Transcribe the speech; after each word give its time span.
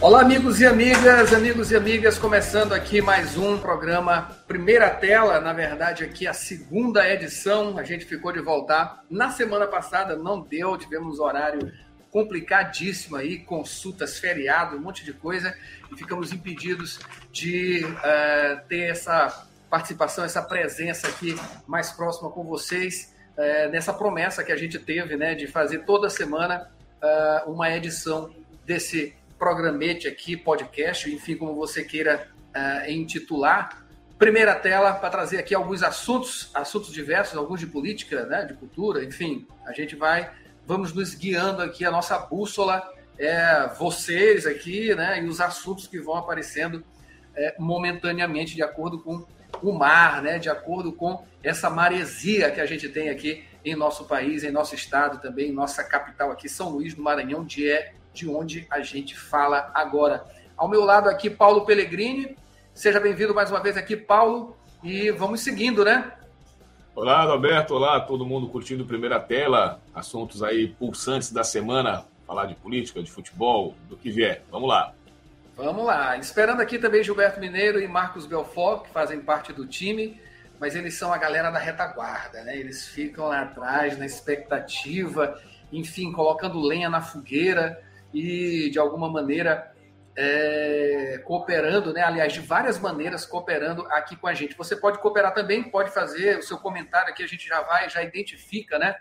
Olá, 0.00 0.20
amigos 0.20 0.60
e 0.60 0.66
amigas, 0.66 1.32
amigos 1.32 1.70
e 1.70 1.76
amigas, 1.76 2.18
começando 2.18 2.72
aqui 2.74 3.00
mais 3.00 3.38
um 3.38 3.58
programa 3.58 4.30
Primeira 4.46 4.90
Tela, 4.90 5.40
na 5.40 5.52
verdade, 5.52 6.04
aqui 6.04 6.26
a 6.26 6.34
segunda 6.34 7.08
edição. 7.08 7.78
A 7.78 7.84
gente 7.84 8.04
ficou 8.04 8.30
de 8.30 8.40
voltar 8.40 9.02
na 9.08 9.30
semana 9.30 9.66
passada, 9.66 10.14
não 10.14 10.40
deu, 10.40 10.76
tivemos 10.76 11.18
horário 11.20 11.72
complicadíssimo 12.10 13.16
aí, 13.16 13.38
consultas, 13.38 14.18
feriado, 14.18 14.76
um 14.76 14.80
monte 14.80 15.04
de 15.04 15.12
coisa, 15.12 15.56
e 15.90 15.96
ficamos 15.96 16.32
impedidos 16.32 17.00
de 17.32 17.84
uh, 17.84 18.68
ter 18.68 18.90
essa 18.90 19.46
participação, 19.70 20.24
essa 20.24 20.42
presença 20.42 21.08
aqui 21.08 21.34
mais 21.66 21.90
próxima 21.90 22.30
com 22.30 22.44
vocês, 22.44 23.12
uh, 23.36 23.70
nessa 23.70 23.92
promessa 23.92 24.44
que 24.44 24.52
a 24.52 24.56
gente 24.56 24.78
teve, 24.78 25.16
né, 25.16 25.34
de 25.34 25.46
fazer 25.46 25.78
toda 25.80 26.10
semana 26.10 26.70
uh, 27.02 27.50
uma 27.50 27.68
edição 27.74 28.32
desse 28.64 29.14
programete 29.44 30.08
aqui, 30.08 30.38
podcast, 30.38 31.12
enfim, 31.12 31.36
como 31.36 31.54
você 31.54 31.84
queira 31.84 32.28
uh, 32.56 32.90
intitular. 32.90 33.84
Primeira 34.18 34.54
tela 34.54 34.94
para 34.94 35.10
trazer 35.10 35.36
aqui 35.36 35.54
alguns 35.54 35.82
assuntos, 35.82 36.50
assuntos 36.54 36.90
diversos, 36.90 37.36
alguns 37.36 37.60
de 37.60 37.66
política, 37.66 38.24
né, 38.24 38.46
de 38.46 38.54
cultura, 38.54 39.04
enfim, 39.04 39.46
a 39.66 39.72
gente 39.74 39.96
vai, 39.96 40.30
vamos 40.66 40.94
nos 40.94 41.14
guiando 41.14 41.60
aqui, 41.60 41.84
a 41.84 41.90
nossa 41.90 42.18
bússola 42.18 42.90
é 43.18 43.68
vocês 43.78 44.46
aqui, 44.46 44.94
né, 44.94 45.22
e 45.22 45.28
os 45.28 45.42
assuntos 45.42 45.86
que 45.86 46.00
vão 46.00 46.16
aparecendo 46.16 46.82
é, 47.36 47.54
momentaneamente 47.58 48.54
de 48.54 48.62
acordo 48.62 48.98
com 48.98 49.26
o 49.60 49.72
mar, 49.72 50.22
né, 50.22 50.38
de 50.38 50.48
acordo 50.48 50.90
com 50.90 51.22
essa 51.42 51.68
maresia 51.68 52.50
que 52.50 52.62
a 52.62 52.66
gente 52.66 52.88
tem 52.88 53.10
aqui 53.10 53.44
em 53.62 53.76
nosso 53.76 54.06
país, 54.06 54.42
em 54.42 54.50
nosso 54.50 54.74
estado 54.74 55.20
também, 55.20 55.50
em 55.50 55.54
nossa 55.54 55.84
capital 55.84 56.30
aqui, 56.30 56.48
São 56.48 56.70
Luís 56.70 56.94
do 56.94 57.02
Maranhão, 57.02 57.40
onde 57.40 57.70
é 57.70 57.92
de 58.14 58.28
onde 58.28 58.66
a 58.70 58.80
gente 58.80 59.18
fala 59.18 59.72
agora. 59.74 60.24
Ao 60.56 60.68
meu 60.68 60.84
lado 60.84 61.10
aqui, 61.10 61.28
Paulo 61.28 61.66
Pellegrini. 61.66 62.36
Seja 62.72 63.00
bem-vindo 63.00 63.34
mais 63.34 63.50
uma 63.50 63.60
vez 63.60 63.76
aqui, 63.76 63.96
Paulo. 63.96 64.56
E 64.82 65.10
vamos 65.10 65.40
seguindo, 65.40 65.84
né? 65.84 66.12
Olá, 66.94 67.24
Roberto. 67.24 67.74
Olá, 67.74 68.00
todo 68.00 68.24
mundo 68.24 68.48
curtindo 68.48 68.86
primeira 68.86 69.18
tela. 69.18 69.80
Assuntos 69.92 70.44
aí 70.44 70.68
pulsantes 70.68 71.32
da 71.32 71.42
semana. 71.42 72.04
Falar 72.24 72.46
de 72.46 72.54
política, 72.54 73.02
de 73.02 73.10
futebol, 73.10 73.74
do 73.88 73.96
que 73.96 74.10
vier. 74.10 74.44
Vamos 74.50 74.68
lá. 74.68 74.94
Vamos 75.56 75.84
lá. 75.84 76.16
Esperando 76.16 76.60
aqui 76.60 76.78
também 76.78 77.02
Gilberto 77.02 77.40
Mineiro 77.40 77.80
e 77.80 77.88
Marcos 77.88 78.26
Belfort, 78.26 78.84
que 78.84 78.90
fazem 78.90 79.20
parte 79.20 79.52
do 79.52 79.66
time, 79.66 80.20
mas 80.60 80.74
eles 80.76 80.94
são 80.94 81.12
a 81.12 81.18
galera 81.18 81.50
da 81.50 81.58
retaguarda, 81.58 82.42
né? 82.44 82.56
Eles 82.56 82.86
ficam 82.86 83.26
lá 83.26 83.42
atrás 83.42 83.98
na 83.98 84.06
expectativa, 84.06 85.38
enfim, 85.72 86.12
colocando 86.12 86.60
lenha 86.60 86.88
na 86.88 87.00
fogueira 87.02 87.83
e, 88.14 88.70
de 88.70 88.78
alguma 88.78 89.10
maneira, 89.10 89.74
é, 90.16 91.20
cooperando, 91.24 91.92
né? 91.92 92.02
aliás, 92.02 92.32
de 92.32 92.40
várias 92.40 92.78
maneiras, 92.78 93.26
cooperando 93.26 93.84
aqui 93.88 94.16
com 94.16 94.28
a 94.28 94.34
gente. 94.34 94.56
Você 94.56 94.76
pode 94.76 94.98
cooperar 94.98 95.34
também, 95.34 95.64
pode 95.64 95.90
fazer 95.90 96.38
o 96.38 96.42
seu 96.42 96.56
comentário 96.58 97.10
aqui, 97.10 97.22
a 97.22 97.26
gente 97.26 97.46
já 97.46 97.60
vai, 97.62 97.90
já 97.90 98.02
identifica, 98.02 98.78
né? 98.78 98.96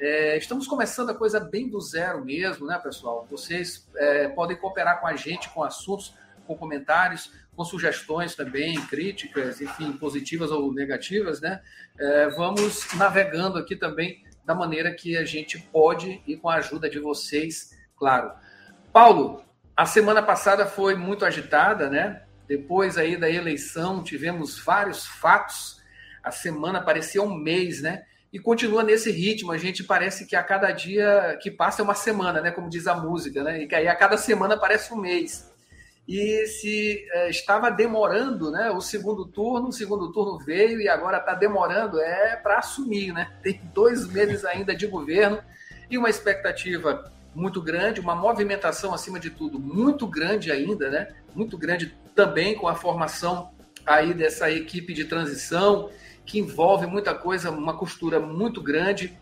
É, 0.00 0.36
estamos 0.36 0.68
começando 0.68 1.10
a 1.10 1.14
coisa 1.14 1.40
bem 1.40 1.68
do 1.68 1.80
zero 1.80 2.24
mesmo, 2.24 2.66
né, 2.66 2.78
pessoal? 2.78 3.26
Vocês 3.28 3.88
é, 3.96 4.28
podem 4.28 4.56
cooperar 4.56 5.00
com 5.00 5.08
a 5.08 5.16
gente 5.16 5.48
com 5.48 5.64
assuntos, 5.64 6.14
com 6.46 6.56
comentários, 6.56 7.32
com 7.56 7.64
sugestões 7.64 8.36
também, 8.36 8.80
críticas, 8.86 9.60
enfim, 9.60 9.92
positivas 9.94 10.52
ou 10.52 10.72
negativas, 10.72 11.40
né? 11.40 11.60
É, 11.98 12.28
vamos 12.28 12.94
navegando 12.94 13.58
aqui 13.58 13.74
também 13.74 14.22
da 14.44 14.54
maneira 14.54 14.94
que 14.94 15.16
a 15.16 15.24
gente 15.24 15.58
pode 15.58 16.22
e 16.26 16.36
com 16.36 16.48
a 16.48 16.54
ajuda 16.54 16.88
de 16.88 17.00
vocês, 17.00 17.76
claro. 17.96 18.32
Paulo, 18.92 19.42
a 19.76 19.86
semana 19.86 20.22
passada 20.22 20.66
foi 20.66 20.94
muito 20.94 21.24
agitada, 21.24 21.88
né? 21.88 22.22
Depois 22.48 22.96
aí 22.96 23.16
da 23.16 23.30
eleição, 23.30 24.02
tivemos 24.02 24.58
vários 24.58 25.06
fatos. 25.06 25.80
A 26.24 26.30
semana 26.30 26.80
parecia 26.80 27.22
um 27.22 27.34
mês, 27.34 27.82
né? 27.82 28.04
E 28.32 28.38
continua 28.38 28.82
nesse 28.82 29.10
ritmo. 29.10 29.52
A 29.52 29.58
gente 29.58 29.84
parece 29.84 30.26
que 30.26 30.34
a 30.34 30.42
cada 30.42 30.72
dia 30.72 31.38
que 31.42 31.50
passa 31.50 31.82
é 31.82 31.84
uma 31.84 31.94
semana, 31.94 32.40
né? 32.40 32.50
Como 32.50 32.70
diz 32.70 32.86
a 32.86 32.94
música, 32.94 33.42
né? 33.44 33.62
E 33.62 33.66
que 33.66 33.74
aí 33.74 33.86
a 33.86 33.94
cada 33.94 34.16
semana 34.16 34.56
parece 34.56 34.92
um 34.92 34.96
mês. 34.96 35.48
E 36.08 36.46
se 36.46 37.06
é, 37.12 37.28
estava 37.28 37.70
demorando, 37.70 38.50
né? 38.50 38.70
O 38.70 38.80
segundo 38.80 39.26
turno, 39.26 39.68
o 39.68 39.72
segundo 39.72 40.10
turno 40.10 40.38
veio 40.38 40.80
e 40.80 40.88
agora 40.88 41.18
está 41.18 41.34
demorando, 41.34 42.00
é 42.00 42.34
para 42.36 42.58
assumir, 42.58 43.12
né? 43.12 43.30
Tem 43.42 43.60
dois 43.74 44.08
meses 44.08 44.42
ainda 44.46 44.74
de 44.74 44.86
governo 44.86 45.42
e 45.90 45.98
uma 45.98 46.08
expectativa 46.08 47.12
muito 47.38 47.62
grande, 47.62 48.00
uma 48.00 48.14
movimentação 48.14 48.92
acima 48.92 49.20
de 49.20 49.30
tudo 49.30 49.58
muito 49.58 50.06
grande 50.06 50.50
ainda, 50.50 50.90
né? 50.90 51.14
Muito 51.34 51.56
grande 51.56 51.94
também 52.14 52.54
com 52.54 52.66
a 52.66 52.74
formação 52.74 53.50
aí 53.86 54.12
dessa 54.12 54.50
equipe 54.50 54.92
de 54.92 55.04
transição 55.04 55.88
que 56.26 56.38
envolve 56.38 56.86
muita 56.86 57.14
coisa, 57.14 57.50
uma 57.50 57.74
costura 57.74 58.18
muito 58.20 58.60
grande 58.60 59.16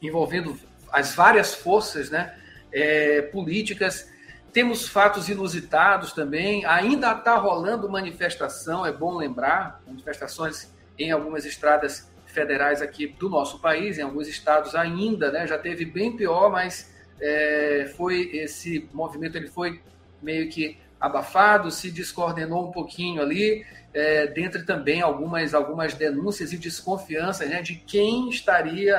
envolvendo 0.00 0.58
as 0.92 1.14
várias 1.14 1.54
forças, 1.54 2.08
né? 2.08 2.34
É, 2.72 3.22
políticas. 3.22 4.08
Temos 4.52 4.88
fatos 4.88 5.28
inusitados 5.28 6.12
também. 6.12 6.64
Ainda 6.64 7.12
está 7.12 7.36
rolando 7.36 7.90
manifestação, 7.90 8.86
é 8.86 8.92
bom 8.92 9.16
lembrar, 9.16 9.82
manifestações 9.86 10.72
em 10.96 11.10
algumas 11.10 11.44
estradas 11.44 12.10
federais 12.26 12.80
aqui 12.80 13.08
do 13.08 13.28
nosso 13.28 13.58
país, 13.58 13.98
em 13.98 14.02
alguns 14.02 14.28
estados 14.28 14.74
ainda, 14.74 15.32
né? 15.32 15.46
Já 15.46 15.58
teve 15.58 15.84
bem 15.84 16.16
pior, 16.16 16.48
mas 16.48 16.99
é, 17.20 17.92
foi 17.96 18.30
esse 18.32 18.88
movimento 18.92 19.36
ele 19.36 19.48
foi 19.48 19.80
meio 20.22 20.48
que 20.48 20.78
abafado, 21.00 21.70
se 21.70 21.90
descoordenou 21.90 22.68
um 22.68 22.70
pouquinho 22.70 23.22
ali, 23.22 23.64
é, 23.92 24.26
dentre 24.26 24.64
também 24.64 25.00
algumas, 25.00 25.54
algumas 25.54 25.94
denúncias 25.94 26.52
e 26.52 26.58
desconfianças 26.58 27.48
né, 27.48 27.62
de 27.62 27.74
quem 27.74 28.28
estaria 28.28 28.96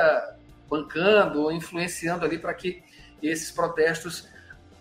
bancando 0.69 1.43
ou 1.43 1.51
influenciando 1.51 2.25
ali 2.25 2.39
para 2.39 2.53
que 2.53 2.83
esses 3.21 3.51
protestos 3.51 4.27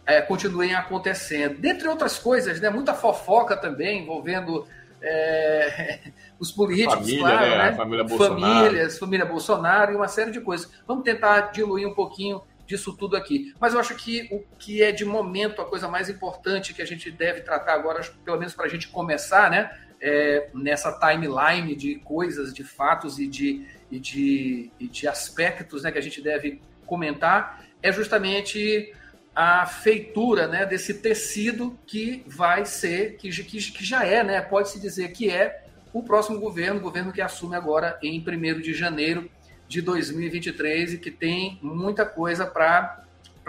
é, 0.07 0.21
continuem 0.23 0.75
acontecendo. 0.75 1.59
Dentre 1.59 1.89
outras 1.89 2.19
coisas, 2.19 2.61
né, 2.61 2.71
muita 2.71 2.95
fofoca 2.95 3.57
também 3.57 4.03
envolvendo 4.03 4.67
é, 5.03 6.01
os 6.41 6.51
políticos, 6.51 6.95
família, 6.95 7.21
claro, 7.21 7.51
né? 7.51 7.57
né? 7.71 7.73
família 7.73 8.05
Bolsonaro. 8.05 8.65
famílias, 8.65 8.99
família 8.99 9.27
Bolsonaro 9.27 9.93
e 9.93 9.97
uma 9.97 10.09
série 10.09 10.31
de 10.31 10.41
coisas. 10.41 10.71
Vamos 10.87 11.05
tentar 11.05 11.53
diluir 11.53 11.87
um 11.87 11.95
pouquinho 11.95 12.43
disso 12.71 12.97
tudo 12.97 13.17
aqui. 13.17 13.53
Mas 13.59 13.75
eu 13.75 13.81
acho 13.81 13.97
que 13.97 14.29
o 14.31 14.39
que 14.57 14.81
é 14.81 14.93
de 14.93 15.05
momento 15.05 15.61
a 15.61 15.65
coisa 15.65 15.89
mais 15.89 16.09
importante 16.09 16.73
que 16.73 16.81
a 16.81 16.87
gente 16.87 17.11
deve 17.11 17.41
tratar 17.41 17.75
agora, 17.75 18.01
pelo 18.25 18.39
menos 18.39 18.55
para 18.55 18.67
a 18.67 18.69
gente 18.69 18.89
começar, 18.89 19.51
né? 19.51 19.71
É, 20.03 20.49
nessa 20.55 20.99
timeline 20.99 21.77
de 21.77 21.97
coisas, 21.97 22.55
de 22.55 22.65
fatos 22.65 23.19
e 23.19 23.27
de, 23.27 23.67
e 23.91 23.99
de, 23.99 24.71
e 24.81 24.89
de 24.89 25.07
aspectos 25.07 25.83
né, 25.83 25.93
que 25.93 25.99
a 25.99 26.01
gente 26.01 26.23
deve 26.23 26.59
comentar, 26.87 27.67
é 27.83 27.93
justamente 27.93 28.95
a 29.37 29.67
feitura 29.67 30.47
né, 30.47 30.65
desse 30.65 30.95
tecido 30.95 31.79
que 31.87 32.25
vai 32.27 32.65
ser, 32.65 33.19
que, 33.19 33.29
que, 33.29 33.73
que 33.73 33.85
já 33.85 34.03
é, 34.07 34.25
né, 34.25 34.41
pode-se 34.41 34.81
dizer 34.81 35.13
que 35.13 35.29
é 35.29 35.65
o 35.93 36.03
próximo 36.03 36.41
governo, 36.41 36.81
o 36.81 36.83
governo 36.83 37.13
que 37.13 37.21
assume 37.21 37.55
agora 37.55 37.99
em 38.03 38.25
1 38.27 38.61
de 38.63 38.73
janeiro 38.73 39.31
de 39.71 39.81
2023 39.81 40.95
e 40.95 40.99
que 40.99 41.13
tem 41.13 41.57
muita 41.63 42.05
coisa 42.05 42.45
para 42.45 43.05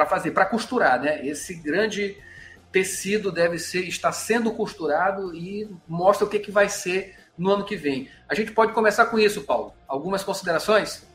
fazer, 0.08 0.30
para 0.30 0.46
costurar, 0.46 1.02
né? 1.02 1.26
Esse 1.26 1.56
grande 1.56 2.16
tecido 2.72 3.32
deve 3.32 3.58
ser 3.58 3.88
está 3.88 4.12
sendo 4.12 4.52
costurado 4.52 5.36
e 5.36 5.68
mostra 5.88 6.28
o 6.28 6.30
que, 6.30 6.38
que 6.38 6.52
vai 6.52 6.70
ser 6.70 7.16
no 7.36 7.50
ano 7.50 7.66
que 7.66 7.76
vem. 7.76 8.08
A 8.30 8.36
gente 8.36 8.52
pode 8.52 8.72
começar 8.72 9.08
com 9.08 9.18
isso, 9.18 9.42
Paulo. 9.42 9.74
Algumas 9.88 10.24
considerações? 10.24 11.08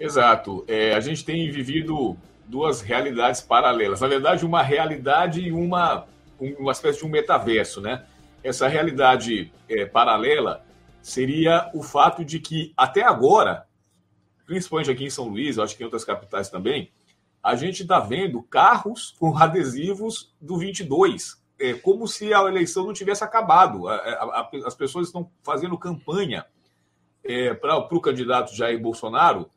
Exato. 0.00 0.64
É, 0.66 0.94
a 0.94 1.00
gente 1.00 1.24
tem 1.24 1.48
vivido 1.52 2.16
duas 2.44 2.80
realidades 2.80 3.40
paralelas. 3.40 4.00
Na 4.00 4.08
verdade, 4.08 4.44
uma 4.44 4.64
realidade 4.64 5.42
e 5.42 5.52
uma, 5.52 6.08
uma 6.58 6.72
espécie 6.72 6.98
de 6.98 7.04
um 7.04 7.08
metaverso, 7.08 7.80
né? 7.80 8.04
Essa 8.42 8.66
realidade 8.66 9.52
é, 9.68 9.86
paralela 9.86 10.66
seria 11.00 11.70
o 11.72 11.84
fato 11.84 12.24
de 12.24 12.40
que, 12.40 12.72
até 12.76 13.04
agora, 13.04 13.64
principalmente 14.46 14.90
aqui 14.90 15.04
em 15.04 15.10
São 15.10 15.28
Luís, 15.28 15.58
acho 15.58 15.76
que 15.76 15.82
em 15.82 15.86
outras 15.86 16.04
capitais 16.04 16.48
também, 16.48 16.90
a 17.42 17.54
gente 17.56 17.82
está 17.82 18.00
vendo 18.00 18.42
carros 18.42 19.14
com 19.18 19.36
adesivos 19.36 20.34
do 20.40 20.56
22, 20.56 21.42
é, 21.58 21.74
como 21.74 22.08
se 22.08 22.32
a 22.32 22.40
eleição 22.44 22.86
não 22.86 22.92
tivesse 22.92 23.22
acabado. 23.22 23.86
A, 23.86 23.94
a, 23.94 24.24
a, 24.40 24.50
as 24.66 24.74
pessoas 24.74 25.08
estão 25.08 25.30
fazendo 25.42 25.78
campanha 25.78 26.46
é, 27.22 27.54
para 27.54 27.76
o 27.76 28.00
candidato 28.00 28.54
Jair 28.54 28.80
Bolsonaro 28.80 29.50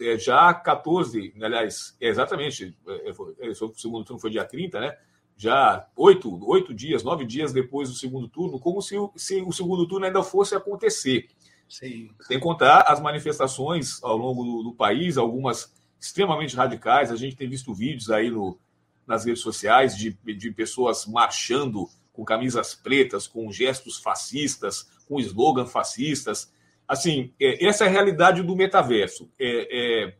é, 0.00 0.18
já 0.18 0.52
14, 0.52 1.34
aliás, 1.40 1.96
é, 2.00 2.08
exatamente, 2.08 2.76
é, 2.86 3.10
é, 3.10 3.50
o 3.50 3.74
segundo 3.74 4.04
turno 4.04 4.20
foi 4.20 4.30
dia 4.30 4.44
30, 4.44 4.80
né? 4.80 4.96
Já 5.36 5.86
oito, 5.96 6.38
oito 6.48 6.74
dias, 6.74 7.02
nove 7.02 7.24
dias 7.24 7.52
depois 7.52 7.88
do 7.88 7.94
segundo 7.94 8.28
turno, 8.28 8.60
como 8.60 8.80
se, 8.82 8.96
se 9.16 9.40
o 9.42 9.52
segundo 9.52 9.86
turno 9.86 10.06
ainda 10.06 10.22
fosse 10.22 10.54
acontecer. 10.54 11.28
Sim. 11.72 12.10
Sem 12.20 12.38
contar 12.38 12.82
as 12.82 13.00
manifestações 13.00 13.98
ao 14.04 14.14
longo 14.14 14.44
do, 14.44 14.62
do, 14.64 14.74
país, 14.74 15.16
algumas 15.16 15.72
extremamente 15.98 16.54
radicais. 16.54 17.10
A 17.10 17.16
gente 17.16 17.34
tem 17.34 17.48
visto 17.48 17.72
vídeos 17.72 18.10
aí 18.10 18.30
no, 18.30 18.60
nas 19.06 19.24
redes 19.24 19.40
sociais 19.40 19.96
de, 19.96 20.12
de 20.12 20.50
pessoas 20.50 21.06
marchando 21.06 21.88
com 22.12 22.26
camisas 22.26 22.74
pretas, 22.74 23.26
com 23.26 23.50
gestos 23.50 23.96
fascistas, 23.96 24.86
com 25.08 25.18
slogan 25.18 25.64
fascistas. 25.64 26.52
Assim, 26.86 27.32
é, 27.40 27.66
essa 27.66 27.84
é 27.84 27.88
a 27.88 27.90
realidade 27.90 28.42
do 28.42 28.54
metaverso. 28.54 29.30
É, 29.38 29.46
é, 29.48 30.14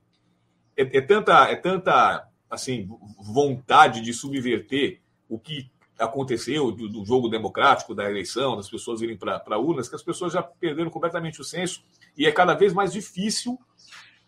é, 0.75 0.97
é 0.97 1.01
tanta, 1.03 1.51
é 1.51 1.57
tanta 1.57 2.31
assim, 2.49 2.89
vontade 3.21 4.01
de 4.01 4.15
subverter 4.15 5.03
o 5.29 5.39
que 5.39 5.71
aconteceu 6.03 6.71
do, 6.71 6.89
do, 6.89 7.05
jogo 7.05 7.29
democrático, 7.29 7.95
da 7.95 8.09
eleição, 8.09 8.57
das 8.57 8.69
pessoas 8.69 9.01
irem 9.01 9.17
para 9.17 9.59
urnas, 9.59 9.89
que 9.89 9.95
as 9.95 10.03
pessoas 10.03 10.33
já 10.33 10.43
perderam 10.43 10.91
completamente 10.91 11.41
o 11.41 11.45
senso 11.45 11.83
e 12.17 12.27
é 12.27 12.33
cada 12.33 12.55
vez 12.55 12.73
mais 12.73 12.93
difícil 12.93 13.59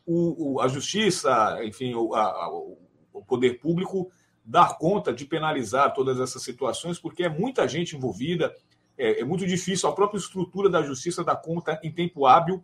o, 0.06 0.54
o, 0.54 0.60
a 0.60 0.68
justiça, 0.68 1.58
enfim, 1.64 1.94
o, 1.94 2.14
a, 2.14 2.48
o 3.12 3.22
poder 3.24 3.60
público 3.60 4.10
dar 4.44 4.76
conta 4.76 5.12
de 5.12 5.24
penalizar 5.24 5.94
todas 5.94 6.20
essas 6.20 6.42
situações, 6.42 6.98
porque 6.98 7.24
é 7.24 7.28
muita 7.28 7.66
gente 7.66 7.96
envolvida, 7.96 8.54
é, 8.98 9.20
é 9.20 9.24
muito 9.24 9.46
difícil 9.46 9.88
a 9.88 9.94
própria 9.94 10.18
estrutura 10.18 10.68
da 10.68 10.82
justiça 10.82 11.24
dar 11.24 11.36
conta 11.36 11.80
em 11.82 11.90
tempo 11.90 12.26
hábil 12.26 12.62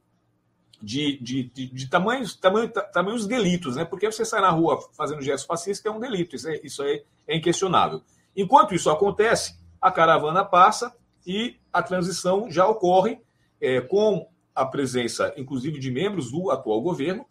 de, 0.82 1.18
de, 1.18 1.44
de, 1.44 1.66
de 1.66 1.88
tamanhos, 1.88 2.36
tamanho, 2.36 2.70
tamanhos 2.92 3.26
delitos, 3.26 3.76
né? 3.76 3.84
Porque 3.84 4.10
você 4.10 4.24
sai 4.24 4.40
na 4.40 4.50
rua 4.50 4.80
fazendo 4.92 5.22
gesto 5.22 5.46
fascista 5.46 5.88
é 5.88 5.92
um 5.92 6.00
delito, 6.00 6.36
isso, 6.36 6.48
é, 6.48 6.60
isso 6.62 6.82
é, 6.82 7.02
é 7.26 7.36
inquestionável. 7.36 8.02
Enquanto 8.36 8.74
isso 8.74 8.90
acontece, 8.90 9.58
a 9.80 9.90
caravana 9.90 10.44
passa 10.44 10.94
e 11.26 11.56
a 11.72 11.82
transição 11.82 12.50
já 12.50 12.66
ocorre 12.66 13.20
é, 13.60 13.80
com 13.80 14.28
a 14.54 14.64
presença, 14.64 15.32
inclusive, 15.36 15.78
de 15.78 15.90
membros 15.90 16.30
do 16.30 16.50
atual 16.50 16.80
governo, 16.80 17.24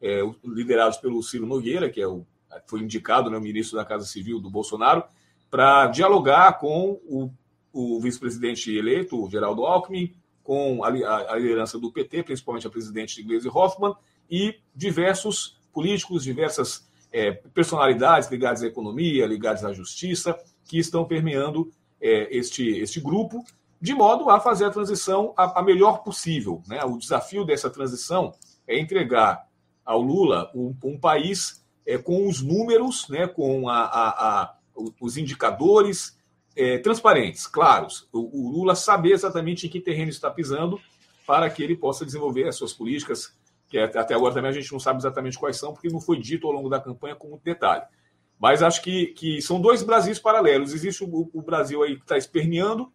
é, 0.00 0.20
liderados 0.44 0.96
pelo 0.98 1.22
Ciro 1.22 1.46
Nogueira, 1.46 1.88
que 1.88 2.00
é 2.00 2.06
o, 2.06 2.26
foi 2.66 2.80
indicado 2.80 3.30
né, 3.30 3.36
o 3.36 3.40
ministro 3.40 3.76
da 3.76 3.84
Casa 3.84 4.04
Civil 4.04 4.40
do 4.40 4.50
Bolsonaro, 4.50 5.04
para 5.50 5.86
dialogar 5.88 6.58
com 6.58 7.00
o, 7.04 7.30
o 7.72 8.00
vice-presidente 8.00 8.74
eleito, 8.74 9.28
Geraldo 9.30 9.64
Alckmin, 9.64 10.14
com 10.42 10.82
a, 10.82 10.88
a, 10.88 11.32
a, 11.34 11.38
liderança 11.38 11.78
do 11.78 11.92
PT, 11.92 12.24
principalmente 12.24 12.66
a 12.66 12.70
presidente 12.70 13.22
Gleisi 13.22 13.48
Hoffmann, 13.48 13.94
e 14.30 14.56
diversos 14.74 15.60
políticos, 15.72 16.24
diversas 16.24 16.88
é, 17.12 17.32
personalidades 17.32 18.30
ligadas 18.30 18.62
à 18.62 18.66
economia, 18.66 19.26
ligadas 19.26 19.64
à 19.64 19.72
justiça, 19.72 20.38
que 20.64 20.78
estão 20.78 21.04
permeando 21.04 21.70
é, 22.00 22.34
este, 22.36 22.68
este 22.78 23.00
grupo, 23.00 23.44
de 23.80 23.94
modo 23.94 24.30
a 24.30 24.40
fazer 24.40 24.64
a 24.64 24.70
transição 24.70 25.34
a, 25.36 25.60
a 25.60 25.62
melhor 25.62 26.02
possível. 26.02 26.62
Né? 26.66 26.82
O 26.84 26.96
desafio 26.96 27.44
dessa 27.44 27.68
transição 27.68 28.32
é 28.66 28.78
entregar 28.78 29.46
ao 29.84 30.00
Lula 30.00 30.50
um, 30.54 30.74
um 30.84 30.98
país 30.98 31.62
é, 31.86 31.98
com 31.98 32.28
os 32.28 32.40
números, 32.40 33.08
né, 33.08 33.26
com 33.26 33.68
a, 33.68 33.84
a, 33.84 34.54
os 35.00 35.16
indicadores 35.16 36.16
é, 36.54 36.78
transparentes, 36.78 37.46
claros. 37.46 38.08
O, 38.12 38.46
o, 38.46 38.50
Lula 38.50 38.74
saber 38.74 39.12
exatamente 39.12 39.66
em 39.66 39.70
que 39.70 39.80
terreno 39.80 40.10
está 40.10 40.30
pisando 40.30 40.80
para 41.26 41.48
que 41.50 41.62
ele 41.62 41.76
possa 41.76 42.04
desenvolver 42.04 42.46
as 42.48 42.56
suas 42.56 42.72
políticas 42.72 43.36
que 43.72 43.78
até 43.78 44.14
agora 44.14 44.34
também 44.34 44.50
a 44.50 44.52
gente 44.52 44.70
não 44.70 44.78
sabe 44.78 44.98
exatamente 44.98 45.38
quais 45.38 45.56
são, 45.56 45.72
porque 45.72 45.88
não 45.88 45.98
foi 45.98 46.18
dito 46.18 46.46
ao 46.46 46.52
longo 46.52 46.68
da 46.68 46.78
campanha 46.78 47.16
com 47.16 47.28
muito 47.28 47.42
detalhe. 47.42 47.82
Mas 48.38 48.62
acho 48.62 48.82
que, 48.82 49.06
que 49.06 49.40
são 49.40 49.58
dois 49.58 49.82
Brasis 49.82 50.18
paralelos. 50.18 50.74
Existe 50.74 51.02
o, 51.02 51.30
o 51.32 51.40
Brasil 51.40 51.82
aí 51.82 51.96
que 51.96 52.02
está 52.02 52.18
esperneando, 52.18 52.92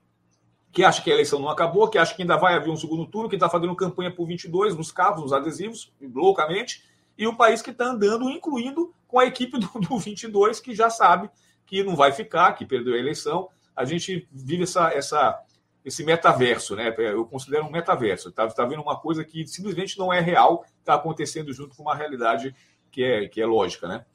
que 0.72 0.84
acha 0.84 1.02
que 1.02 1.10
a 1.10 1.16
eleição 1.16 1.40
não 1.40 1.50
acabou, 1.50 1.90
que 1.90 1.98
acha 1.98 2.14
que 2.14 2.22
ainda 2.22 2.38
vai 2.38 2.54
haver 2.54 2.70
um 2.70 2.76
segundo 2.76 3.08
turno, 3.08 3.28
que 3.28 3.36
está 3.36 3.50
fazendo 3.50 3.76
campanha 3.76 4.14
por 4.14 4.28
22 4.28 4.76
nos 4.76 4.92
carros, 4.92 5.24
nos 5.24 5.34
adesivos, 5.34 5.92
loucamente, 6.14 6.84
e 7.18 7.26
o 7.26 7.36
país 7.36 7.64
que 7.64 7.72
está 7.72 7.86
andando, 7.86 8.30
incluindo 8.30 8.94
com 9.08 9.18
a 9.18 9.26
equipe 9.26 9.58
do, 9.58 9.68
do 9.80 9.98
22, 9.98 10.60
que 10.60 10.76
já 10.76 10.92
sabe 10.92 11.28
que 11.66 11.84
não 11.84 11.96
vai 11.96 12.12
ficar, 12.12 12.54
que 12.54 12.68
perdeu 12.68 12.94
a 12.94 13.00
eleição. 13.00 13.50
A 13.76 13.84
gente 13.84 14.28
vive 14.32 14.62
essa, 14.62 14.92
essa, 14.92 15.42
esse 15.88 16.04
metaverso, 16.04 16.76
né? 16.76 16.94
Eu 16.98 17.26
considero 17.26 17.64
um 17.64 17.72
metaverso. 17.72 18.28
Está 18.28 18.46
tá 18.50 18.66
vendo 18.66 18.82
uma 18.82 19.00
coisa 19.00 19.24
que 19.24 19.48
simplesmente 19.48 19.98
não 19.98 20.12
é 20.12 20.20
real, 20.20 20.66
está 20.80 20.96
acontecendo 20.96 21.54
junto 21.54 21.78
com 21.78 21.84
uma 21.84 21.96
realidade 21.96 22.54
que 22.92 23.02
é, 23.02 23.28
que 23.30 23.42
é 23.42 23.46
lógica, 23.46 23.88
né? 23.88 24.06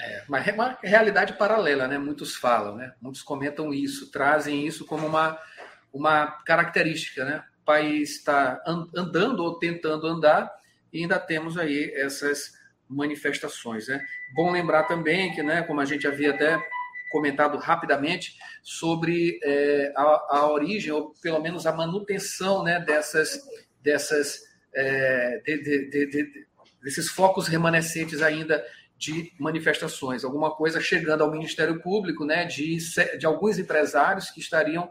É, 0.00 0.24
uma, 0.26 0.40
uma 0.40 0.78
realidade 0.82 1.34
paralela, 1.34 1.86
né? 1.86 1.98
Muitos 1.98 2.34
falam, 2.34 2.74
né? 2.74 2.94
Muitos 3.02 3.20
comentam 3.20 3.70
isso, 3.74 4.10
trazem 4.10 4.66
isso 4.66 4.86
como 4.86 5.06
uma, 5.06 5.38
uma 5.92 6.26
característica, 6.26 7.22
né? 7.22 7.44
O 7.60 7.64
país 7.66 8.16
está 8.16 8.58
andando 8.66 9.40
ou 9.40 9.58
tentando 9.58 10.06
andar 10.06 10.50
e 10.90 11.02
ainda 11.02 11.18
temos 11.18 11.58
aí 11.58 11.92
essas 11.96 12.58
manifestações, 12.88 13.88
né? 13.88 14.02
Bom 14.34 14.50
lembrar 14.50 14.84
também 14.84 15.34
que, 15.34 15.42
né, 15.42 15.62
como 15.62 15.82
a 15.82 15.84
gente 15.84 16.06
havia 16.06 16.30
até 16.30 16.58
comentado 17.10 17.58
rapidamente 17.58 18.38
sobre 18.62 19.38
é, 19.42 19.92
a, 19.96 20.38
a, 20.38 20.50
origem, 20.50 20.92
ou 20.92 21.12
pelo 21.20 21.40
menos 21.40 21.66
a 21.66 21.72
manutenção 21.72 22.62
né, 22.62 22.80
dessas, 22.80 23.40
dessas 23.82 24.40
é, 24.72 25.42
de, 25.44 25.58
de, 25.90 26.06
de, 26.06 26.46
desses 26.82 27.08
focos 27.10 27.48
remanescentes 27.48 28.22
ainda 28.22 28.64
de 28.96 29.32
manifestações, 29.38 30.24
alguma 30.24 30.54
coisa 30.54 30.80
chegando 30.80 31.24
ao 31.24 31.30
Ministério 31.30 31.80
Público, 31.80 32.24
né, 32.24 32.44
de, 32.44 32.76
de 33.18 33.26
alguns 33.26 33.58
empresários 33.58 34.30
que 34.30 34.40
estariam 34.40 34.90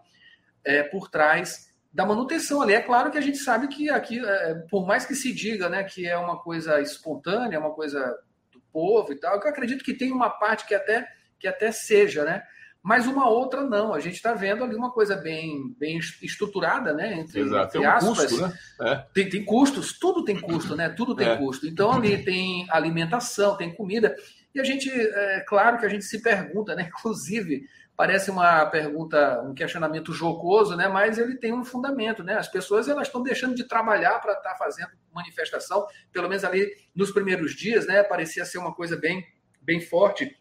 é, 0.63 0.83
por 0.83 1.09
trás 1.09 1.69
da 1.93 2.05
manutenção 2.05 2.61
ali. 2.61 2.73
É 2.73 2.81
claro 2.81 3.11
que 3.11 3.17
a 3.17 3.21
gente 3.21 3.37
sabe 3.37 3.67
que 3.67 3.89
aqui, 3.89 4.19
é, 4.19 4.55
por 4.69 4.85
mais 4.85 5.05
que 5.05 5.15
se 5.15 5.31
diga 5.31 5.69
né, 5.69 5.83
que 5.83 6.07
é 6.07 6.17
uma 6.17 6.37
coisa 6.39 6.81
espontânea, 6.81 7.59
uma 7.59 7.73
coisa 7.73 8.17
do 8.51 8.59
povo 8.73 9.13
e 9.13 9.15
tal, 9.15 9.39
eu 9.39 9.47
acredito 9.47 9.83
que 9.83 9.93
tem 9.93 10.11
uma 10.11 10.29
parte 10.29 10.65
que 10.65 10.73
até 10.73 11.07
que 11.39 11.47
até 11.47 11.71
seja, 11.71 12.23
né? 12.23 12.43
Mas 12.81 13.07
uma 13.07 13.27
outra 13.27 13.61
não. 13.61 13.93
A 13.93 13.99
gente 13.99 14.15
está 14.15 14.33
vendo 14.33 14.63
ali 14.63 14.73
uma 14.73 14.91
coisa 14.91 15.15
bem, 15.15 15.75
bem 15.77 15.99
estruturada, 16.21 16.93
né? 16.93 17.19
Entre, 17.19 17.41
Exato. 17.41 17.77
entre 17.77 17.85
aspas. 17.85 18.27
Tem, 18.27 18.37
um 18.37 18.41
custo, 18.41 18.47
né? 18.47 18.59
é. 18.81 19.05
tem, 19.13 19.29
tem, 19.29 19.45
custos, 19.45 19.99
tudo 19.99 20.23
tem 20.23 20.39
custo, 20.39 20.75
né? 20.75 20.89
Tudo 20.89 21.13
tem 21.13 21.27
é. 21.27 21.35
custo. 21.35 21.67
Então 21.67 21.91
ali 21.91 22.23
tem 22.23 22.65
alimentação, 22.69 23.57
tem 23.57 23.73
comida. 23.73 24.15
E 24.55 24.59
a 24.59 24.63
gente, 24.63 24.89
é 24.89 25.43
claro 25.47 25.77
que 25.77 25.85
a 25.85 25.89
gente 25.89 26.05
se 26.05 26.21
pergunta, 26.21 26.73
né? 26.73 26.83
Inclusive, 26.95 27.65
parece 27.97 28.31
uma 28.31 28.65
pergunta, 28.67 29.41
um 29.41 29.53
questionamento 29.53 30.13
jocoso, 30.13 30.77
né? 30.77 30.87
Mas 30.87 31.17
ele 31.17 31.35
tem 31.35 31.51
um 31.53 31.65
fundamento, 31.65 32.23
né? 32.23 32.35
As 32.35 32.47
pessoas 32.47 32.87
elas 32.87 33.07
estão 33.07 33.21
deixando 33.21 33.55
de 33.55 33.65
trabalhar 33.65 34.19
para 34.19 34.33
estar 34.33 34.51
tá 34.51 34.55
fazendo 34.55 34.91
manifestação, 35.13 35.85
pelo 36.13 36.29
menos 36.29 36.45
ali 36.45 36.71
nos 36.95 37.11
primeiros 37.11 37.53
dias, 37.53 37.85
né? 37.85 38.03
Parecia 38.03 38.45
ser 38.45 38.57
uma 38.57 38.73
coisa 38.73 38.95
bem, 38.95 39.27
bem 39.61 39.81
forte 39.81 40.38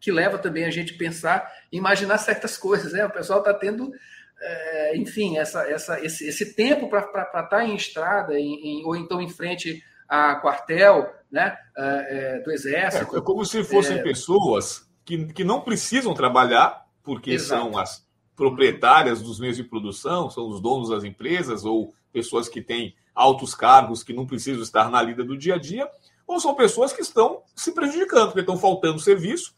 que 0.00 0.12
leva 0.12 0.38
também 0.38 0.64
a 0.64 0.70
gente 0.70 0.94
pensar, 0.94 1.50
imaginar 1.72 2.18
certas 2.18 2.56
coisas. 2.56 2.92
Né? 2.92 3.04
O 3.04 3.10
pessoal 3.10 3.40
está 3.40 3.52
tendo, 3.52 3.90
é, 4.40 4.96
enfim, 4.96 5.38
essa, 5.38 5.62
essa, 5.62 6.04
esse, 6.04 6.28
esse 6.28 6.54
tempo 6.54 6.88
para 6.88 7.00
estar 7.00 7.42
tá 7.44 7.64
em 7.64 7.74
estrada, 7.74 8.38
em, 8.38 8.80
em, 8.80 8.84
ou 8.84 8.96
então 8.96 9.20
em 9.20 9.28
frente 9.28 9.82
a 10.08 10.36
quartel 10.36 11.12
né, 11.30 11.56
é, 11.76 12.36
é 12.36 12.40
do 12.40 12.50
Exército. 12.50 13.14
É, 13.14 13.18
é 13.18 13.22
como 13.22 13.44
se 13.44 13.62
fossem 13.64 13.98
é. 13.98 14.02
pessoas 14.02 14.88
que, 15.04 15.32
que 15.32 15.44
não 15.44 15.60
precisam 15.60 16.14
trabalhar, 16.14 16.86
porque 17.02 17.32
Exato. 17.32 17.62
são 17.62 17.78
as 17.78 18.06
proprietárias 18.36 19.20
dos 19.20 19.40
meios 19.40 19.56
de 19.56 19.64
produção, 19.64 20.30
são 20.30 20.48
os 20.48 20.60
donos 20.60 20.90
das 20.90 21.02
empresas, 21.02 21.64
ou 21.64 21.92
pessoas 22.12 22.48
que 22.48 22.62
têm 22.62 22.94
altos 23.14 23.52
cargos 23.52 24.04
que 24.04 24.12
não 24.12 24.26
precisam 24.26 24.62
estar 24.62 24.88
na 24.90 25.02
lida 25.02 25.24
do 25.24 25.36
dia 25.36 25.56
a 25.56 25.58
dia, 25.58 25.90
ou 26.26 26.38
são 26.38 26.54
pessoas 26.54 26.92
que 26.92 27.02
estão 27.02 27.42
se 27.56 27.72
prejudicando, 27.72 28.26
porque 28.26 28.40
estão 28.40 28.56
faltando 28.56 29.00
serviço 29.00 29.57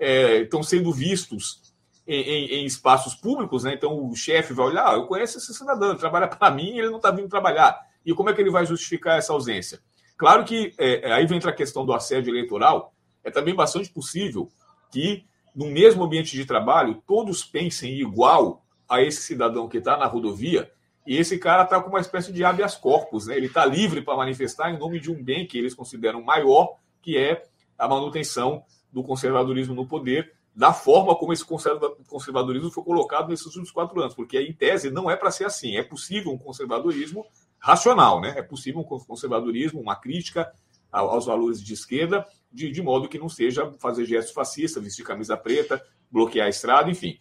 é, 0.00 0.38
estão 0.38 0.62
sendo 0.62 0.90
vistos 0.90 1.60
em, 2.08 2.20
em, 2.20 2.46
em, 2.54 2.64
espaços 2.64 3.14
públicos, 3.14 3.64
né? 3.64 3.74
Então 3.74 4.08
o 4.08 4.16
chefe 4.16 4.54
vai 4.54 4.66
olhar, 4.66 4.88
ah, 4.88 4.94
eu 4.94 5.06
conheço 5.06 5.36
esse 5.36 5.52
cidadão, 5.52 5.94
trabalha 5.94 6.26
para 6.26 6.50
mim 6.50 6.78
ele 6.78 6.88
não 6.88 6.96
está 6.96 7.10
vindo 7.10 7.28
trabalhar. 7.28 7.78
E 8.04 8.14
como 8.14 8.30
é 8.30 8.32
que 8.32 8.40
ele 8.40 8.50
vai 8.50 8.64
justificar 8.64 9.18
essa 9.18 9.34
ausência? 9.34 9.78
Claro 10.16 10.44
que 10.44 10.72
é, 10.78 11.08
é, 11.08 11.12
aí 11.12 11.24
entra 11.30 11.50
a 11.50 11.54
questão 11.54 11.84
do 11.84 11.92
assédio 11.92 12.32
eleitoral. 12.32 12.94
É 13.22 13.30
também 13.30 13.54
bastante 13.54 13.90
possível 13.90 14.48
que, 14.90 15.24
no 15.54 15.66
mesmo 15.66 16.02
ambiente 16.02 16.34
de 16.34 16.46
trabalho, 16.46 17.02
todos 17.06 17.44
pensem 17.44 18.00
igual 18.00 18.64
a 18.88 19.02
esse 19.02 19.20
cidadão 19.20 19.68
que 19.68 19.78
está 19.78 19.96
na 19.98 20.06
rodovia 20.06 20.70
e 21.06 21.16
esse 21.16 21.38
cara 21.38 21.64
está 21.64 21.80
com 21.80 21.90
uma 21.90 22.00
espécie 22.00 22.32
de 22.32 22.44
habeas 22.44 22.74
corpus, 22.74 23.26
né? 23.26 23.36
Ele 23.36 23.46
está 23.46 23.64
livre 23.66 24.02
para 24.02 24.16
manifestar 24.16 24.70
em 24.70 24.78
nome 24.78 24.98
de 24.98 25.10
um 25.10 25.22
bem 25.22 25.46
que 25.46 25.58
eles 25.58 25.74
consideram 25.74 26.22
maior, 26.22 26.76
que 27.02 27.16
é 27.16 27.42
a 27.78 27.88
manutenção 27.88 28.62
do 28.92 29.02
conservadorismo 29.02 29.74
no 29.74 29.86
poder, 29.86 30.32
da 30.54 30.72
forma 30.72 31.14
como 31.14 31.32
esse 31.32 31.44
conservadorismo 31.44 32.70
foi 32.70 32.82
colocado 32.82 33.28
nesses 33.28 33.46
últimos 33.46 33.70
quatro 33.70 34.00
anos, 34.00 34.14
porque 34.14 34.40
em 34.40 34.52
tese 34.52 34.90
não 34.90 35.10
é 35.10 35.16
para 35.16 35.30
ser 35.30 35.44
assim. 35.44 35.76
É 35.76 35.82
possível 35.82 36.32
um 36.32 36.38
conservadorismo 36.38 37.24
racional, 37.58 38.20
né? 38.20 38.34
É 38.36 38.42
possível 38.42 38.80
um 38.80 38.84
conservadorismo, 38.84 39.80
uma 39.80 39.94
crítica 39.94 40.50
aos 40.90 41.26
valores 41.26 41.62
de 41.62 41.72
esquerda, 41.72 42.26
de, 42.52 42.70
de 42.70 42.82
modo 42.82 43.08
que 43.08 43.18
não 43.18 43.28
seja 43.28 43.72
fazer 43.78 44.04
gestos 44.04 44.34
fascistas, 44.34 44.82
vestir 44.82 45.04
camisa 45.04 45.36
preta, 45.36 45.80
bloquear 46.10 46.46
a 46.46 46.50
estrada, 46.50 46.90
enfim. 46.90 47.16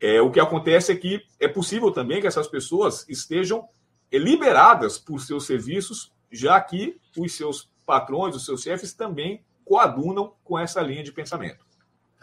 É, 0.00 0.20
o 0.20 0.32
que 0.32 0.40
acontece 0.40 0.90
é 0.90 0.96
que 0.96 1.22
é 1.38 1.46
possível 1.46 1.92
também 1.92 2.20
que 2.20 2.26
essas 2.26 2.48
pessoas 2.48 3.08
estejam 3.08 3.68
liberadas 4.12 4.98
por 4.98 5.20
seus 5.20 5.46
serviços, 5.46 6.12
já 6.30 6.60
que 6.60 6.98
os 7.16 7.36
seus 7.36 7.70
patrões, 7.86 8.34
os 8.34 8.44
seus 8.44 8.62
chefes 8.62 8.92
também 8.92 9.44
coadunam 9.64 10.34
com 10.42 10.58
essa 10.58 10.80
linha 10.80 11.02
de 11.02 11.12
pensamento. 11.12 11.64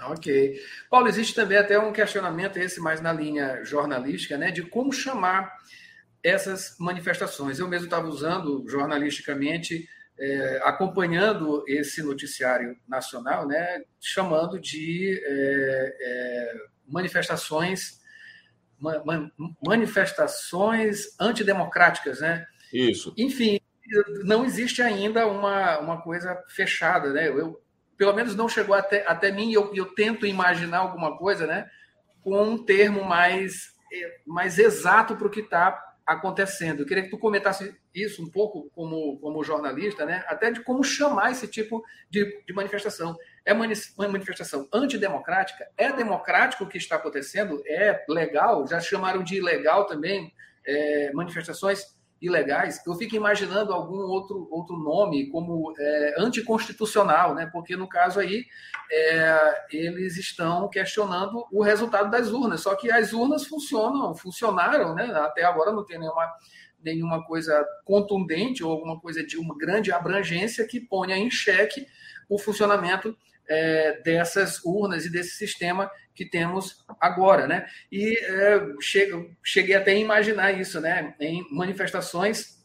Ok. 0.02 0.60
Paulo, 0.90 1.08
existe 1.08 1.36
também 1.36 1.58
até 1.58 1.78
um 1.78 1.92
questionamento, 1.92 2.58
esse 2.58 2.80
mais 2.80 3.02
na 3.02 3.12
linha 3.12 3.64
jornalística, 3.64 4.38
né, 4.38 4.50
de 4.50 4.64
como 4.64 4.94
chamar 4.94 5.52
essas 6.24 6.76
manifestações. 6.80 7.60
Eu 7.60 7.68
mesmo 7.68 7.86
estava 7.86 8.08
usando 8.08 8.64
jornalisticamente, 8.68 9.88
é, 10.18 10.62
acompanhando 10.64 11.64
esse 11.68 12.02
noticiário 12.02 12.78
nacional, 12.88 13.48
né, 13.48 13.84
chamando 14.00 14.60
de 14.60 15.22
é, 15.26 15.96
é, 16.02 16.54
manifestações 16.88 18.00
man, 18.80 19.30
manifestações 19.66 21.16
antidemocráticas, 21.20 22.22
né? 22.22 22.46
Isso. 22.72 23.14
Enfim, 23.18 23.60
não 24.24 24.46
existe 24.46 24.82
ainda 24.82 25.28
uma, 25.28 25.80
uma 25.80 26.02
coisa 26.02 26.42
fechada, 26.50 27.12
né? 27.12 27.30
Eu, 27.30 27.62
pelo 27.98 28.14
menos 28.14 28.36
não 28.36 28.48
chegou 28.48 28.76
até, 28.76 29.06
até 29.08 29.32
mim 29.32 29.52
eu, 29.52 29.74
eu 29.74 29.86
tento 29.86 30.26
imaginar 30.26 30.80
alguma 30.80 31.18
coisa, 31.18 31.46
né? 31.46 31.70
Com 32.22 32.42
um 32.42 32.64
termo 32.64 33.04
mais, 33.04 33.74
mais 34.26 34.58
exato 34.60 35.16
para 35.16 35.28
o 35.28 35.30
que 35.30 35.42
está 35.42 35.90
acontecendo. 36.10 36.80
Eu 36.80 36.86
queria 36.88 37.04
que 37.04 37.12
tu 37.12 37.20
comentasse 37.20 37.76
isso 37.94 38.24
um 38.24 38.32
pouco 38.32 38.68
como, 38.74 39.20
como 39.20 39.44
jornalista, 39.44 40.08
né? 40.08 40.24
até 40.28 40.50
de 40.50 40.62
como 40.62 40.84
chamar 40.84 41.32
esse 41.32 41.48
tipo 41.48 41.84
de, 42.10 42.44
de 42.48 42.54
manifestação. 42.54 43.16
É 43.46 43.54
manifestação 43.54 44.68
antidemocrática? 44.74 45.68
É 45.78 45.92
democrático 45.92 46.64
o 46.64 46.68
que 46.68 46.80
está 46.80 46.96
acontecendo? 46.96 47.62
É 47.68 48.04
legal? 48.10 48.66
Já 48.68 48.80
chamaram 48.80 49.24
de 49.24 49.36
ilegal 49.36 49.86
também 49.86 50.34
é, 50.66 51.12
manifestações 51.14 51.96
ilegais? 52.22 52.82
Eu 52.86 52.96
fico 52.96 53.16
imaginando 53.16 53.74
algum 53.74 54.00
outro, 54.00 54.48
outro 54.52 54.78
nome 54.78 55.30
como 55.30 55.74
é, 55.78 56.16
anticonstitucional, 56.18 57.34
né? 57.34 57.50
porque 57.52 57.76
no 57.76 57.88
caso 57.88 58.20
aí 58.20 58.46
é, 58.92 59.66
eles 59.72 60.18
estão 60.18 60.70
questionando 60.70 61.46
o 61.52 61.64
resultado 61.64 62.10
das 62.10 62.32
urnas. 62.32 62.62
Só 62.62 62.76
que 62.76 62.92
as 62.92 63.14
urnas 63.14 63.46
funcionam, 63.46 64.16
funcionaram, 64.16 64.94
né? 64.96 65.06
até 65.16 65.44
agora 65.44 65.72
não 65.72 65.86
tem 65.86 66.00
nenhuma 66.00 66.30
nenhuma 66.82 67.22
coisa 67.26 67.62
contundente 67.84 68.64
ou 68.64 68.72
alguma 68.72 68.98
coisa 69.02 69.22
de 69.22 69.38
uma 69.38 69.54
grande 69.58 69.92
abrangência 69.92 70.66
que 70.66 70.80
ponha 70.80 71.18
em 71.18 71.30
xeque 71.30 71.86
o 72.30 72.40
funcionamento 72.40 73.18
é, 73.50 74.00
dessas 74.02 74.64
urnas 74.64 75.06
e 75.06 75.12
desse 75.12 75.32
sistema 75.32 75.90
que 76.20 76.26
temos 76.26 76.84
agora, 77.00 77.48
né? 77.48 77.66
E 77.90 78.18
é, 78.18 78.62
cheguei 79.42 79.74
até 79.74 79.92
a 79.92 79.96
imaginar 79.96 80.52
isso, 80.52 80.82
né? 80.82 81.16
Em 81.18 81.48
manifestações 81.50 82.60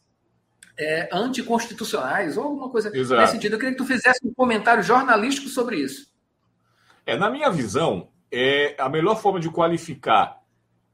é, 0.77 1.07
anticonstitucionais 1.09 2.35
ou 2.35 2.43
alguma 2.43 2.69
coisa 2.69 2.91
Exato. 2.93 3.21
nesse 3.21 3.31
sentido. 3.31 3.53
Eu 3.53 3.59
queria 3.59 3.71
que 3.71 3.81
tu 3.81 3.87
fizesse 3.87 4.27
um 4.27 4.33
comentário 4.33 4.83
jornalístico 4.83 5.47
sobre 5.47 5.77
isso. 5.77 6.13
É, 7.05 7.15
na 7.15 7.29
minha 7.29 7.49
visão, 7.49 8.09
é 8.29 8.75
a 8.77 8.89
melhor 8.89 9.15
forma 9.21 9.39
de 9.39 9.49
qualificar 9.49 10.41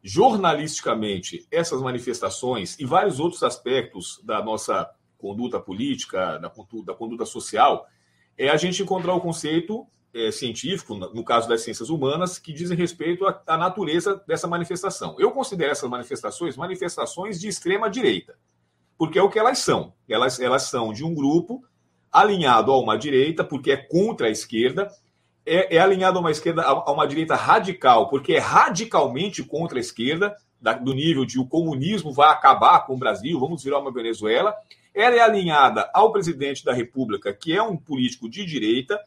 jornalisticamente 0.03 1.47
essas 1.51 1.81
manifestações 1.81 2.77
e 2.79 2.85
vários 2.85 3.19
outros 3.19 3.41
aspectos 3.41 4.21
da 4.23 4.43
nossa 4.43 4.87
conduta 5.17 5.59
política, 5.59 6.37
da 6.37 6.49
conduta, 6.49 6.91
da 6.91 6.93
conduta 6.93 7.25
social, 7.25 7.87
é 8.37 8.49
a 8.49 8.55
gente 8.55 8.83
encontrar 8.83 9.15
o 9.15 9.21
conceito 9.21 9.87
é, 10.13 10.31
científico, 10.31 10.95
no 10.95 11.23
caso 11.23 11.47
das 11.47 11.61
ciências 11.61 11.89
humanas, 11.89 12.37
que 12.37 12.51
dizem 12.51 12.77
respeito 12.77 13.25
à, 13.25 13.41
à 13.47 13.57
natureza 13.57 14.21
dessa 14.27 14.47
manifestação. 14.47 15.15
Eu 15.19 15.31
considero 15.31 15.71
essas 15.71 15.89
manifestações 15.89 16.57
manifestações 16.57 17.39
de 17.39 17.47
extrema 17.47 17.89
direita, 17.89 18.35
porque 18.97 19.17
é 19.17 19.23
o 19.23 19.29
que 19.29 19.39
elas 19.39 19.59
são. 19.59 19.93
Elas, 20.07 20.39
elas 20.39 20.63
são 20.63 20.91
de 20.91 21.03
um 21.03 21.13
grupo 21.13 21.63
alinhado 22.11 22.71
a 22.71 22.79
uma 22.79 22.97
direita, 22.97 23.43
porque 23.43 23.71
é 23.71 23.77
contra 23.77 24.27
a 24.27 24.29
esquerda, 24.29 24.89
é, 25.45 25.77
é 25.77 25.79
alinhado 25.79 26.17
a 26.17 26.21
uma 26.21 26.31
esquerda, 26.31 26.61
a 26.63 26.91
uma 26.91 27.07
direita 27.07 27.35
radical, 27.35 28.09
porque 28.09 28.33
é 28.33 28.39
radicalmente 28.39 29.43
contra 29.43 29.77
a 29.77 29.81
esquerda, 29.81 30.35
da, 30.61 30.73
do 30.73 30.93
nível 30.93 31.25
de 31.25 31.39
o 31.39 31.47
comunismo 31.47 32.13
vai 32.13 32.29
acabar 32.29 32.85
com 32.85 32.93
o 32.93 32.97
Brasil, 32.97 33.39
vamos 33.39 33.63
virar 33.63 33.79
uma 33.79 33.91
Venezuela. 33.91 34.53
Ela 34.93 35.15
é 35.15 35.19
alinhada 35.21 35.89
ao 35.93 36.11
presidente 36.11 36.63
da 36.63 36.73
República, 36.73 37.33
que 37.33 37.55
é 37.55 37.63
um 37.63 37.77
político 37.77 38.29
de 38.29 38.45
direita, 38.45 38.99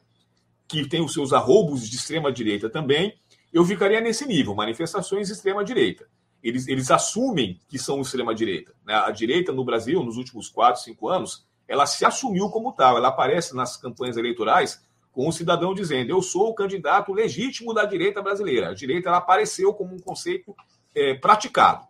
que 0.69 0.89
tem 0.89 1.01
os 1.01 1.13
seus 1.13 1.33
arroubos 1.33 1.89
de 1.89 1.97
extrema 1.97 2.33
direita 2.33 2.69
também. 2.69 3.15
Eu 3.53 3.65
ficaria 3.65 4.01
nesse 4.01 4.27
nível, 4.27 4.55
manifestações 4.55 5.29
de 5.29 5.35
extrema 5.35 5.65
direita. 5.65 6.07
Eles, 6.43 6.69
eles 6.69 6.91
assumem 6.91 7.59
que 7.69 7.79
são 7.79 8.01
extrema 8.01 8.35
direita. 8.35 8.75
Né? 8.85 8.95
A 8.95 9.11
direita 9.11 9.53
no 9.53 9.65
Brasil, 9.65 10.03
nos 10.03 10.17
últimos 10.17 10.49
quatro, 10.49 10.83
cinco 10.83 11.09
anos, 11.09 11.47
ela 11.67 11.87
se 11.87 12.05
assumiu 12.05 12.51
como 12.51 12.73
tal. 12.73 12.97
Ela 12.97 13.09
aparece 13.09 13.55
nas 13.55 13.77
campanhas 13.77 14.17
eleitorais 14.17 14.83
com 15.11 15.29
um 15.29 15.33
cidadão 15.33 15.75
dizendo: 15.75 16.11
Eu 16.11 16.21
sou 16.21 16.51
o 16.51 16.55
candidato 16.55 17.13
legítimo 17.13 17.73
da 17.73 17.85
direita 17.85 18.21
brasileira. 18.21 18.71
A 18.71 18.75
direita 18.75 19.09
ela 19.09 19.19
apareceu 19.19 19.73
como 19.73 19.95
um 19.95 20.01
conceito 20.01 20.55
é, 20.95 21.15
praticado. 21.15 21.87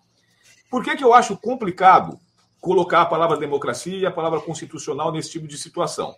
Por 0.70 0.84
que, 0.84 0.96
que 0.96 1.04
eu 1.04 1.14
acho 1.14 1.36
complicado 1.36 2.18
colocar 2.60 3.02
a 3.02 3.06
palavra 3.06 3.36
democracia 3.36 3.96
e 3.96 4.06
a 4.06 4.10
palavra 4.10 4.40
constitucional 4.40 5.10
nesse 5.10 5.30
tipo 5.30 5.46
de 5.46 5.58
situação? 5.58 6.14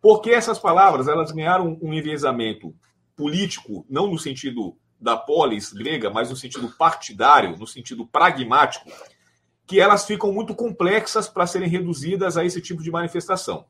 Porque 0.00 0.30
essas 0.30 0.58
palavras 0.58 1.08
elas 1.08 1.30
ganharam 1.30 1.78
um 1.82 1.92
enviesamento 1.92 2.74
político, 3.14 3.84
não 3.88 4.06
no 4.06 4.18
sentido 4.18 4.76
da 4.98 5.16
polis 5.16 5.72
grega, 5.72 6.10
mas 6.10 6.30
no 6.30 6.36
sentido 6.36 6.70
partidário, 6.76 7.56
no 7.56 7.66
sentido 7.66 8.06
pragmático, 8.06 8.90
que 9.66 9.80
elas 9.80 10.04
ficam 10.04 10.32
muito 10.32 10.54
complexas 10.54 11.28
para 11.28 11.46
serem 11.46 11.68
reduzidas 11.68 12.36
a 12.36 12.44
esse 12.44 12.60
tipo 12.60 12.82
de 12.82 12.90
manifestação. 12.90 13.66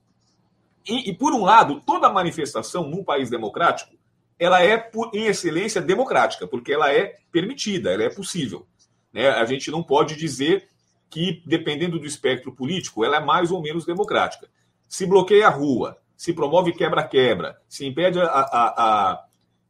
E, 0.88 1.10
e, 1.10 1.14
por 1.14 1.32
um 1.32 1.44
lado, 1.44 1.80
toda 1.84 2.08
manifestação 2.08 2.88
num 2.88 3.04
país 3.04 3.28
democrático, 3.28 3.94
ela 4.38 4.62
é, 4.62 4.78
por, 4.78 5.10
em 5.14 5.26
excelência, 5.26 5.80
democrática, 5.80 6.46
porque 6.46 6.72
ela 6.72 6.90
é 6.90 7.16
permitida, 7.30 7.92
ela 7.92 8.04
é 8.04 8.08
possível. 8.08 8.66
Né? 9.12 9.28
A 9.28 9.44
gente 9.44 9.70
não 9.70 9.82
pode 9.82 10.16
dizer 10.16 10.68
que, 11.10 11.42
dependendo 11.44 11.98
do 11.98 12.06
espectro 12.06 12.50
político, 12.50 13.04
ela 13.04 13.18
é 13.18 13.20
mais 13.20 13.50
ou 13.50 13.60
menos 13.60 13.84
democrática. 13.84 14.48
Se 14.88 15.04
bloqueia 15.04 15.48
a 15.48 15.50
rua, 15.50 15.98
se 16.20 16.34
promove 16.34 16.74
quebra-quebra, 16.74 17.56
se 17.66 17.86
impede 17.86 18.20
a, 18.20 18.26
a, 18.26 18.74
a, 18.76 19.24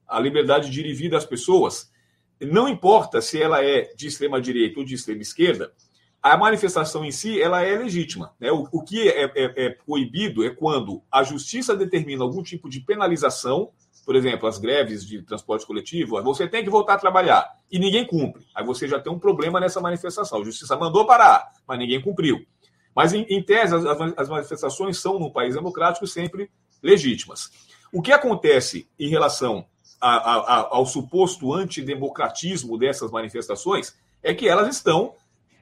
a 0.08 0.18
liberdade 0.18 0.68
de 0.68 0.80
ir 0.80 0.86
e 0.86 0.92
vir 0.92 1.08
das 1.08 1.24
pessoas, 1.24 1.92
não 2.40 2.68
importa 2.68 3.20
se 3.20 3.40
ela 3.40 3.64
é 3.64 3.94
de 3.94 4.08
extrema 4.08 4.40
direita 4.40 4.80
ou 4.80 4.84
de 4.84 4.96
extrema 4.96 5.22
esquerda, 5.22 5.72
a 6.20 6.36
manifestação 6.36 7.04
em 7.04 7.12
si 7.12 7.40
ela 7.40 7.62
é 7.62 7.78
legítima. 7.78 8.34
Né? 8.40 8.50
O, 8.50 8.66
o 8.72 8.82
que 8.82 9.08
é, 9.08 9.26
é, 9.26 9.66
é, 9.66 9.70
proibido 9.70 10.44
é 10.44 10.50
quando 10.50 11.00
a 11.08 11.22
justiça 11.22 11.76
determina 11.76 12.24
algum 12.24 12.42
tipo 12.42 12.68
de 12.68 12.80
penalização, 12.80 13.70
por 14.04 14.16
exemplo, 14.16 14.48
as 14.48 14.58
greves 14.58 15.06
de 15.06 15.22
transporte 15.22 15.64
coletivo, 15.64 16.20
você 16.20 16.48
tem 16.48 16.64
que 16.64 16.70
voltar 16.70 16.94
a 16.94 16.98
trabalhar 16.98 17.48
e 17.70 17.78
ninguém 17.78 18.04
cumpre. 18.04 18.44
Aí 18.56 18.66
você 18.66 18.88
já 18.88 18.98
tem 18.98 19.12
um 19.12 19.20
problema 19.20 19.60
nessa 19.60 19.80
manifestação. 19.80 20.40
A 20.40 20.44
justiça 20.44 20.76
mandou 20.76 21.06
parar, 21.06 21.48
mas 21.64 21.78
ninguém 21.78 22.00
cumpriu. 22.00 22.44
Mas, 22.94 23.12
em, 23.12 23.22
em 23.28 23.42
tese, 23.42 23.74
as, 23.74 23.84
as 24.16 24.28
manifestações 24.28 24.98
são, 24.98 25.18
num 25.18 25.30
país 25.30 25.54
democrático, 25.54 26.06
sempre 26.06 26.50
legítimas. 26.82 27.50
O 27.92 28.02
que 28.02 28.12
acontece 28.12 28.88
em 28.98 29.08
relação 29.08 29.66
a, 30.00 30.10
a, 30.10 30.36
a, 30.36 30.68
ao 30.70 30.86
suposto 30.86 31.52
antidemocratismo 31.52 32.78
dessas 32.78 33.10
manifestações 33.10 33.94
é 34.22 34.32
que 34.34 34.48
elas 34.48 34.68
estão 34.74 35.14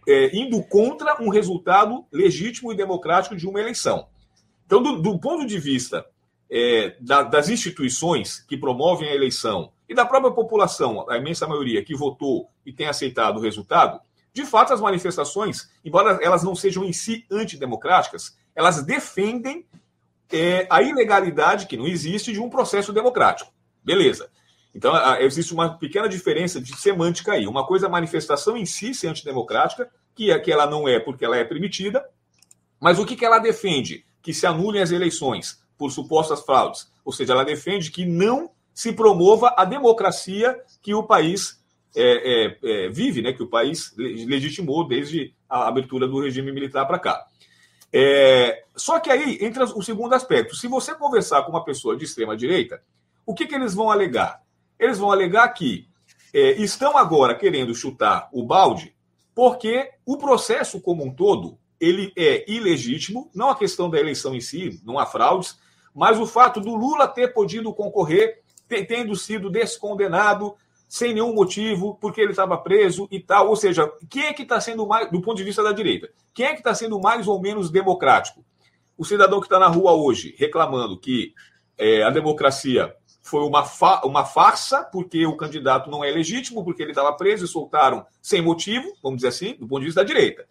é, 0.07 0.37
indo 0.37 0.63
contra 0.63 1.23
um 1.23 1.29
resultado 1.29 2.05
legítimo 2.13 2.73
e 2.73 2.77
democrático 2.77 3.37
de 3.37 3.47
uma 3.47 3.61
eleição. 3.61 4.07
Então, 4.65 4.83
do, 4.83 5.01
do 5.01 5.19
ponto 5.19 5.47
de 5.47 5.59
vista 5.59 6.07
é, 6.51 6.97
da, 7.01 7.23
das 7.23 7.49
instituições 7.49 8.41
que 8.41 8.57
promovem 8.57 9.09
a 9.09 9.15
eleição 9.15 9.73
e 9.89 9.95
da 9.95 10.05
própria 10.05 10.33
população, 10.33 11.09
a 11.09 11.17
imensa 11.17 11.47
maioria 11.47 11.85
que 11.85 11.95
votou 11.95 12.49
e 12.65 12.73
tem 12.73 12.87
aceitado 12.87 13.39
o 13.39 13.43
resultado, 13.43 14.01
de 14.39 14.47
fato, 14.47 14.73
as 14.73 14.81
manifestações, 14.81 15.69
embora 15.85 16.21
elas 16.23 16.45
não 16.45 16.55
sejam 16.55 16.85
em 16.85 16.93
si 16.93 17.27
antidemocráticas, 17.29 18.37
elas 18.55 18.85
defendem 18.85 19.67
é, 20.31 20.65
a 20.71 20.81
ilegalidade, 20.81 21.67
que 21.67 21.77
não 21.77 21.89
existe, 21.89 22.33
de 22.33 22.39
um 22.39 22.49
processo 22.49 22.93
democrático. 22.93 23.53
Beleza. 23.83 24.31
Então, 24.73 24.95
existe 25.19 25.53
uma 25.53 25.77
pequena 25.77 26.09
diferença 26.09 26.61
de 26.61 26.77
semântica 26.77 27.33
aí. 27.33 27.49
Uma 27.49 27.67
coisa 27.67 27.87
é 27.87 27.89
a 27.89 27.91
manifestação 27.91 28.57
em 28.57 28.65
si 28.65 28.95
ser 28.95 29.09
antidemocrática, 29.09 29.91
que 30.15 30.31
é 30.31 30.39
que 30.39 30.53
ela 30.53 30.67
não 30.67 30.89
é 30.89 31.01
porque 31.01 31.25
ela 31.25 31.37
é 31.37 31.43
permitida, 31.43 32.05
mas 32.81 33.01
o 33.01 33.05
que, 33.05 33.17
que 33.17 33.25
ela 33.25 33.41
defende? 33.41 34.07
Que 34.23 34.33
se 34.33 34.47
anulem 34.47 34.83
as 34.83 34.93
eleições 34.93 35.61
por 35.77 35.91
supostas 35.91 36.43
fraudes. 36.43 36.89
Ou 37.05 37.13
seja, 37.13 37.33
ela 37.33 37.45
defende 37.45 37.91
que 37.91 38.07
não 38.07 38.53
se 38.73 38.93
promova 38.93 39.53
a 39.57 39.65
democracia 39.65 40.57
que 40.81 40.95
o 40.95 41.03
país 41.03 41.58
é, 41.99 42.47
é, 42.47 42.59
é, 42.63 42.89
vive, 42.89 43.21
né, 43.21 43.33
que 43.33 43.43
o 43.43 43.49
país 43.49 43.93
legitimou 43.97 44.87
desde 44.87 45.35
a 45.49 45.67
abertura 45.67 46.07
do 46.07 46.21
regime 46.21 46.53
militar 46.53 46.87
para 46.87 46.99
cá. 46.99 47.27
É, 47.93 48.65
só 48.77 49.01
que 49.01 49.11
aí 49.11 49.39
entra 49.41 49.65
o 49.65 49.83
segundo 49.83 50.15
aspecto. 50.15 50.55
Se 50.55 50.69
você 50.69 50.95
conversar 50.95 51.43
com 51.43 51.51
uma 51.51 51.65
pessoa 51.65 51.97
de 51.97 52.05
extrema 52.05 52.37
direita, 52.37 52.83
o 53.27 53.35
que, 53.35 53.47
que 53.47 53.55
eles 53.55 53.75
vão 53.75 53.91
alegar? 53.91 54.43
Eles 54.79 54.99
vão 54.99 55.11
alegar 55.11 55.49
que 55.49 55.89
é, 56.33 56.53
estão 56.53 56.97
agora 56.97 57.35
querendo 57.35 57.75
chutar 57.75 58.29
o 58.33 58.45
balde 58.45 58.95
porque 59.35 59.91
o 60.05 60.17
processo 60.17 60.81
como 60.81 61.05
um 61.05 61.13
todo 61.13 61.59
ele 61.81 62.13
é 62.17 62.45
ilegítimo, 62.51 63.31
não 63.35 63.49
a 63.51 63.57
questão 63.57 63.89
da 63.89 63.99
eleição 63.99 64.35
em 64.35 64.41
si, 64.41 64.81
não 64.85 64.99
há 64.99 65.07
fraudes, 65.07 65.57
mas 65.95 66.19
o 66.19 66.27
fato 66.27 66.61
do 66.61 66.75
Lula 66.75 67.07
ter 67.07 67.33
podido 67.33 67.73
concorrer 67.73 68.43
tendo 68.69 69.15
sido 69.17 69.49
descondenado 69.49 70.55
sem 70.89 71.13
nenhum 71.13 71.35
motivo, 71.35 71.97
porque 72.01 72.21
ele 72.21 72.31
estava 72.31 72.57
preso 72.57 73.07
e 73.11 73.21
tal. 73.21 73.49
Ou 73.49 73.57
seja, 73.57 73.93
quem 74.09 74.25
é 74.25 74.33
que 74.33 74.43
está 74.43 74.61
sendo 74.61 74.87
mais, 74.87 75.11
do 75.11 75.21
ponto 75.21 75.37
de 75.37 75.45
vista 75.45 75.63
da 75.63 75.73
direita, 75.73 76.09
quem 76.33 76.47
é 76.47 76.53
que 76.53 76.61
está 76.61 76.75
sendo 76.75 76.99
mais 76.99 77.29
ou 77.29 77.41
menos 77.41 77.71
democrático? 77.71 78.45
O 78.97 79.05
cidadão 79.05 79.39
que 79.39 79.47
está 79.47 79.59
na 79.59 79.69
rua 79.69 79.93
hoje 79.93 80.35
reclamando 80.39 80.99
que 80.99 81.35
é, 81.77 82.03
a 82.03 82.11
democracia 82.11 82.95
foi 83.23 83.43
uma, 83.43 83.65
fa 83.65 84.01
uma 84.05 84.25
farsa, 84.25 84.83
porque 84.83 85.27
o 85.27 85.37
candidato 85.37 85.91
não 85.91 86.03
é 86.03 86.11
legítimo, 86.11 86.65
porque 86.65 86.83
ele 86.83 86.93
estava 86.93 87.13
preso 87.13 87.45
e 87.45 87.49
soltaram 87.49 88.07
sem 88.23 88.41
motivo, 88.41 88.91
vamos 89.03 89.19
dizer 89.19 89.29
assim, 89.29 89.55
do 89.55 89.69
ponto 89.69 89.81
de 89.81 89.87
vista 89.87 90.01
da 90.01 90.07
direita. 90.07 90.47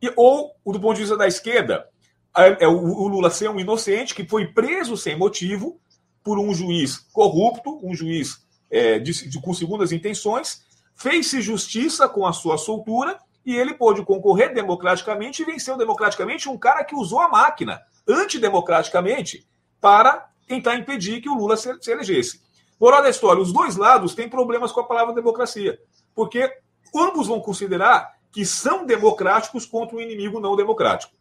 E, 0.00 0.12
ou, 0.14 0.54
do 0.66 0.78
ponto 0.78 0.94
de 0.94 1.00
vista 1.00 1.16
da 1.16 1.26
esquerda, 1.26 1.88
é, 2.36 2.64
é 2.64 2.68
o, 2.68 2.76
o 2.76 3.08
Lula 3.08 3.30
ser 3.30 3.48
um 3.48 3.58
inocente 3.58 4.14
que 4.14 4.28
foi 4.28 4.46
preso 4.46 4.96
sem 4.96 5.16
motivo 5.16 5.80
por 6.22 6.38
um 6.38 6.52
juiz 6.54 6.98
corrupto, 7.12 7.80
um 7.82 7.94
juiz 7.94 8.46
é, 8.70 8.98
de, 8.98 9.28
de, 9.28 9.40
com 9.40 9.54
segundas 9.54 9.92
intenções, 9.92 10.62
fez-se 10.94 11.40
justiça 11.40 12.08
com 12.08 12.26
a 12.26 12.32
sua 12.32 12.58
soltura 12.58 13.18
e 13.44 13.56
ele 13.56 13.74
pôde 13.74 14.04
concorrer 14.04 14.52
democraticamente 14.52 15.42
e 15.42 15.44
venceu 15.44 15.76
democraticamente 15.76 16.48
um 16.48 16.58
cara 16.58 16.84
que 16.84 16.94
usou 16.94 17.20
a 17.20 17.28
máquina 17.28 17.80
antidemocraticamente 18.06 19.46
para 19.80 20.28
tentar 20.46 20.76
impedir 20.76 21.20
que 21.20 21.28
o 21.28 21.34
Lula 21.34 21.56
se, 21.56 21.72
se 21.80 21.90
elegesse. 21.90 22.42
Moral 22.80 23.02
da 23.02 23.10
história, 23.10 23.42
os 23.42 23.52
dois 23.52 23.76
lados 23.76 24.14
têm 24.14 24.28
problemas 24.28 24.72
com 24.72 24.80
a 24.80 24.86
palavra 24.86 25.14
democracia, 25.14 25.78
porque 26.14 26.52
ambos 26.94 27.26
vão 27.26 27.40
considerar 27.40 28.18
que 28.30 28.44
são 28.44 28.86
democráticos 28.86 29.66
contra 29.66 29.96
um 29.96 30.00
inimigo 30.00 30.40
não 30.40 30.54
democrático. 30.54 31.12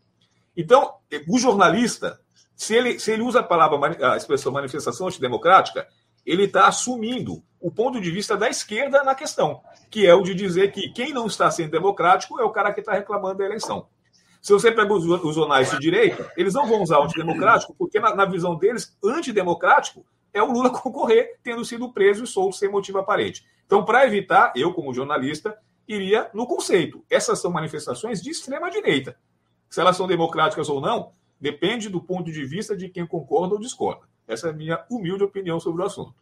Então, 0.56 0.96
o 1.28 1.38
jornalista, 1.38 2.20
se 2.56 2.76
ele, 2.76 3.00
se 3.00 3.12
ele 3.12 3.22
usa 3.22 3.40
a 3.40 3.44
palavra, 3.44 4.14
a 4.14 4.18
expressão 4.18 4.52
manifestação 4.52 5.08
antidemocrática, 5.08 5.88
ele 6.28 6.44
está 6.44 6.68
assumindo 6.68 7.42
o 7.60 7.72
ponto 7.72 8.02
de 8.02 8.12
vista 8.12 8.36
da 8.36 8.50
esquerda 8.50 9.02
na 9.02 9.16
questão, 9.16 9.62
que 9.90 10.06
é 10.06 10.14
o 10.14 10.22
de 10.22 10.36
dizer 10.36 10.74
que 10.74 10.90
quem 10.90 11.14
não 11.14 11.26
está 11.26 11.50
sendo 11.50 11.72
democrático 11.72 12.40
é 12.40 12.44
o 12.44 12.52
cara 12.52 12.74
que 12.74 12.82
está 12.82 12.92
reclamando 12.92 13.38
da 13.38 13.46
eleição. 13.46 13.88
Se 14.42 14.52
você 14.52 14.72
pega 14.72 14.94
os, 14.94 15.06
os 15.06 15.36
jornais 15.36 15.72
de 15.72 15.80
direita, 15.80 16.32
eles 16.36 16.54
não 16.54 16.68
vão 16.68 16.84
usar 16.84 17.00
antidemocrático, 17.00 17.74
porque 17.80 18.00
na, 18.00 18.14
na 18.14 18.26
visão 18.26 18.58
deles, 18.58 18.96
antidemocrático 19.04 20.06
é 20.34 20.44
o 20.44 20.52
Lula 20.52 20.70
concorrer 20.82 21.40
tendo 21.42 21.64
sido 21.64 21.92
preso 21.92 22.26
e 22.26 22.28
solto 22.28 22.58
sem 22.58 22.70
motivo 22.70 23.00
aparente. 23.00 23.46
Então, 23.66 23.84
para 23.84 24.06
evitar, 24.06 24.52
eu, 24.56 24.74
como 24.74 24.94
jornalista, 24.94 25.58
iria 25.88 26.30
no 26.34 26.46
conceito. 26.46 27.04
Essas 27.10 27.40
são 27.40 27.50
manifestações 27.50 28.22
de 28.22 28.30
extrema 28.30 28.70
direita. 28.70 29.18
Se 29.70 29.80
elas 29.82 29.98
são 29.98 30.08
democráticas 30.08 30.70
ou 30.70 30.80
não, 30.82 31.12
depende 31.40 31.90
do 31.90 32.02
ponto 32.02 32.32
de 32.32 32.46
vista 32.46 32.76
de 32.76 32.90
quem 32.90 33.08
concorda 33.08 33.56
ou 33.56 33.60
discorda. 33.60 34.08
Essa 34.28 34.48
é 34.48 34.50
a 34.52 34.54
minha 34.54 34.84
humilde 34.90 35.24
opinião 35.24 35.60
sobre 35.60 35.82
o 35.82 35.86
assunto. 35.86 36.14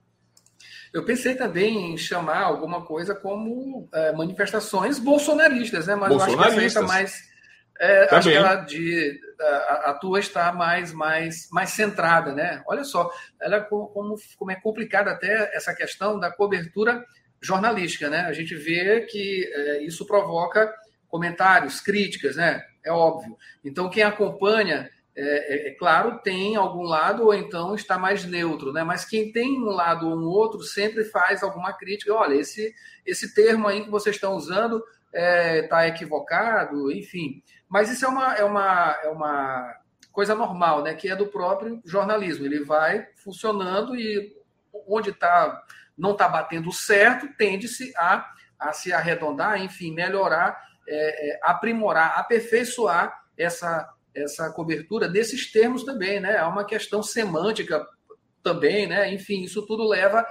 Eu 0.93 1.03
pensei 1.03 1.35
também 1.35 1.93
em 1.93 1.97
chamar 1.97 2.43
alguma 2.43 2.85
coisa 2.85 3.13
como 3.13 3.89
é, 3.93 4.13
manifestações 4.13 4.97
bolsonaristas, 4.97 5.87
né? 5.87 5.95
Mas 5.95 6.11
eu 6.11 6.21
acho 6.21 6.37
que 6.37 6.43
essa 6.43 6.61
está 6.61 6.81
mais. 6.83 7.35
É, 7.77 8.15
acho 8.15 8.29
que 8.29 8.35
ela 8.35 8.55
de, 8.55 9.19
a, 9.41 9.89
a, 9.89 9.93
tua 9.95 10.19
está 10.19 10.53
mais, 10.53 10.93
mais, 10.93 11.49
mais 11.51 11.71
centrada, 11.71 12.31
né? 12.31 12.63
Olha 12.65 12.85
só, 12.85 13.11
ela 13.41 13.59
como, 13.59 14.15
como 14.37 14.51
é 14.51 14.55
complicada 14.55 15.11
até 15.11 15.53
essa 15.53 15.75
questão 15.75 16.17
da 16.17 16.31
cobertura 16.31 17.03
jornalística, 17.41 18.09
né? 18.09 18.21
A 18.21 18.31
gente 18.31 18.55
vê 18.55 19.01
que 19.01 19.51
é, 19.53 19.83
isso 19.83 20.05
provoca 20.05 20.73
comentários, 21.09 21.81
críticas, 21.81 22.37
né? 22.37 22.63
É 22.83 22.91
óbvio. 22.91 23.35
Então, 23.63 23.89
quem 23.89 24.03
acompanha 24.03 24.89
é, 25.17 25.23
é, 25.23 25.67
é, 25.69 25.71
claro, 25.75 26.19
tem 26.19 26.57
algum 26.57 26.83
lado 26.83 27.23
ou 27.23 27.33
então 27.33 27.73
está 27.73 27.97
mais 27.97 28.25
neutro, 28.25 28.73
né? 28.73 28.83
Mas 28.83 29.05
quem 29.05 29.31
tem 29.31 29.57
um 29.61 29.69
lado 29.69 30.09
ou 30.09 30.17
um 30.17 30.25
outro 30.25 30.61
sempre 30.61 31.05
faz 31.05 31.41
alguma 31.41 31.71
crítica. 31.71 32.13
Olha, 32.13 32.35
esse, 32.35 32.75
esse 33.05 33.33
termo 33.33 33.67
aí 33.67 33.85
que 33.85 33.89
vocês 33.89 34.17
estão 34.17 34.33
usando 34.33 34.83
está 35.13 35.17
é, 35.17 35.61
tá 35.61 35.87
equivocado, 35.87 36.91
enfim. 36.91 37.41
Mas 37.69 37.89
isso 37.89 38.03
é 38.03 38.09
uma, 38.09 38.35
é, 38.35 38.43
uma, 38.43 38.99
é 39.03 39.07
uma 39.07 39.73
coisa 40.11 40.35
normal, 40.35 40.83
né? 40.83 40.93
Que 40.93 41.09
é 41.09 41.15
do 41.15 41.27
próprio 41.27 41.81
jornalismo. 41.85 42.45
Ele 42.45 42.65
vai 42.65 43.07
funcionando 43.15 43.95
e 43.95 44.35
onde 44.85 45.13
tá, 45.13 45.63
não 45.97 46.11
está 46.11 46.27
batendo 46.27 46.73
certo, 46.73 47.29
tende-se 47.37 47.93
a, 47.95 48.29
a 48.59 48.73
se 48.73 48.91
arredondar, 48.91 49.61
enfim, 49.61 49.93
melhorar, 49.93 50.61
é, 50.85 51.29
é, 51.31 51.39
aprimorar, 51.41 52.19
aperfeiçoar 52.19 53.23
essa 53.37 53.94
essa 54.15 54.49
cobertura 54.51 55.09
desses 55.09 55.51
termos 55.51 55.83
também, 55.83 56.19
né? 56.19 56.37
Há 56.37 56.47
uma 56.47 56.65
questão 56.65 57.03
semântica 57.03 57.85
também, 58.41 58.87
né? 58.87 59.13
Enfim, 59.13 59.43
isso 59.43 59.65
tudo 59.65 59.87
leva 59.87 60.25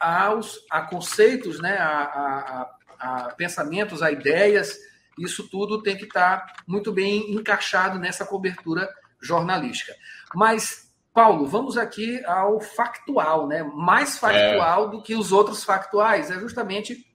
aos, 0.00 0.58
a 0.70 0.82
conceitos, 0.82 1.60
né? 1.60 1.76
A, 1.78 2.02
a, 2.02 2.70
a 2.98 3.34
pensamentos, 3.34 4.02
a 4.02 4.10
ideias. 4.10 4.76
Isso 5.18 5.48
tudo 5.48 5.82
tem 5.82 5.96
que 5.96 6.04
estar 6.04 6.44
muito 6.66 6.92
bem 6.92 7.32
encaixado 7.32 7.98
nessa 7.98 8.24
cobertura 8.24 8.88
jornalística. 9.20 9.94
Mas, 10.34 10.92
Paulo, 11.12 11.46
vamos 11.46 11.76
aqui 11.76 12.24
ao 12.24 12.60
factual, 12.60 13.46
né? 13.46 13.62
Mais 13.62 14.18
factual 14.18 14.88
é. 14.88 14.90
do 14.90 15.02
que 15.02 15.14
os 15.14 15.32
outros 15.32 15.64
factuais. 15.64 16.30
É 16.30 16.38
justamente 16.38 17.06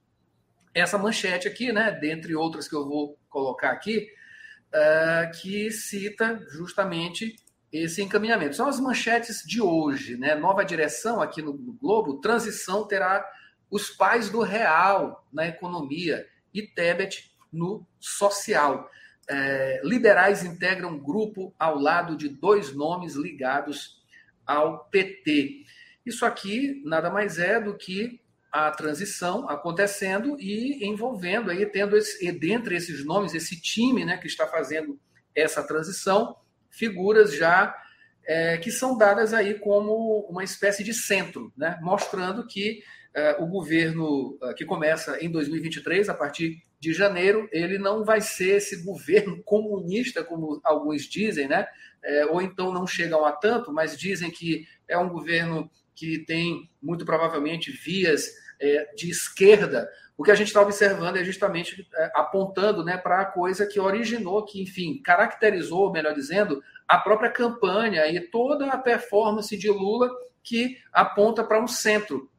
essa 0.74 0.98
manchete 0.98 1.48
aqui, 1.48 1.72
né? 1.72 1.92
Dentre 1.92 2.36
outras 2.36 2.68
que 2.68 2.76
eu 2.76 2.88
vou 2.88 3.18
colocar 3.30 3.72
aqui 3.72 4.08
uh, 4.74 5.32
que 5.40 5.72
cita 5.72 6.44
justamente 6.50 7.36
esse 7.72 8.02
encaminhamento. 8.02 8.56
São 8.56 8.68
as 8.68 8.80
manchetes 8.80 9.44
de 9.46 9.62
hoje, 9.62 10.18
né? 10.18 10.36
Nova 10.36 10.64
direção 10.64 11.22
aqui 11.22 11.42
no 11.42 11.54
Globo, 11.54 12.20
transição 12.20 12.88
terá 12.88 13.26
os 13.70 13.90
pais 13.90 14.30
do 14.30 14.42
real 14.42 15.26
na 15.34 15.48
economia 15.48 16.28
e 16.54 16.62
Tebet 16.62 17.32
no 17.52 17.86
social. 18.00 18.90
É, 19.28 19.82
liberais 19.84 20.44
integram 20.44 21.00
grupo 21.00 21.54
ao 21.58 21.80
lado 21.80 22.16
de 22.16 22.28
dois 22.28 22.76
nomes 22.76 23.16
ligados 23.16 24.04
ao 24.46 24.86
PT. 24.86 25.66
Isso 26.06 26.26
aqui 26.26 26.82
nada 26.86 27.10
mais 27.10 27.40
é 27.40 27.60
do 27.60 27.76
que 27.76 28.20
a 28.54 28.70
transição 28.70 29.50
acontecendo 29.50 30.38
e 30.40 30.86
envolvendo 30.86 31.50
aí, 31.50 31.66
tendo 31.66 31.98
esse, 31.98 32.32
dentre 32.32 32.76
esses 32.76 33.04
nomes, 33.04 33.34
esse 33.34 33.60
time 33.60 34.06
né, 34.06 34.18
que 34.18 34.28
está 34.28 34.46
fazendo 34.46 35.00
essa 35.36 35.64
transição, 35.64 36.36
figuras 36.70 37.36
já 37.36 37.76
é, 38.24 38.60
que 38.60 38.70
são 38.70 38.96
dadas 38.96 39.34
aí 39.34 39.56
como 39.56 40.20
uma 40.30 40.44
espécie 40.44 40.84
de 40.84 40.94
centro, 40.94 41.52
né, 41.58 41.80
mostrando 41.82 42.46
que 42.46 42.84
é, 43.16 43.38
o 43.40 43.48
governo 43.48 44.38
é, 44.44 44.54
que 44.54 44.66
começa 44.66 45.20
em 45.20 45.32
2023, 45.32 46.08
a 46.08 46.14
partir 46.14 46.64
de 46.80 46.94
janeiro, 46.94 47.50
ele 47.52 47.80
não 47.80 48.06
vai 48.06 48.22
ser 48.22 48.58
esse 48.58 48.84
governo 48.84 49.42
comunista, 49.46 50.24
como 50.24 50.62
alguns 50.64 51.04
dizem, 51.04 51.48
né? 51.48 51.66
É, 52.04 52.26
ou 52.26 52.42
então 52.42 52.72
não 52.72 52.86
chegam 52.86 53.26
a 53.26 53.32
tanto, 53.32 53.72
mas 53.72 53.98
dizem 53.98 54.30
que 54.30 54.68
é 54.88 54.98
um 54.98 55.10
governo 55.10 55.72
que 55.96 56.20
tem 56.20 56.70
muito 56.82 57.06
provavelmente 57.06 57.72
vias 57.72 58.43
é, 58.60 58.94
de 58.96 59.10
esquerda, 59.10 59.90
o 60.16 60.24
que 60.24 60.32
a 60.32 60.36
gente 60.36 60.48
está 60.48 60.62
observando 60.62 61.18
é 61.18 61.24
justamente 61.24 61.88
é, 61.96 62.12
apontando 62.14 62.84
né, 62.84 62.98
para 62.98 63.22
a 63.22 63.26
coisa 63.26 63.66
que 63.66 63.80
originou, 63.80 64.46
que, 64.46 64.62
enfim, 64.62 65.02
caracterizou, 65.02 65.92
melhor 65.92 66.14
dizendo, 66.14 66.62
a 66.88 66.98
própria 66.98 67.32
campanha 67.32 68.06
e 68.08 68.20
toda 68.20 68.68
a 68.68 68.78
performance 68.78 69.56
de 69.58 69.70
Lula 69.70 70.10
que 70.44 70.78
aponta 70.92 71.44
para 71.44 71.62
um 71.62 71.68
centro. 71.68 72.30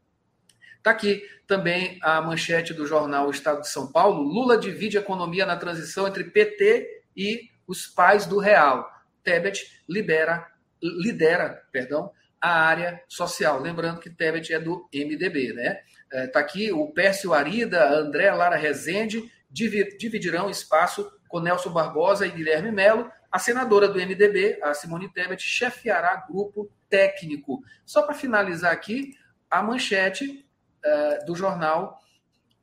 Está 0.76 0.90
aqui 0.90 1.22
também 1.46 1.98
a 2.02 2.20
manchete 2.20 2.74
do 2.74 2.86
jornal 2.86 3.30
Estado 3.30 3.62
de 3.62 3.68
São 3.68 3.90
Paulo: 3.90 4.22
Lula 4.22 4.58
divide 4.58 4.98
economia 4.98 5.46
na 5.46 5.56
transição 5.56 6.06
entre 6.06 6.24
PT 6.24 7.04
e 7.16 7.48
os 7.66 7.86
pais 7.86 8.26
do 8.26 8.38
Real. 8.38 8.88
Tebet 9.22 9.82
libera, 9.88 10.46
lidera 10.82 11.62
perdão, 11.72 12.12
a 12.40 12.50
área 12.50 13.02
social. 13.08 13.58
Lembrando 13.60 14.00
que 14.00 14.10
Tebet 14.10 14.52
é 14.52 14.60
do 14.60 14.86
MDB, 14.92 15.54
né? 15.54 15.80
Está 16.14 16.38
é, 16.38 16.42
aqui 16.42 16.72
o 16.72 16.86
Pércio 16.92 17.34
Arida, 17.34 17.88
André 17.90 18.32
Lara 18.32 18.56
Rezende 18.56 19.30
dividirão 19.50 20.48
espaço 20.48 21.10
com 21.28 21.40
Nelson 21.40 21.70
Barbosa 21.70 22.26
e 22.26 22.30
Guilherme 22.30 22.70
Melo. 22.70 23.10
A 23.30 23.38
senadora 23.38 23.88
do 23.88 23.98
MDB, 23.98 24.60
a 24.62 24.74
Simone 24.74 25.12
Tebet, 25.12 25.42
chefiará 25.42 26.24
grupo 26.28 26.70
técnico. 26.88 27.62
Só 27.84 28.02
para 28.02 28.14
finalizar 28.14 28.72
aqui, 28.72 29.12
a 29.50 29.62
manchete 29.62 30.44
uh, 30.84 31.26
do 31.26 31.34
jornal 31.34 32.00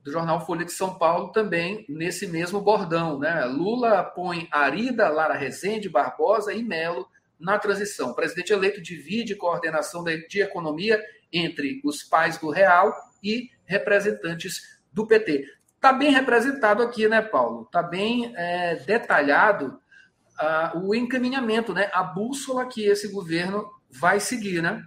do 0.04 0.12
jornal 0.12 0.44
Folha 0.44 0.66
de 0.66 0.72
São 0.72 0.98
Paulo 0.98 1.32
também 1.32 1.86
nesse 1.88 2.26
mesmo 2.26 2.60
bordão, 2.60 3.20
né? 3.20 3.46
Lula 3.46 4.04
põe 4.04 4.48
Arida, 4.52 5.08
Lara 5.10 5.36
Rezende, 5.36 5.88
Barbosa 5.88 6.52
e 6.54 6.64
Melo 6.64 7.08
na 7.40 7.60
transição. 7.60 8.10
O 8.10 8.16
presidente 8.16 8.52
eleito 8.52 8.82
divide 8.82 9.36
coordenação 9.36 10.04
de 10.04 10.42
economia 10.42 11.00
entre 11.32 11.82
os 11.84 12.04
pais 12.04 12.38
do 12.38 12.50
Real 12.50 12.94
e 13.24 13.50
representantes 13.66 14.62
do 14.92 15.08
PT. 15.08 15.46
Está 15.76 15.94
bem 15.94 16.12
representado 16.12 16.84
aqui, 16.84 17.08
né, 17.08 17.22
Paulo? 17.22 17.64
Está 17.64 17.82
bem 17.82 18.34
é, 18.36 18.76
detalhado 18.76 19.80
uh, 20.40 20.80
o 20.80 20.94
encaminhamento, 20.94 21.74
né? 21.74 21.90
A 21.94 22.04
bússola 22.04 22.68
que 22.68 22.86
esse 22.86 23.12
governo 23.12 23.68
vai 23.90 24.20
seguir, 24.20 24.62
né? 24.62 24.86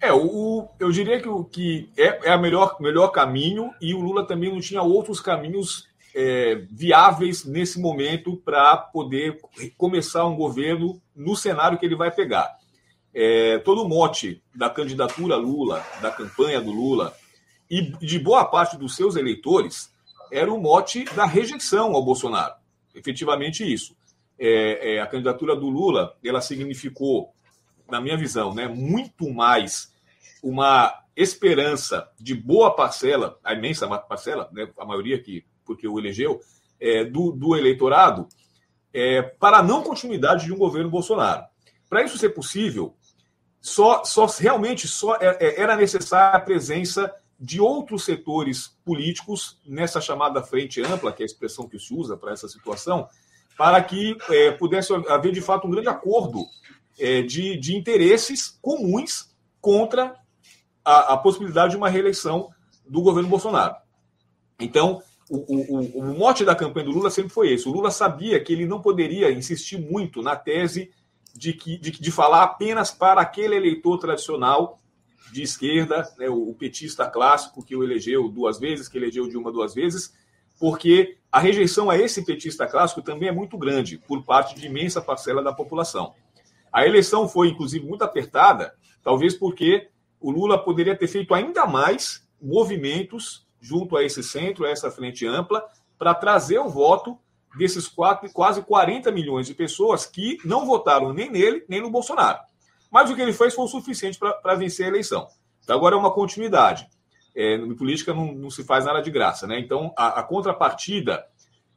É, 0.00 0.12
o, 0.12 0.68
eu 0.78 0.92
diria 0.92 1.20
que 1.20 1.28
o 1.28 1.44
que 1.44 1.90
é, 1.96 2.28
é 2.28 2.30
a 2.30 2.38
melhor, 2.38 2.76
melhor 2.80 3.08
caminho 3.08 3.72
e 3.80 3.92
o 3.92 4.00
Lula 4.00 4.24
também 4.24 4.50
não 4.50 4.60
tinha 4.60 4.80
outros 4.80 5.20
caminhos 5.20 5.88
é, 6.14 6.66
viáveis 6.70 7.44
nesse 7.44 7.80
momento 7.80 8.36
para 8.36 8.76
poder 8.76 9.40
começar 9.76 10.24
um 10.26 10.36
governo 10.36 11.00
no 11.14 11.34
cenário 11.34 11.78
que 11.78 11.84
ele 11.84 11.96
vai 11.96 12.12
pegar. 12.12 12.57
É, 13.20 13.58
todo 13.58 13.82
o 13.82 13.88
mote 13.88 14.40
da 14.54 14.70
candidatura 14.70 15.34
Lula, 15.34 15.84
da 16.00 16.08
campanha 16.08 16.60
do 16.60 16.70
Lula 16.70 17.12
e 17.68 17.82
de 17.82 18.16
boa 18.16 18.44
parte 18.44 18.78
dos 18.78 18.94
seus 18.94 19.16
eleitores 19.16 19.92
era 20.30 20.52
o 20.52 20.60
mote 20.60 21.04
da 21.16 21.24
rejeição 21.24 21.96
ao 21.96 22.04
Bolsonaro. 22.04 22.54
Efetivamente 22.94 23.64
isso. 23.64 23.96
É, 24.38 24.94
é, 24.94 25.00
a 25.00 25.06
candidatura 25.08 25.56
do 25.56 25.68
Lula, 25.68 26.16
ela 26.24 26.40
significou, 26.40 27.34
na 27.90 28.00
minha 28.00 28.16
visão, 28.16 28.54
né, 28.54 28.68
muito 28.68 29.28
mais 29.28 29.92
uma 30.40 30.94
esperança 31.16 32.08
de 32.20 32.36
boa 32.36 32.70
parcela, 32.70 33.36
a 33.42 33.52
imensa 33.52 33.88
parcela, 33.98 34.48
né, 34.52 34.70
a 34.78 34.84
maioria 34.84 35.20
que 35.20 35.44
porque 35.64 35.88
o 35.88 35.98
elegeu, 35.98 36.40
é, 36.78 37.04
do, 37.04 37.32
do, 37.32 37.56
eleitorado, 37.56 38.28
é, 38.94 39.22
para 39.22 39.58
a 39.58 39.62
não 39.62 39.82
continuidade 39.82 40.46
de 40.46 40.52
um 40.52 40.56
governo 40.56 40.88
Bolsonaro. 40.88 41.44
Para 41.90 42.04
isso 42.04 42.16
ser 42.16 42.28
possível, 42.28 42.94
só, 43.68 44.04
só 44.04 44.26
realmente 44.26 44.88
só 44.88 45.16
é, 45.16 45.36
é, 45.40 45.60
era 45.60 45.76
necessária 45.76 46.36
a 46.36 46.40
presença 46.40 47.12
de 47.38 47.60
outros 47.60 48.04
setores 48.04 48.76
políticos 48.84 49.60
nessa 49.64 50.00
chamada 50.00 50.42
frente 50.42 50.82
ampla, 50.82 51.12
que 51.12 51.22
é 51.22 51.24
a 51.24 51.26
expressão 51.26 51.68
que 51.68 51.78
se 51.78 51.94
usa 51.94 52.16
para 52.16 52.32
essa 52.32 52.48
situação, 52.48 53.06
para 53.56 53.82
que 53.82 54.16
é, 54.30 54.50
pudesse 54.52 54.92
haver 55.08 55.32
de 55.32 55.40
fato 55.40 55.66
um 55.66 55.70
grande 55.70 55.88
acordo 55.88 56.44
é, 56.98 57.22
de, 57.22 57.56
de 57.56 57.76
interesses 57.76 58.58
comuns 58.60 59.36
contra 59.60 60.16
a, 60.84 61.14
a, 61.14 61.16
possibilidade 61.16 61.72
de 61.72 61.76
uma 61.76 61.88
reeleição 61.88 62.50
do 62.88 63.02
governo 63.02 63.28
Bolsonaro. 63.28 63.76
Então, 64.58 65.00
o, 65.30 65.36
o, 65.36 65.98
o 65.98 66.18
mote 66.18 66.44
da 66.44 66.56
campanha 66.56 66.86
do 66.86 66.92
Lula 66.92 67.10
sempre 67.10 67.30
foi 67.30 67.52
esse. 67.52 67.68
O 67.68 67.72
Lula 67.72 67.90
sabia 67.90 68.42
que 68.42 68.52
ele 68.52 68.66
não 68.66 68.80
poderia 68.80 69.30
insistir 69.30 69.78
muito 69.78 70.22
na 70.22 70.34
tese 70.34 70.90
de, 71.38 71.52
que, 71.52 71.78
de, 71.78 71.92
de 71.92 72.10
falar 72.10 72.42
apenas 72.42 72.90
para 72.90 73.20
aquele 73.20 73.54
eleitor 73.54 73.96
tradicional 73.98 74.80
de 75.32 75.42
esquerda, 75.42 76.02
né, 76.18 76.28
o, 76.28 76.52
petista 76.52 77.08
clássico 77.08 77.64
que 77.64 77.76
o 77.76 77.84
elegeu 77.84 78.28
duas 78.28 78.58
vezes, 78.58 78.88
que 78.88 78.98
elegeu 78.98 79.28
de 79.28 79.36
uma 79.36 79.52
duas 79.52 79.72
vezes, 79.72 80.12
porque 80.58 81.16
a 81.30 81.38
rejeição 81.38 81.88
a 81.88 81.96
esse 81.96 82.24
petista 82.24 82.66
clássico 82.66 83.02
também 83.02 83.28
é 83.28 83.32
muito 83.32 83.56
grande 83.56 83.98
por 83.98 84.24
parte 84.24 84.56
de 84.56 84.66
imensa 84.66 85.00
parcela 85.00 85.40
da 85.42 85.52
população. 85.52 86.12
A 86.72 86.84
eleição 86.84 87.28
foi, 87.28 87.48
inclusive, 87.48 87.86
muito 87.86 88.02
apertada, 88.02 88.74
talvez 89.02 89.34
porque 89.34 89.88
o 90.20 90.32
Lula 90.32 90.58
poderia 90.58 90.96
ter 90.96 91.06
feito 91.06 91.32
ainda 91.34 91.66
mais 91.66 92.26
movimentos 92.42 93.46
junto 93.60 93.96
a 93.96 94.02
esse 94.02 94.24
centro, 94.24 94.64
a 94.64 94.70
essa 94.70 94.90
frente 94.90 95.24
ampla, 95.24 95.64
para 95.96 96.14
trazer 96.14 96.58
o 96.58 96.68
voto 96.68 97.16
desses 97.56 97.88
quatro, 97.88 98.30
quase 98.32 98.62
40 98.62 99.10
milhões 99.10 99.46
de 99.46 99.54
pessoas 99.54 100.04
que 100.04 100.38
não 100.44 100.66
votaram 100.66 101.12
nem 101.12 101.30
nele, 101.30 101.64
nem 101.68 101.80
no 101.80 101.90
Bolsonaro. 101.90 102.38
Mas 102.90 103.10
o 103.10 103.14
que 103.14 103.22
ele 103.22 103.32
fez 103.32 103.54
foi 103.54 103.64
o 103.64 103.68
suficiente 103.68 104.18
para 104.18 104.54
vencer 104.54 104.86
a 104.86 104.88
eleição. 104.88 105.28
Então, 105.62 105.76
agora 105.76 105.94
é 105.94 105.98
uma 105.98 106.12
continuidade. 106.12 106.88
É, 107.36 107.54
em 107.54 107.74
política 107.74 108.14
não, 108.14 108.32
não, 108.32 108.50
se 108.50 108.64
faz 108.64 108.84
nada 108.84 109.00
de 109.00 109.10
graça, 109.10 109.46
né? 109.46 109.60
Então, 109.60 109.92
a, 109.96 110.20
a 110.20 110.22
contrapartida 110.22 111.24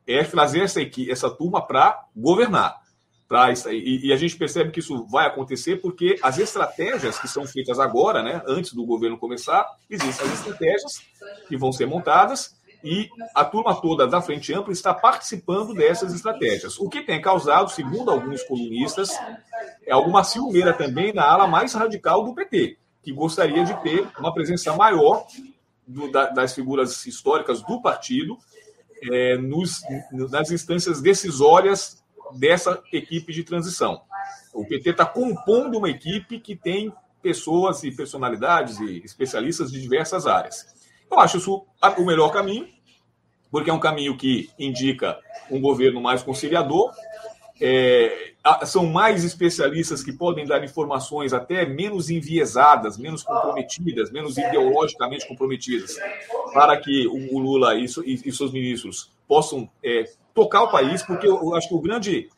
é 0.07 0.23
trazer 0.23 0.61
essa, 0.61 0.79
essa 1.09 1.29
turma 1.29 1.65
para 1.65 2.05
governar. 2.15 2.79
Pra, 3.27 3.53
e, 3.69 4.07
e, 4.07 4.11
a 4.11 4.17
gente 4.17 4.35
percebe 4.35 4.71
que 4.71 4.79
isso 4.79 5.05
vai 5.07 5.25
acontecer 5.25 5.77
porque 5.77 6.19
as 6.21 6.37
estratégias 6.37 7.17
que 7.17 7.29
são 7.29 7.45
feitas 7.45 7.79
agora, 7.79 8.21
né, 8.21 8.41
antes 8.45 8.73
do 8.73 8.85
governo 8.85 9.17
começar, 9.17 9.65
existem 9.89 10.25
as 10.25 10.33
estratégias 10.33 11.01
que 11.47 11.55
vão 11.55 11.71
ser 11.71 11.85
montadas 11.85 12.59
e 12.83 13.09
a 13.35 13.45
turma 13.45 13.79
toda 13.79 14.07
da 14.07 14.21
Frente 14.21 14.53
Ampla 14.53 14.73
está 14.73 14.93
participando 14.93 15.73
dessas 15.73 16.13
estratégias. 16.13 16.79
O 16.79 16.89
que 16.89 17.01
tem 17.01 17.21
causado, 17.21 17.69
segundo 17.69 18.09
alguns 18.09 18.43
colunistas, 18.43 19.11
é 19.85 19.91
alguma 19.91 20.23
ciumeira 20.23 20.73
também 20.73 21.13
na 21.13 21.23
ala 21.23 21.47
mais 21.47 21.73
radical 21.73 22.23
do 22.23 22.33
PT, 22.33 22.77
que 23.03 23.11
gostaria 23.11 23.63
de 23.63 23.73
ter 23.81 24.07
uma 24.19 24.33
presença 24.33 24.75
maior 24.75 25.25
do, 25.85 26.11
da, 26.11 26.27
das 26.29 26.53
figuras 26.53 27.05
históricas 27.05 27.61
do 27.61 27.81
partido 27.81 28.37
é, 29.11 29.37
nos, 29.37 29.81
nas 30.11 30.51
instâncias 30.51 31.01
decisórias 31.01 32.03
dessa 32.33 32.81
equipe 32.91 33.33
de 33.33 33.43
transição. 33.43 34.01
O 34.53 34.65
PT 34.65 34.91
está 34.91 35.05
compondo 35.05 35.77
uma 35.77 35.89
equipe 35.89 36.39
que 36.39 36.55
tem 36.55 36.93
pessoas 37.21 37.83
e 37.83 37.91
personalidades 37.91 38.79
e 38.79 39.01
especialistas 39.03 39.71
de 39.71 39.81
diversas 39.81 40.25
áreas. 40.25 40.80
Eu 41.11 41.19
acho 41.19 41.37
isso 41.37 41.65
o 41.97 42.05
melhor 42.05 42.29
caminho, 42.31 42.67
porque 43.51 43.69
é 43.69 43.73
um 43.73 43.79
caminho 43.79 44.15
que 44.15 44.49
indica 44.57 45.19
um 45.49 45.59
governo 45.59 46.01
mais 46.01 46.23
conciliador. 46.23 46.91
É, 47.59 48.31
são 48.65 48.87
mais 48.87 49.23
especialistas 49.23 50.03
que 50.03 50.13
podem 50.13 50.47
dar 50.47 50.63
informações 50.63 51.33
até 51.33 51.65
menos 51.65 52.09
enviesadas, 52.09 52.97
menos 52.97 53.23
comprometidas, 53.23 54.09
menos 54.09 54.37
ideologicamente 54.37 55.27
comprometidas, 55.27 55.95
para 56.53 56.77
que 56.77 57.05
o, 57.07 57.37
Lula 57.37 57.75
e, 57.75 57.83
e, 57.83 58.31
seus 58.31 58.51
ministros 58.51 59.11
possam 59.27 59.69
é, 59.83 60.05
tocar 60.33 60.63
o 60.63 60.71
país, 60.71 61.03
porque 61.03 61.27
eu 61.27 61.53
acho 61.53 61.67
que 61.67 61.75
o 61.75 61.81
grande 61.81 62.29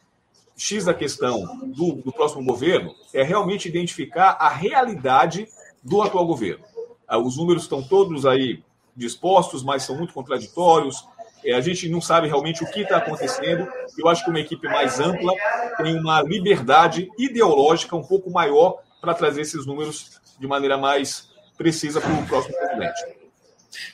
X 0.57 0.85
da 0.85 0.93
questão 0.93 1.41
do, 1.67 1.93
do 1.93 2.11
próximo 2.11 2.43
governo 2.43 2.93
é 3.13 3.23
realmente 3.23 3.69
identificar 3.69 4.35
a 4.39 4.49
realidade 4.49 5.47
do 5.81 6.01
atual 6.01 6.25
governo. 6.25 6.65
Ah, 7.07 7.17
os 7.17 7.37
números 7.37 7.63
estão 7.63 7.81
todos 7.81 8.25
aí 8.25 8.63
dispostos, 8.95 9.63
mas 9.63 9.83
são 9.83 9.97
muito 9.97 10.13
contraditórios. 10.13 11.07
É, 11.43 11.53
a 11.53 11.61
gente 11.61 11.89
não 11.89 11.99
sabe 11.99 12.27
realmente 12.27 12.63
o 12.63 12.69
que 12.69 12.81
está 12.81 12.97
acontecendo. 12.97 13.67
Eu 13.97 14.07
acho 14.07 14.23
que 14.23 14.29
uma 14.29 14.39
equipe 14.39 14.67
mais 14.67 14.99
ampla 14.99 15.33
tem 15.77 15.97
uma 15.99 16.21
liberdade 16.21 17.09
ideológica 17.17 17.95
um 17.95 18.03
pouco 18.03 18.31
maior 18.31 18.81
para 19.01 19.13
trazer 19.13 19.41
esses 19.41 19.65
números 19.65 20.21
de 20.39 20.47
maneira 20.47 20.77
mais 20.77 21.29
precisa 21.57 21.99
para 21.99 22.11
o 22.13 22.25
próximo 22.25 22.57
presidente. 22.57 23.23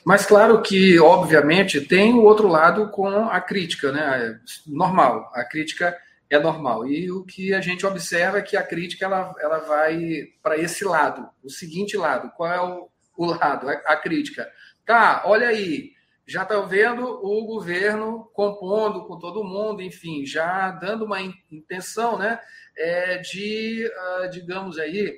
Mas 0.04 0.26
claro 0.26 0.60
que, 0.62 0.98
obviamente, 0.98 1.80
tem 1.80 2.14
o 2.14 2.22
outro 2.22 2.48
lado 2.48 2.90
com 2.90 3.08
a 3.08 3.40
crítica, 3.40 3.90
né? 3.90 4.38
Normal, 4.66 5.30
a 5.34 5.44
crítica 5.44 5.96
é 6.28 6.38
normal. 6.38 6.86
E 6.86 7.10
o 7.10 7.24
que 7.24 7.52
a 7.52 7.60
gente 7.60 7.84
observa 7.84 8.38
é 8.38 8.42
que 8.42 8.56
a 8.56 8.62
crítica 8.62 9.06
ela, 9.06 9.34
ela 9.40 9.58
vai 9.58 10.28
para 10.42 10.56
esse 10.56 10.84
lado, 10.84 11.28
o 11.42 11.50
seguinte 11.50 11.96
lado. 11.96 12.30
Qual 12.36 12.50
é 12.50 12.60
o, 12.60 12.88
o 13.20 13.26
lado, 13.26 13.68
a, 13.68 13.72
a 13.72 13.96
crítica. 13.96 14.50
Tá, 14.86 15.22
olha 15.26 15.48
aí, 15.48 15.90
já 16.26 16.42
está 16.42 16.58
vendo 16.60 17.04
o 17.04 17.44
governo 17.44 18.30
compondo 18.32 19.04
com 19.04 19.18
todo 19.18 19.44
mundo, 19.44 19.82
enfim, 19.82 20.24
já 20.24 20.70
dando 20.70 21.04
uma 21.04 21.20
intenção, 21.50 22.18
né, 22.18 22.40
é, 22.76 23.18
de, 23.18 23.86
uh, 23.86 24.30
digamos 24.30 24.78
aí, 24.78 25.12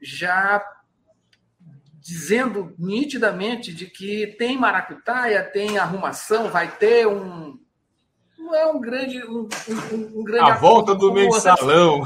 já 0.00 0.64
dizendo 1.98 2.74
nitidamente 2.78 3.72
de 3.72 3.86
que 3.86 4.26
tem 4.38 4.58
maracutaia, 4.58 5.42
tem 5.42 5.78
arrumação, 5.78 6.48
vai 6.48 6.76
ter 6.76 7.06
um 7.06 7.60
não 8.38 8.56
é 8.56 8.66
um 8.66 8.80
grande 8.80 9.22
um, 9.24 9.48
um, 9.68 10.20
um 10.20 10.24
grande 10.24 10.50
a 10.50 10.56
volta 10.56 10.96
do 10.96 11.12
mensalão 11.12 12.02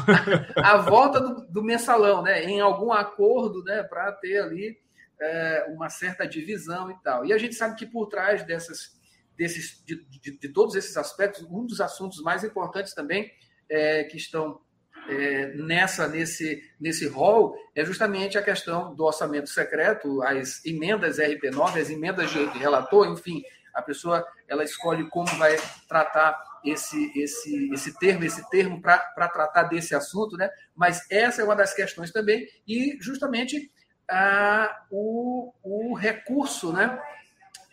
a, 0.55 0.75
a 0.75 0.77
volta 0.77 1.19
do, 1.19 1.47
do 1.49 1.63
mensalão, 1.63 2.23
né, 2.23 2.45
em 2.45 2.61
algum 2.61 2.93
acordo, 2.93 3.65
né, 3.65 3.83
para 3.83 4.13
ter 4.13 4.39
ali 4.39 4.86
é, 5.21 5.67
uma 5.69 5.89
certa 5.89 6.27
divisão 6.27 6.91
e 6.91 7.03
tal. 7.03 7.25
E 7.25 7.33
a 7.33 7.39
gente 7.39 7.55
sabe 7.55 7.77
que 7.77 7.87
por 7.87 8.07
trás 8.07 8.45
dessas, 8.45 8.99
desses, 9.37 9.83
de, 9.85 10.05
de, 10.07 10.39
de 10.39 10.49
todos 10.49 10.75
esses 10.75 10.97
aspectos, 10.97 11.45
um 11.45 11.65
dos 11.65 11.81
assuntos 11.81 12.23
mais 12.23 12.45
importantes 12.45 12.95
também 12.95 13.31
é, 13.69 14.05
que 14.05 14.17
estão 14.17 14.61
é, 15.09 15.55
nessa 15.55 16.09
nesse 16.09 16.61
nesse 16.81 17.07
rol 17.07 17.57
é 17.75 17.85
justamente 17.85 18.37
a 18.37 18.43
questão 18.43 18.95
do 18.95 19.05
orçamento 19.05 19.49
secreto, 19.49 20.23
as 20.23 20.65
emendas 20.65 21.19
RP9, 21.19 21.81
as 21.81 21.91
emendas 21.91 22.31
de 22.31 22.45
relator, 22.59 23.07
enfim, 23.07 23.43
a 23.73 23.83
pessoa 23.83 24.27
ela 24.49 24.65
escolhe 24.65 25.09
como 25.09 25.29
vai 25.37 25.57
tratar 25.89 26.37
esse 26.65 27.13
esse 27.17 27.73
esse 27.73 27.97
termo, 27.99 28.25
esse 28.25 28.49
termo 28.51 28.81
para 28.81 29.29
tratar 29.29 29.65
desse 29.65 29.95
assunto, 29.95 30.37
né? 30.37 30.51
Mas 30.75 31.09
essa 31.11 31.41
é 31.41 31.45
uma 31.45 31.55
das 31.55 31.73
questões 31.73 32.11
também 32.11 32.47
e 32.67 32.97
justamente 33.01 33.71
ah, 34.09 34.85
o, 34.91 35.53
o 35.63 35.95
recurso 35.95 36.73
né, 36.73 36.99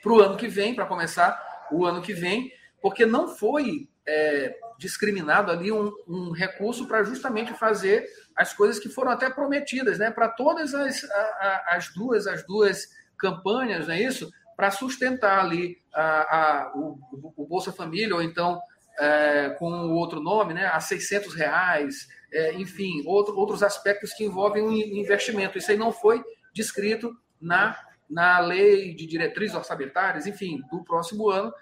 para 0.02 0.12
o 0.12 0.20
ano 0.20 0.38
que 0.38 0.48
vem, 0.48 0.76
para 0.76 0.86
começar 0.86 1.68
o 1.72 1.86
ano 1.86 2.02
que 2.02 2.14
vem, 2.14 2.52
porque 2.82 3.06
não 3.06 3.28
foi 3.28 3.88
é, 4.06 4.56
discriminado 4.78 5.52
ali 5.52 5.72
um, 5.72 5.92
um 6.08 6.32
recurso 6.32 6.88
para 6.88 7.04
justamente 7.04 7.54
fazer 7.54 8.06
as 8.36 8.54
coisas 8.54 8.80
que 8.80 8.90
foram 8.90 9.12
até 9.12 9.30
prometidas, 9.30 9.98
né, 9.98 10.12
para 10.12 10.30
todas 10.30 10.74
as, 10.74 11.04
a, 11.04 11.64
as 11.70 11.94
duas 11.94 12.28
as 12.28 12.46
duas 12.46 12.88
campanhas, 13.18 13.88
não 13.88 13.94
é 13.94 14.02
isso? 14.02 14.30
Para 14.56 14.72
sustentar 14.72 15.40
ali 15.40 15.78
a, 15.94 16.38
a, 16.38 16.72
o, 16.76 17.00
o 17.38 17.48
Bolsa 17.48 17.72
Família 17.72 18.16
ou 18.16 18.22
então 18.22 18.62
é, 19.00 19.50
com 19.58 19.72
outro 19.92 20.20
nome, 20.20 20.54
né, 20.54 20.68
a 20.68 20.80
600 20.80 21.34
reais, 21.34 22.08
é, 22.32 22.54
enfim, 22.54 23.04
outro, 23.06 23.36
outros 23.38 23.64
aspectos 23.64 24.14
que 24.14 24.24
envolvem 24.24 24.64
o 24.64 24.72
investimento. 24.72 25.58
Isso 25.58 25.72
aí 25.72 25.78
não 25.78 25.92
foi 25.92 26.24
descrito 26.54 27.16
na, 27.40 27.78
na 28.10 28.40
lei 28.40 28.94
de 28.94 29.06
diretrizes 29.06 29.56
orçamentárias, 29.56 30.28
enfim, 30.28 30.62
do 30.72 30.84
próximo 30.84 31.30
ano, 31.30 31.54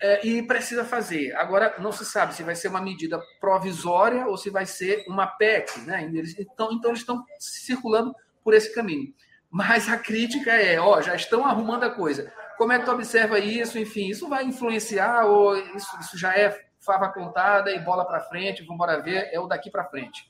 é, 0.00 0.26
e 0.26 0.42
precisa 0.42 0.84
fazer. 0.84 1.34
Agora, 1.36 1.74
não 1.78 1.92
se 1.92 2.04
sabe 2.04 2.34
se 2.34 2.42
vai 2.42 2.54
ser 2.54 2.68
uma 2.68 2.80
medida 2.80 3.20
provisória 3.38 4.26
ou 4.26 4.36
se 4.36 4.48
vai 4.48 4.64
ser 4.64 5.04
uma 5.06 5.26
PEC, 5.26 5.80
né? 5.80 6.10
Então, 6.38 6.72
então, 6.72 6.90
eles 6.90 7.00
estão 7.00 7.22
circulando 7.38 8.14
por 8.42 8.54
esse 8.54 8.74
caminho. 8.74 9.12
Mas 9.50 9.88
a 9.88 9.98
crítica 9.98 10.52
é, 10.52 10.80
ó, 10.80 11.02
já 11.02 11.14
estão 11.14 11.44
arrumando 11.44 11.84
a 11.84 11.90
coisa. 11.90 12.32
Como 12.60 12.74
é 12.74 12.78
que 12.78 12.84
tu 12.84 12.90
observa 12.90 13.38
isso? 13.38 13.78
Enfim, 13.78 14.10
isso 14.10 14.28
vai 14.28 14.44
influenciar 14.44 15.24
ou 15.24 15.56
isso, 15.56 15.98
isso 15.98 16.18
já 16.18 16.36
é 16.36 16.54
fava 16.78 17.08
contada 17.08 17.70
e 17.70 17.78
bola 17.78 18.04
para 18.04 18.20
frente, 18.20 18.60
vamos 18.60 18.74
embora 18.74 19.02
ver, 19.02 19.30
é 19.32 19.40
o 19.40 19.46
daqui 19.46 19.70
para 19.70 19.86
frente. 19.86 20.28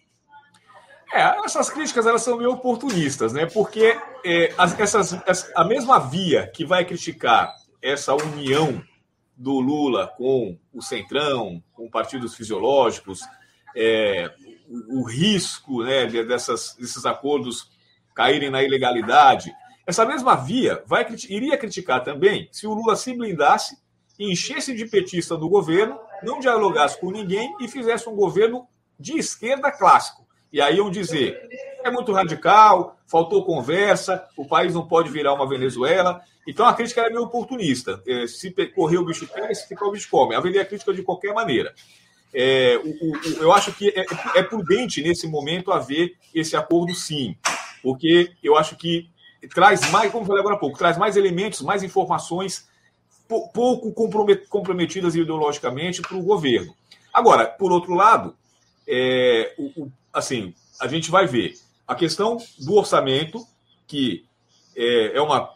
É, 1.12 1.23
essas 1.45 1.69
críticas 1.69 2.07
elas 2.07 2.23
são 2.23 2.38
meio 2.38 2.53
oportunistas, 2.53 3.33
né? 3.33 3.47
Porque 3.47 3.99
é, 4.25 4.55
as, 4.57 4.79
essas, 4.79 5.51
a 5.57 5.64
mesma 5.64 5.99
via 5.99 6.47
que 6.47 6.64
vai 6.64 6.85
criticar 6.85 7.53
essa 7.83 8.14
união 8.14 8.81
do 9.37 9.59
Lula 9.59 10.07
com 10.16 10.57
o 10.73 10.81
Centrão, 10.81 11.61
com 11.73 11.90
partidos 11.90 12.37
fisiológicos, 12.37 13.23
é, 13.77 14.33
o, 14.69 15.01
o, 15.01 15.05
risco 15.05 15.83
né, 15.83 16.07
dessas, 16.07 16.77
desses 16.79 17.05
acordos 17.05 17.73
caírem 18.14 18.51
na 18.51 18.62
ilegalidade. 18.62 19.53
Essa 19.87 20.05
mesma 20.05 20.37
via 20.37 20.83
vai, 20.87 21.07
iria 21.29 21.57
criticar 21.57 22.03
também 22.05 22.49
se 22.53 22.66
o 22.66 22.75
Lula 22.75 22.97
se 22.97 23.14
blindasse, 23.14 23.77
enchesse 24.19 24.75
de 24.75 24.87
petista 24.87 25.37
do 25.37 25.49
governo, 25.49 25.99
não 26.23 26.40
dialogasse 26.40 27.01
com 27.01 27.11
ninguém 27.11 27.55
e 27.61 27.69
fizesse 27.69 28.09
um 28.09 28.14
governo 28.14 28.66
de 28.99 29.19
esquerda 29.19 29.73
clássico. 29.73 30.27
E 30.53 30.61
aí 30.61 30.77
iam 30.77 30.90
dizer: 30.90 31.40
é 31.83 31.90
muito 31.90 32.12
radical, 32.12 32.99
faltou 33.07 33.45
conversa, 33.45 34.25
o 34.37 34.47
país 34.47 34.75
não 34.75 34.87
pode 34.87 35.11
virar 35.11 35.33
uma 35.33 35.49
Venezuela. 35.49 36.21
Então 36.47 36.66
a 36.66 36.75
crítica 36.75 37.03
era 37.03 37.11
meio 37.11 37.23
oportunista. 37.23 38.03
É, 38.07 38.27
se 38.27 38.51
correr 38.75 38.99
o 38.99 39.05
bicho 39.05 39.27
pega, 39.27 39.55
se 39.55 39.69
ficar 39.69 39.87
o 39.87 39.93
bicho 39.93 40.09
come. 40.11 40.35
Haveria 40.35 40.64
crítica 40.64 40.93
de 40.93 41.03
qualquer 41.03 41.33
maneira. 41.33 41.73
É, 42.33 42.81
o, 42.83 42.88
o, 42.88 43.43
eu 43.43 43.53
acho 43.53 43.73
que 43.73 43.88
é, 43.88 44.05
é, 44.37 44.43
prudente 44.43 45.03
nesse 45.03 45.27
momento 45.27 45.73
haver 45.73 46.14
esse 46.35 46.57
acordo, 46.57 46.95
sim, 46.95 47.37
porque 47.83 48.33
eu 48.43 48.57
acho 48.57 48.77
que 48.77 49.09
traz 49.48 49.90
mais, 49.90 50.12
como 50.12 50.26
falei 50.26 50.40
agora 50.40 50.57
há 50.57 50.59
pouco, 50.59 50.79
traz 50.79 50.98
mais 50.98 51.16
elementos, 51.16 51.62
mais 51.62 51.83
informações 51.83 52.68
pouco 53.55 53.92
comprometidas 54.48 55.14
ideologicamente 55.14 56.03
para 56.03 56.16
o 56.16 56.22
governo. 56.22 56.74
Agora, 57.12 57.46
por 57.46 57.70
outro 57.70 57.94
lado, 57.94 58.35
é, 58.87 59.55
o, 59.57 59.83
o, 59.83 59.92
assim, 60.12 60.53
a 60.81 60.88
gente 60.88 61.11
vai 61.11 61.26
ver 61.26 61.55
a 61.87 61.94
questão 61.94 62.38
do 62.59 62.74
orçamento, 62.74 63.46
que 63.87 64.24
é, 64.76 65.16
é 65.16 65.20
uma 65.20 65.55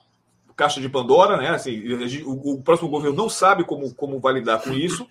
caixa 0.57 0.81
de 0.81 0.89
Pandora, 0.89 1.37
né? 1.37 1.51
Assim, 1.51 1.83
o, 2.25 2.55
o, 2.55 2.63
próximo 2.63 2.89
governo 2.89 3.17
não 3.17 3.29
sabe 3.29 3.65
como, 3.65 3.93
como 3.95 4.21
vai 4.21 4.35
lidar 4.35 4.63
com 4.63 4.73
isso, 4.73 5.07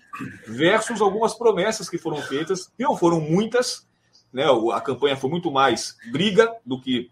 versus 0.46 1.00
algumas 1.00 1.34
promessas 1.34 1.88
que 1.88 1.98
foram 1.98 2.22
feitas, 2.22 2.66
que 2.66 2.82
não 2.82 2.96
foram 2.96 3.20
muitas, 3.20 3.86
né? 4.32 4.44
A 4.72 4.80
campanha 4.80 5.16
foi 5.16 5.30
muito 5.30 5.50
mais 5.50 5.96
briga 6.10 6.54
do 6.64 6.80
que 6.80 7.10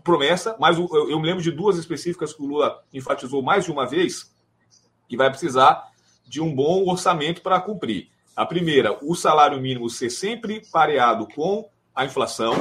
promessa, 0.00 0.56
mas 0.58 0.78
eu, 0.78 0.88
eu 1.10 1.20
me 1.20 1.26
lembro 1.26 1.42
de 1.42 1.50
duas 1.50 1.76
específicas 1.76 2.32
que 2.32 2.42
o 2.42 2.46
Lula 2.46 2.82
enfatizou 2.92 3.42
mais 3.42 3.64
de 3.64 3.72
uma 3.72 3.86
vez, 3.86 4.34
que 5.08 5.16
vai 5.16 5.30
precisar 5.30 5.90
de 6.26 6.40
um 6.40 6.54
bom 6.54 6.88
orçamento 6.88 7.42
para 7.42 7.60
cumprir. 7.60 8.08
A 8.34 8.46
primeira, 8.46 8.98
o 9.02 9.14
salário 9.14 9.60
mínimo 9.60 9.90
ser 9.90 10.08
sempre 10.08 10.62
pareado 10.72 11.26
com 11.34 11.68
a 11.94 12.04
inflação. 12.04 12.54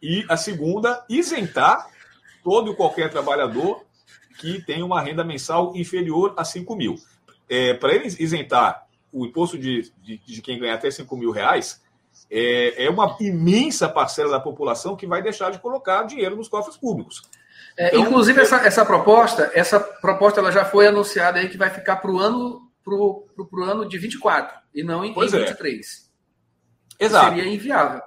E 0.00 0.24
a 0.28 0.36
segunda, 0.36 1.04
isentar 1.08 1.86
todo 2.42 2.72
e 2.72 2.76
qualquer 2.76 3.10
trabalhador 3.10 3.84
que 4.38 4.62
tem 4.62 4.82
uma 4.82 5.00
renda 5.02 5.24
mensal 5.24 5.76
inferior 5.76 6.32
a 6.36 6.44
5 6.44 6.74
mil. 6.76 6.94
É, 7.48 7.74
para 7.74 7.92
eles 7.94 8.18
isentar 8.18 8.86
o 9.12 9.26
imposto 9.26 9.58
de, 9.58 9.90
de, 10.02 10.18
de, 10.18 10.42
quem 10.42 10.58
ganha 10.58 10.74
até 10.74 10.90
5 10.90 11.16
mil 11.16 11.30
reais, 11.30 11.82
é, 12.30 12.84
é, 12.84 12.90
uma 12.90 13.16
imensa 13.20 13.88
parcela 13.88 14.30
da 14.30 14.40
população 14.40 14.96
que 14.96 15.06
vai 15.06 15.22
deixar 15.22 15.50
de 15.50 15.58
colocar 15.58 16.02
dinheiro 16.04 16.36
nos 16.36 16.48
cofres 16.48 16.76
públicos. 16.76 17.22
É, 17.76 17.88
então, 17.88 18.00
inclusive, 18.00 18.40
essa, 18.40 18.56
essa 18.56 18.84
proposta, 18.84 19.50
essa 19.54 19.78
proposta 19.78 20.40
ela 20.40 20.50
já 20.50 20.64
foi 20.64 20.88
anunciada 20.88 21.38
aí 21.38 21.48
que 21.48 21.56
vai 21.56 21.70
ficar 21.70 21.96
para 21.96 22.10
o 22.10 22.18
ano, 22.18 22.68
pro, 22.84 23.26
pro, 23.34 23.46
pro 23.46 23.64
ano 23.64 23.88
de 23.88 23.96
24 23.98 24.58
e 24.74 24.82
não 24.82 25.04
em, 25.04 25.12
em 25.12 25.28
23. 25.28 26.10
É. 26.98 27.04
Exato. 27.04 27.36
Seria 27.36 27.52
inviável. 27.52 28.02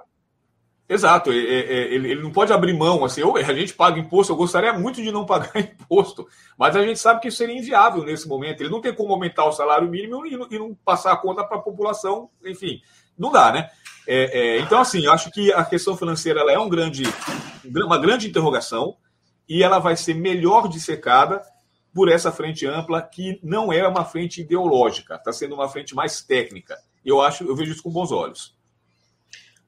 Exato, 0.88 1.32
ele 1.32 2.16
não 2.16 2.30
pode 2.30 2.52
abrir 2.52 2.74
mão, 2.74 3.04
assim, 3.04 3.22
a 3.22 3.54
gente 3.54 3.72
paga 3.72 3.98
imposto, 3.98 4.32
eu 4.32 4.36
gostaria 4.36 4.72
muito 4.74 5.02
de 5.02 5.10
não 5.10 5.24
pagar 5.26 5.58
imposto, 5.58 6.28
mas 6.58 6.76
a 6.76 6.82
gente 6.82 6.98
sabe 6.98 7.20
que 7.20 7.28
isso 7.28 7.38
seria 7.38 7.56
inviável 7.56 8.04
nesse 8.04 8.28
momento, 8.28 8.60
ele 8.60 8.68
não 8.68 8.80
tem 8.80 8.92
como 8.92 9.14
aumentar 9.14 9.46
o 9.46 9.52
salário 9.52 9.88
mínimo 9.88 10.26
e 10.26 10.58
não 10.58 10.74
passar 10.84 11.12
a 11.12 11.16
conta 11.16 11.44
para 11.44 11.56
a 11.56 11.62
população, 11.62 12.28
enfim, 12.44 12.82
não 13.16 13.30
dá, 13.30 13.52
né? 13.52 13.70
É, 14.06 14.56
é, 14.56 14.60
então, 14.60 14.80
assim, 14.80 15.04
eu 15.04 15.12
acho 15.12 15.30
que 15.30 15.52
a 15.52 15.64
questão 15.64 15.96
financeira 15.96 16.40
ela 16.40 16.52
é 16.52 16.58
um 16.58 16.68
grande, 16.68 17.04
uma 17.64 17.98
grande 17.98 18.28
interrogação 18.28 18.96
e 19.48 19.62
ela 19.62 19.78
vai 19.78 19.96
ser 19.96 20.14
melhor 20.14 20.68
dissecada 20.68 21.42
por 21.94 22.10
essa 22.10 22.32
frente 22.32 22.66
ampla, 22.66 23.02
que 23.02 23.38
não 23.42 23.72
é 23.72 23.86
uma 23.86 24.04
frente 24.04 24.40
ideológica, 24.40 25.16
está 25.16 25.32
sendo 25.32 25.54
uma 25.54 25.68
frente 25.68 25.94
mais 25.94 26.22
técnica. 26.22 26.76
Eu 27.04 27.20
acho, 27.20 27.44
eu 27.44 27.54
vejo 27.54 27.72
isso 27.72 27.82
com 27.82 27.90
bons 27.90 28.10
olhos. 28.10 28.56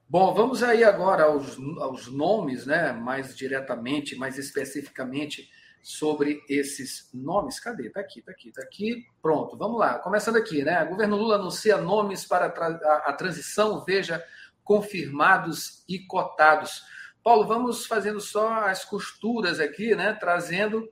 Bom, 0.07 0.35
vamos 0.35 0.63
aí 0.63 0.85
agora 0.85 1.25
aos, 1.25 1.59
aos 1.79 2.09
nomes, 2.09 2.67
né? 2.67 2.93
Mais 2.93 3.35
diretamente, 3.35 4.15
mais 4.17 4.39
especificamente 4.39 5.51
sobre 5.83 6.43
esses 6.49 7.11
nomes. 7.13 7.59
Cadê? 7.59 7.91
Tá 7.91 8.01
aqui, 8.01 8.21
tá 8.23 8.31
aqui, 8.31 8.53
tá 8.53 8.63
aqui. 8.63 9.07
Pronto, 9.23 9.57
vamos 9.57 9.79
lá. 9.79 9.99
Começando 9.99 10.37
aqui, 10.37 10.63
né? 10.63 10.85
O 10.85 10.91
governo 10.91 11.17
Lula 11.17 11.37
anuncia 11.37 11.79
nomes 11.79 12.25
para 12.27 12.47
a, 12.47 13.13
transição, 13.15 13.83
veja, 13.85 14.23
confirmados 14.63 15.85
e 15.89 15.99
cotados. 15.99 16.83
Paulo, 17.23 17.47
vamos 17.47 17.87
fazendo 17.87 18.21
só 18.21 18.67
as 18.67 18.85
costuras 18.85 19.59
aqui, 19.59 19.95
né? 19.95 20.13
Trazendo 20.13 20.87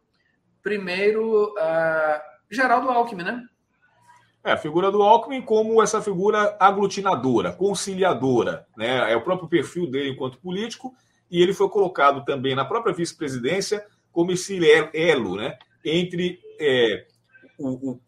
primeiro 0.62 1.52
uh, 1.52 2.20
Geraldo 2.50 2.88
Alckmin, 2.90 3.24
né? 3.24 3.46
É, 4.44 4.52
a 4.52 4.56
figura 4.56 4.90
do 4.90 5.02
Alckmin 5.02 5.40
como 5.40 5.80
essa 5.80 6.02
figura 6.02 6.56
aglutinadora, 6.58 7.52
conciliadora. 7.52 8.66
Né? 8.76 9.12
É 9.12 9.16
o 9.16 9.22
próprio 9.22 9.48
perfil 9.48 9.88
dele 9.88 10.10
enquanto 10.10 10.38
político, 10.38 10.92
e 11.30 11.40
ele 11.40 11.54
foi 11.54 11.68
colocado 11.68 12.24
também 12.24 12.54
na 12.54 12.64
própria 12.64 12.92
vice-presidência 12.92 13.86
como 14.10 14.32
esse 14.32 14.60
elo 14.92 15.36
né? 15.36 15.56
entre 15.84 16.40
é, 16.60 17.06
o, 17.56 17.92
o, 17.92 18.00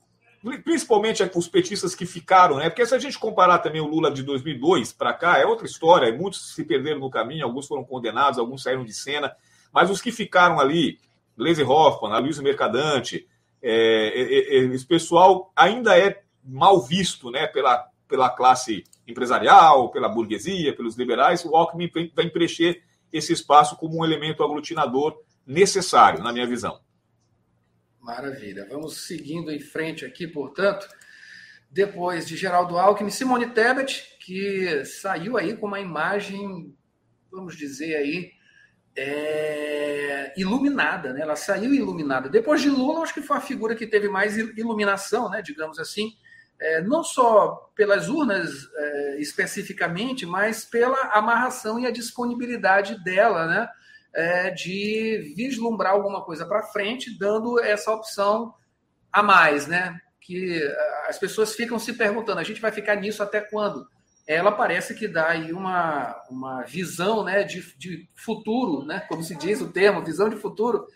principalmente 0.62 1.22
os 1.34 1.48
petistas 1.48 1.94
que 1.94 2.04
ficaram, 2.04 2.56
né? 2.56 2.68
porque 2.68 2.84
se 2.84 2.94
a 2.94 2.98
gente 2.98 3.18
comparar 3.18 3.58
também 3.58 3.80
o 3.80 3.86
Lula 3.86 4.10
de 4.10 4.22
2002 4.24 4.92
para 4.92 5.14
cá, 5.14 5.38
é 5.38 5.46
outra 5.46 5.66
história, 5.66 6.12
muitos 6.12 6.52
se 6.54 6.64
perderam 6.64 6.98
no 6.98 7.10
caminho, 7.10 7.44
alguns 7.44 7.66
foram 7.66 7.84
condenados, 7.84 8.38
alguns 8.38 8.62
saíram 8.62 8.84
de 8.84 8.92
cena, 8.92 9.34
mas 9.72 9.88
os 9.88 10.02
que 10.02 10.10
ficaram 10.10 10.58
ali, 10.58 10.98
Gleisi 11.36 11.62
Hoffmann, 11.62 12.12
Aloysio 12.12 12.42
Mercadante, 12.42 13.26
é, 13.62 14.08
é, 14.08 14.58
é, 14.58 14.64
esse 14.74 14.86
pessoal 14.86 15.50
ainda 15.56 15.98
é 15.98 16.23
mal 16.44 16.80
visto 16.82 17.30
né, 17.30 17.46
pela, 17.46 17.88
pela 18.06 18.30
classe 18.30 18.84
empresarial, 19.06 19.90
pela 19.90 20.08
burguesia, 20.08 20.74
pelos 20.74 20.96
liberais, 20.96 21.44
o 21.44 21.56
Alckmin 21.56 21.90
vai 22.14 22.28
preencher 22.28 22.82
esse 23.12 23.32
espaço 23.32 23.76
como 23.76 23.98
um 23.98 24.04
elemento 24.04 24.42
aglutinador 24.42 25.16
necessário, 25.46 26.22
na 26.22 26.32
minha 26.32 26.46
visão. 26.46 26.80
Maravilha. 28.00 28.66
Vamos 28.68 29.06
seguindo 29.06 29.50
em 29.50 29.60
frente 29.60 30.04
aqui, 30.04 30.26
portanto. 30.26 30.86
Depois 31.70 32.26
de 32.26 32.36
Geraldo 32.36 32.78
Alckmin, 32.78 33.10
Simone 33.10 33.50
Tebet, 33.50 34.18
que 34.20 34.84
saiu 34.84 35.36
aí 35.36 35.56
com 35.56 35.66
uma 35.66 35.80
imagem, 35.80 36.74
vamos 37.30 37.56
dizer 37.56 37.96
aí, 37.96 38.32
é, 38.96 40.32
iluminada, 40.36 41.12
né? 41.12 41.22
Ela 41.22 41.34
saiu 41.34 41.74
iluminada. 41.74 42.28
Depois 42.28 42.60
de 42.60 42.70
Lula, 42.70 43.02
acho 43.02 43.14
que 43.14 43.22
foi 43.22 43.36
a 43.36 43.40
figura 43.40 43.74
que 43.74 43.86
teve 43.86 44.08
mais 44.08 44.36
iluminação, 44.36 45.28
né? 45.28 45.42
Digamos 45.42 45.78
assim, 45.78 46.14
é, 46.60 46.80
não 46.80 47.02
só 47.02 47.70
pelas 47.74 48.08
urnas 48.08 48.68
é, 48.76 49.16
especificamente, 49.18 50.24
mas 50.24 50.64
pela 50.64 50.96
amarração 51.12 51.78
e 51.78 51.86
a 51.86 51.90
disponibilidade 51.90 53.02
dela, 53.02 53.46
né, 53.46 53.68
é, 54.14 54.50
de 54.50 55.34
vislumbrar 55.36 55.92
alguma 55.92 56.24
coisa 56.24 56.46
para 56.46 56.62
frente, 56.62 57.18
dando 57.18 57.60
essa 57.60 57.92
opção 57.92 58.54
a 59.12 59.22
mais, 59.22 59.66
né, 59.66 60.00
que 60.20 60.62
as 61.08 61.18
pessoas 61.18 61.54
ficam 61.54 61.78
se 61.78 61.92
perguntando, 61.92 62.40
a 62.40 62.44
gente 62.44 62.60
vai 62.60 62.72
ficar 62.72 62.96
nisso 62.96 63.22
até 63.22 63.40
quando? 63.40 63.86
Ela 64.26 64.50
parece 64.50 64.94
que 64.94 65.06
dá 65.06 65.28
aí 65.28 65.52
uma, 65.52 66.16
uma 66.30 66.62
visão, 66.62 67.22
né, 67.24 67.42
de, 67.42 67.76
de 67.76 68.08
futuro, 68.14 68.86
né, 68.86 69.00
como 69.08 69.22
se 69.22 69.36
diz 69.36 69.60
o 69.60 69.70
termo, 69.70 70.04
visão 70.04 70.28
de 70.28 70.36
futuro, 70.36 70.86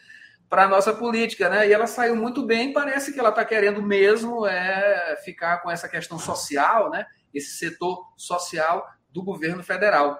para 0.49 0.65
a 0.65 0.69
nossa 0.69 0.93
política, 0.93 1.49
né? 1.49 1.69
E 1.69 1.73
ela 1.73 1.87
saiu 1.87 2.17
muito 2.17 2.45
bem, 2.45 2.73
parece 2.73 3.13
que 3.13 3.21
ela 3.21 3.29
está 3.29 3.45
querendo 3.45 3.83
mesmo 3.83 4.47
é, 4.47 5.17
ficar 5.25 5.59
com 5.59 5.71
essa 5.71 5.89
questão 5.89 6.19
social, 6.19 6.91
né? 6.91 7.07
Esse 7.35 7.59
setor 7.59 8.03
social 8.17 8.87
do 9.11 9.23
governo 9.23 9.63
federal. 9.63 10.19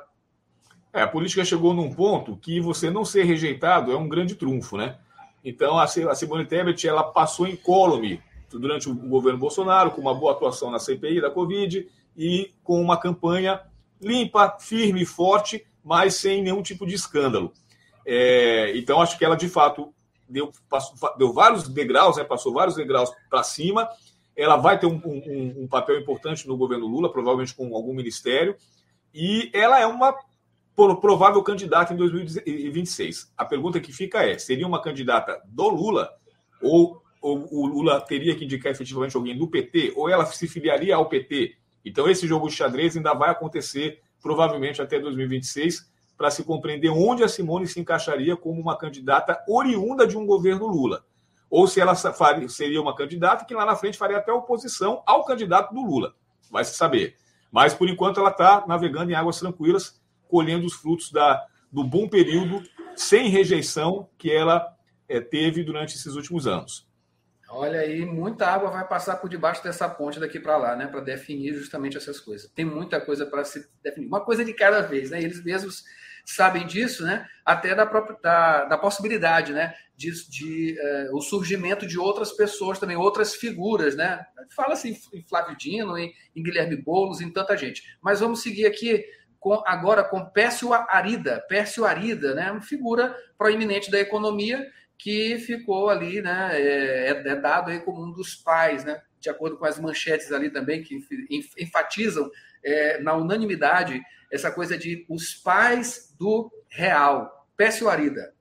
É, 0.93 1.03
a 1.03 1.09
política 1.09 1.45
chegou 1.45 1.73
num 1.73 1.93
ponto 1.93 2.37
que 2.37 2.61
você 2.61 2.91
não 2.91 3.05
ser 3.05 3.25
rejeitado 3.25 3.93
é 3.93 3.97
um 3.97 4.09
grande 4.09 4.35
trunfo, 4.35 4.77
né? 4.77 4.99
Então 5.45 5.79
a 5.79 5.87
Simone 5.87 6.47
Tebet 6.47 6.87
ela 6.87 7.05
passou 7.05 7.47
em 7.47 7.53
incólume 7.53 8.21
durante 8.51 8.89
o 8.89 8.95
governo 8.95 9.39
Bolsonaro, 9.39 9.91
com 9.91 10.01
uma 10.01 10.15
boa 10.15 10.33
atuação 10.33 10.71
na 10.71 10.79
CPI 10.79 11.21
da 11.21 11.31
Covid 11.31 11.89
e 12.17 12.53
com 12.63 12.81
uma 12.81 12.99
campanha 12.99 13.61
limpa, 14.01 14.57
firme, 14.59 15.05
forte, 15.05 15.65
mas 15.85 16.15
sem 16.15 16.43
nenhum 16.43 16.63
tipo 16.63 16.87
de 16.87 16.95
escândalo. 16.95 17.53
É, 18.07 18.77
então 18.77 19.01
acho 19.01 19.19
que 19.19 19.25
ela 19.25 19.37
de 19.37 19.49
fato 19.49 19.93
deu, 20.29 20.53
passou, 20.69 21.17
deu 21.17 21.33
vários 21.33 21.69
degraus, 21.69 22.17
né, 22.17 22.25
passou 22.25 22.53
vários 22.53 22.77
degraus 22.77 23.11
para 23.31 23.43
cima. 23.43 23.89
Ela 24.37 24.57
vai 24.57 24.79
ter 24.79 24.87
um, 24.87 25.01
um, 25.05 25.63
um 25.65 25.69
papel 25.69 25.99
importante 25.99 26.47
no 26.47 26.57
governo 26.57 26.87
Lula, 26.87 27.11
provavelmente 27.11 27.55
com 27.55 27.75
algum 27.75 27.93
ministério, 27.93 28.57
e 29.13 29.51
ela 29.53 29.81
é 29.81 29.87
uma 29.87 30.15
provável 31.01 31.43
candidata 31.43 31.93
em 31.93 31.97
2026. 31.97 33.33
A 33.37 33.45
pergunta 33.45 33.81
que 33.81 33.93
fica 33.93 34.23
é: 34.23 34.39
seria 34.39 34.67
uma 34.67 34.81
candidata 34.81 35.41
do 35.47 35.69
Lula 35.69 36.11
ou, 36.63 37.03
ou, 37.21 37.49
o 37.51 37.67
Lula 37.67 38.01
teria 38.01 38.37
que 38.37 38.45
indicar 38.45 38.71
efetivamente 38.71 39.17
alguém 39.17 39.37
do 39.37 39.49
PT 39.49 39.95
ou 39.97 40.09
ela 40.09 40.25
se 40.27 40.47
filiaria 40.47 40.95
ao 40.95 41.09
PT? 41.09 41.57
Então 41.85 42.09
esse 42.09 42.27
jogo 42.27 42.49
de 42.49 42.55
xadrez 42.55 42.97
ainda 42.97 43.15
vai 43.15 43.31
acontecer 43.31 44.01
provavelmente 44.23 44.81
até 44.81 45.01
2026 45.01 45.91
para 46.19 46.33
se 46.33 46.43
compreender 46.43 46.91
onde 46.91 47.23
a 47.23 47.29
Simone 47.29 47.69
se 47.69 47.79
encaixaria 47.79 48.37
como 48.37 48.61
uma 48.61 48.77
candidata 48.77 49.41
oriunda 49.49 50.05
de 50.05 50.19
um 50.19 50.27
governo 50.27 50.67
Lula. 50.67 51.05
Ou 51.49 51.67
se 51.69 51.81
ela 51.81 51.95
faria, 51.95 52.49
seria 52.49 52.83
uma 52.83 52.95
candidata 52.95 53.45
que 53.45 53.55
lá 53.55 53.65
na 53.65 53.77
frente 53.77 53.97
faria 53.97 54.19
até 54.19 54.33
oposição 54.33 55.01
ao 55.07 55.25
candidato 55.25 55.73
do 55.73 55.81
Lula. 55.81 56.13
Vai 56.51 56.65
se 56.65 56.75
saber. 56.75 57.17
Mas, 57.53 57.73
por 57.73 57.89
enquanto, 57.89 58.19
ela 58.19 58.31
está 58.31 58.65
navegando 58.67 59.13
em 59.13 59.15
águas 59.15 59.39
tranquilas, 59.39 60.03
colhendo 60.29 60.67
os 60.67 60.75
frutos 60.75 61.11
da, 61.13 61.47
do 61.73 61.85
bom 61.85 62.09
período, 62.09 62.63
sem 62.97 63.29
rejeição, 63.29 64.09
que 64.19 64.31
ela 64.31 64.77
é, 65.09 65.21
teve 65.21 65.63
durante 65.63 65.95
esses 65.95 66.15
últimos 66.17 66.47
anos. 66.47 66.87
Olha 67.49 67.81
aí, 67.81 68.05
muita 68.05 68.47
água 68.47 68.71
vai 68.71 68.87
passar 68.87 69.17
por 69.17 69.31
debaixo 69.31 69.63
dessa 69.63 69.89
ponte 69.89 70.21
daqui 70.21 70.39
para 70.39 70.59
lá, 70.59 70.77
né? 70.77 70.87
Para 70.87 71.01
definir 71.01 71.55
justamente 71.55 71.97
essas 71.97 72.21
coisas. 72.21 72.51
Tem 72.51 72.65
muita 72.65 73.01
coisa 73.01 73.25
para 73.25 73.43
se 73.45 73.67
definir. 73.83 74.07
Uma 74.07 74.21
coisa 74.21 74.45
de 74.45 74.53
cada 74.53 74.83
vez, 74.83 75.11
né? 75.11 75.23
Eles 75.23 75.43
mesmos 75.43 75.85
sabem 76.29 76.67
disso, 76.67 77.05
né? 77.05 77.27
Até 77.45 77.75
da, 77.75 77.87
própria, 77.87 78.19
da, 78.23 78.65
da 78.67 78.79
possibilidade, 78.79 79.53
né? 79.53 79.75
De, 79.97 80.11
de 80.29 80.79
uh, 80.79 81.17
o 81.17 81.23
surgimento 81.23 81.87
de 81.87 81.99
outras 81.99 82.33
pessoas 82.33 82.79
também, 82.79 82.97
outras 82.97 83.35
figuras, 83.35 83.97
né? 83.97 84.25
Fala 84.55 84.75
assim 84.75 84.95
em 85.15 85.23
Flávio 85.23 85.57
Dino, 85.57 85.97
em, 85.97 86.13
em 86.37 86.43
Guilherme 86.43 86.77
Boulos, 86.77 87.23
em 87.23 87.33
tanta 87.33 87.57
gente. 87.57 87.83
Mas 88.03 88.21
vamos 88.21 88.43
seguir 88.43 88.67
aqui 88.67 89.03
com, 89.41 89.63
agora 89.67 90.05
com 90.05 90.25
Pércio 90.27 90.73
Arida, 90.75 91.43
Pércio 91.49 91.87
Arida, 91.87 92.35
né? 92.35 92.53
Uma 92.53 92.61
figura 92.61 93.17
proeminente 93.39 93.91
da 93.91 93.99
economia 93.99 94.71
que 94.99 95.39
ficou 95.39 95.89
ali, 95.89 96.21
né? 96.21 96.51
É, 96.53 97.09
é, 97.09 97.37
dado 97.37 97.71
aí 97.71 97.81
como 97.81 98.05
um 98.05 98.13
dos 98.13 98.35
pais, 98.35 98.85
né? 98.85 99.01
De 99.19 99.31
acordo 99.31 99.57
com 99.57 99.65
as 99.65 99.81
manchetes 99.81 100.31
ali 100.31 100.51
também 100.51 100.83
que 100.83 100.99
enfatizam 101.59 102.31
é, 102.63 103.01
na 103.01 103.15
unanimidade 103.15 104.03
essa 104.31 104.51
coisa 104.51 104.77
de 104.77 105.05
os 105.09 105.35
pais 105.35 106.15
do 106.19 106.51
real. 106.69 107.47
Pécio 107.57 107.89
Arida. 107.89 108.35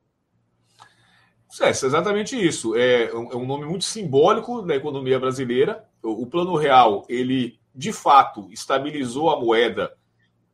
É, 1.62 1.70
exatamente 1.70 2.36
isso. 2.36 2.76
É, 2.76 3.06
é 3.06 3.16
um 3.16 3.46
nome 3.46 3.66
muito 3.66 3.86
simbólico 3.86 4.62
da 4.62 4.76
economia 4.76 5.20
brasileira. 5.20 5.86
O, 6.04 6.24
o 6.24 6.28
Plano 6.28 6.56
Real, 6.56 7.06
ele 7.10 7.60
de 7.74 7.94
fato 7.94 8.52
estabilizou 8.52 9.30
a 9.30 9.40
moeda 9.40 9.96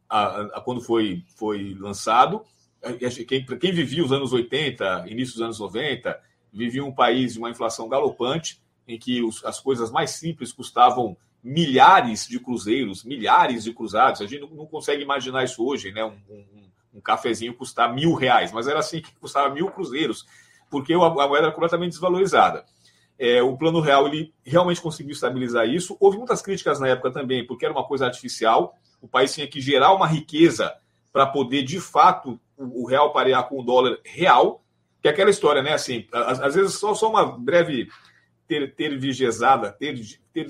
a, 0.09 0.41
a, 0.41 0.61
quando 0.61 0.81
foi, 0.81 1.23
foi 1.37 1.75
lançado. 1.79 2.43
Quem, 3.27 3.45
quem 3.45 3.71
vivia 3.71 4.03
os 4.03 4.11
anos 4.11 4.33
80, 4.33 5.05
início 5.07 5.35
dos 5.35 5.41
anos 5.41 5.59
90, 5.59 6.19
vivia 6.51 6.83
um 6.83 6.93
país 6.93 7.33
de 7.33 7.39
uma 7.39 7.49
inflação 7.49 7.89
galopante, 7.89 8.61
em 8.87 8.99
que 8.99 9.23
os, 9.23 9.43
as 9.45 9.59
coisas 9.59 9.89
mais 9.89 10.11
simples 10.11 10.51
custavam 10.51 11.17
milhares 11.43 12.25
de 12.25 12.39
cruzeiros, 12.39 13.03
milhares 13.03 13.65
de 13.65 13.73
cruzados. 13.73 14.21
A 14.21 14.25
gente 14.25 14.49
não, 14.56 14.65
consegue 14.65 15.03
imaginar 15.03 15.43
isso 15.43 15.65
hoje, 15.65 15.91
né? 15.91 16.06
Um, 16.06 16.17
um, 16.29 16.69
um, 16.95 17.01
cafezinho 17.01 17.53
custar 17.53 17.93
mil 17.93 18.13
reais, 18.13 18.51
mas 18.53 18.67
era 18.67 18.79
assim 18.79 19.01
que 19.01 19.13
custava 19.15 19.53
mil 19.53 19.69
cruzeiros, 19.69 20.25
porque 20.69 20.93
a, 20.93 20.97
moeda 20.97 21.47
era 21.47 21.51
completamente 21.51 21.91
desvalorizada. 21.91 22.63
É, 23.19 23.43
o 23.43 23.58
plano 23.58 23.82
real 23.82 24.08
ele 24.08 24.34
realmente 24.43 24.82
conseguiu 24.82 25.12
estabilizar 25.12 25.67
isso. 25.67 25.97
Houve 25.99 26.17
muitas 26.17 26.41
críticas 26.41 26.79
na 26.79 26.88
época 26.88 27.12
também, 27.12 27.45
porque 27.45 27.65
era 27.65 27.73
uma 27.73 27.86
coisa 27.86 28.06
artificial. 28.06 28.73
O 29.01 29.08
país 29.08 29.34
tinha 29.34 29.47
que 29.47 29.60
gerar 29.60 29.93
uma 29.93 30.08
riqueza 30.08 30.73
para 31.12 31.27
poder, 31.27 31.63
de 31.63 31.79
fato, 31.79 32.39
o, 32.58 32.84
o, 32.84 32.88
real 32.88 33.12
parear 33.12 33.47
com 33.47 33.60
o 33.60 33.63
dólar 33.63 33.97
real. 34.03 34.63
Que 35.01 35.10
é 35.10 35.12
aquela 35.12 35.29
história, 35.29 35.62
né? 35.62 35.73
Assim, 35.73 36.08
às, 36.12 36.39
às 36.39 36.56
vezes 36.56 36.75
só, 36.75 36.95
só 36.95 37.10
uma 37.10 37.25
breve 37.38 37.89
ter, 38.47 38.75
ter 38.75 38.97
vigezada, 38.97 39.71
ter, 39.71 39.99
ter, 40.34 40.47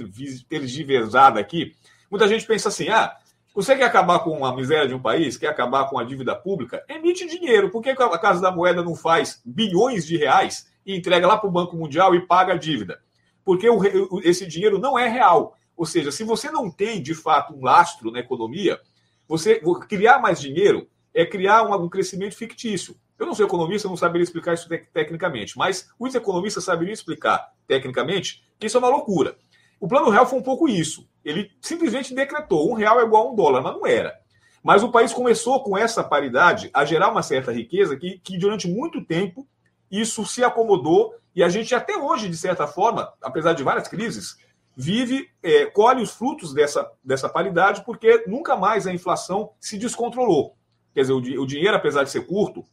tergiversada 0.47 1.39
aqui, 1.39 1.75
muita 2.09 2.27
gente 2.27 2.45
pensa 2.45 2.69
assim: 2.69 2.89
ah, 2.89 3.15
você 3.53 3.75
quer 3.75 3.85
acabar 3.85 4.19
com 4.19 4.43
a 4.43 4.55
miséria 4.55 4.87
de 4.87 4.95
um 4.95 5.01
país, 5.01 5.37
quer 5.37 5.47
acabar 5.47 5.87
com 5.87 5.99
a 5.99 6.03
dívida 6.03 6.35
pública? 6.35 6.83
Emite 6.89 7.27
dinheiro. 7.27 7.69
Por 7.69 7.83
que 7.83 7.91
a 7.91 8.17
Casa 8.17 8.41
da 8.41 8.51
Moeda 8.51 8.81
não 8.81 8.95
faz 8.95 9.41
bilhões 9.45 10.05
de 10.07 10.17
reais 10.17 10.67
e 10.85 10.95
entrega 10.95 11.27
lá 11.27 11.37
para 11.37 11.47
o 11.47 11.51
Banco 11.51 11.75
Mundial 11.75 12.15
e 12.15 12.25
paga 12.25 12.53
a 12.53 12.57
dívida? 12.57 12.99
Porque 13.45 13.69
o, 13.69 13.79
esse 14.23 14.47
dinheiro 14.47 14.79
não 14.79 14.97
é 14.97 15.07
real. 15.07 15.55
Ou 15.77 15.85
seja, 15.85 16.11
se 16.11 16.23
você 16.23 16.49
não 16.49 16.71
tem 16.71 17.01
de 17.01 17.13
fato 17.13 17.53
um 17.53 17.63
lastro 17.63 18.09
na 18.09 18.19
economia, 18.19 18.79
você 19.27 19.61
criar 19.87 20.19
mais 20.19 20.41
dinheiro 20.41 20.87
é 21.13 21.25
criar 21.25 21.63
um 21.63 21.89
crescimento 21.89 22.35
fictício. 22.35 22.95
Eu 23.17 23.25
não 23.25 23.35
sou 23.35 23.45
economista, 23.45 23.87
não 23.87 23.95
saberia 23.95 24.23
explicar 24.23 24.53
isso 24.53 24.67
tec 24.67 24.87
tecnicamente, 24.91 25.57
mas 25.57 25.89
os 25.99 26.13
economistas 26.15 26.63
saberiam 26.63 26.93
explicar 26.93 27.51
tecnicamente 27.67 28.43
que 28.59 28.67
isso 28.67 28.77
é 28.77 28.79
uma 28.79 28.89
loucura. 28.89 29.37
O 29.79 29.87
plano 29.87 30.09
real 30.09 30.25
foi 30.25 30.39
um 30.39 30.43
pouco 30.43 30.67
isso. 30.67 31.07
Ele 31.23 31.51
simplesmente 31.61 32.13
decretou 32.13 32.69
um 32.69 32.73
real 32.73 32.99
é 32.99 33.03
igual 33.03 33.27
a 33.27 33.31
um 33.31 33.35
dólar, 33.35 33.61
mas 33.61 33.73
não 33.73 33.85
era. 33.85 34.17
Mas 34.63 34.81
o 34.81 34.91
país 34.91 35.13
começou 35.13 35.61
com 35.61 35.77
essa 35.77 36.03
paridade 36.03 36.69
a 36.73 36.85
gerar 36.85 37.11
uma 37.11 37.21
certa 37.21 37.51
riqueza 37.51 37.97
que, 37.97 38.17
que 38.19 38.37
durante 38.37 38.67
muito 38.67 39.03
tempo 39.03 39.45
isso 39.91 40.25
se 40.25 40.43
acomodou 40.43 41.13
e 41.35 41.43
a 41.43 41.49
gente 41.49 41.75
até 41.75 41.97
hoje, 41.97 42.29
de 42.29 42.37
certa 42.37 42.65
forma, 42.65 43.11
apesar 43.21 43.53
de 43.53 43.63
várias 43.63 43.87
crises, 43.87 44.37
vive, 44.75 45.29
é, 45.41 45.65
colhe 45.65 46.01
os 46.01 46.11
frutos 46.11 46.53
dessa, 46.53 46.89
dessa 47.03 47.27
paridade 47.27 47.83
porque 47.83 48.23
nunca 48.27 48.55
mais 48.55 48.87
a 48.87 48.93
inflação 48.93 49.51
se 49.59 49.77
descontrolou. 49.77 50.55
Quer 50.93 51.01
dizer, 51.01 51.13
o, 51.13 51.17
o 51.17 51.45
dinheiro, 51.45 51.75
apesar 51.75 52.03
de 52.03 52.11
ser 52.11 52.25
curto, 52.25 52.63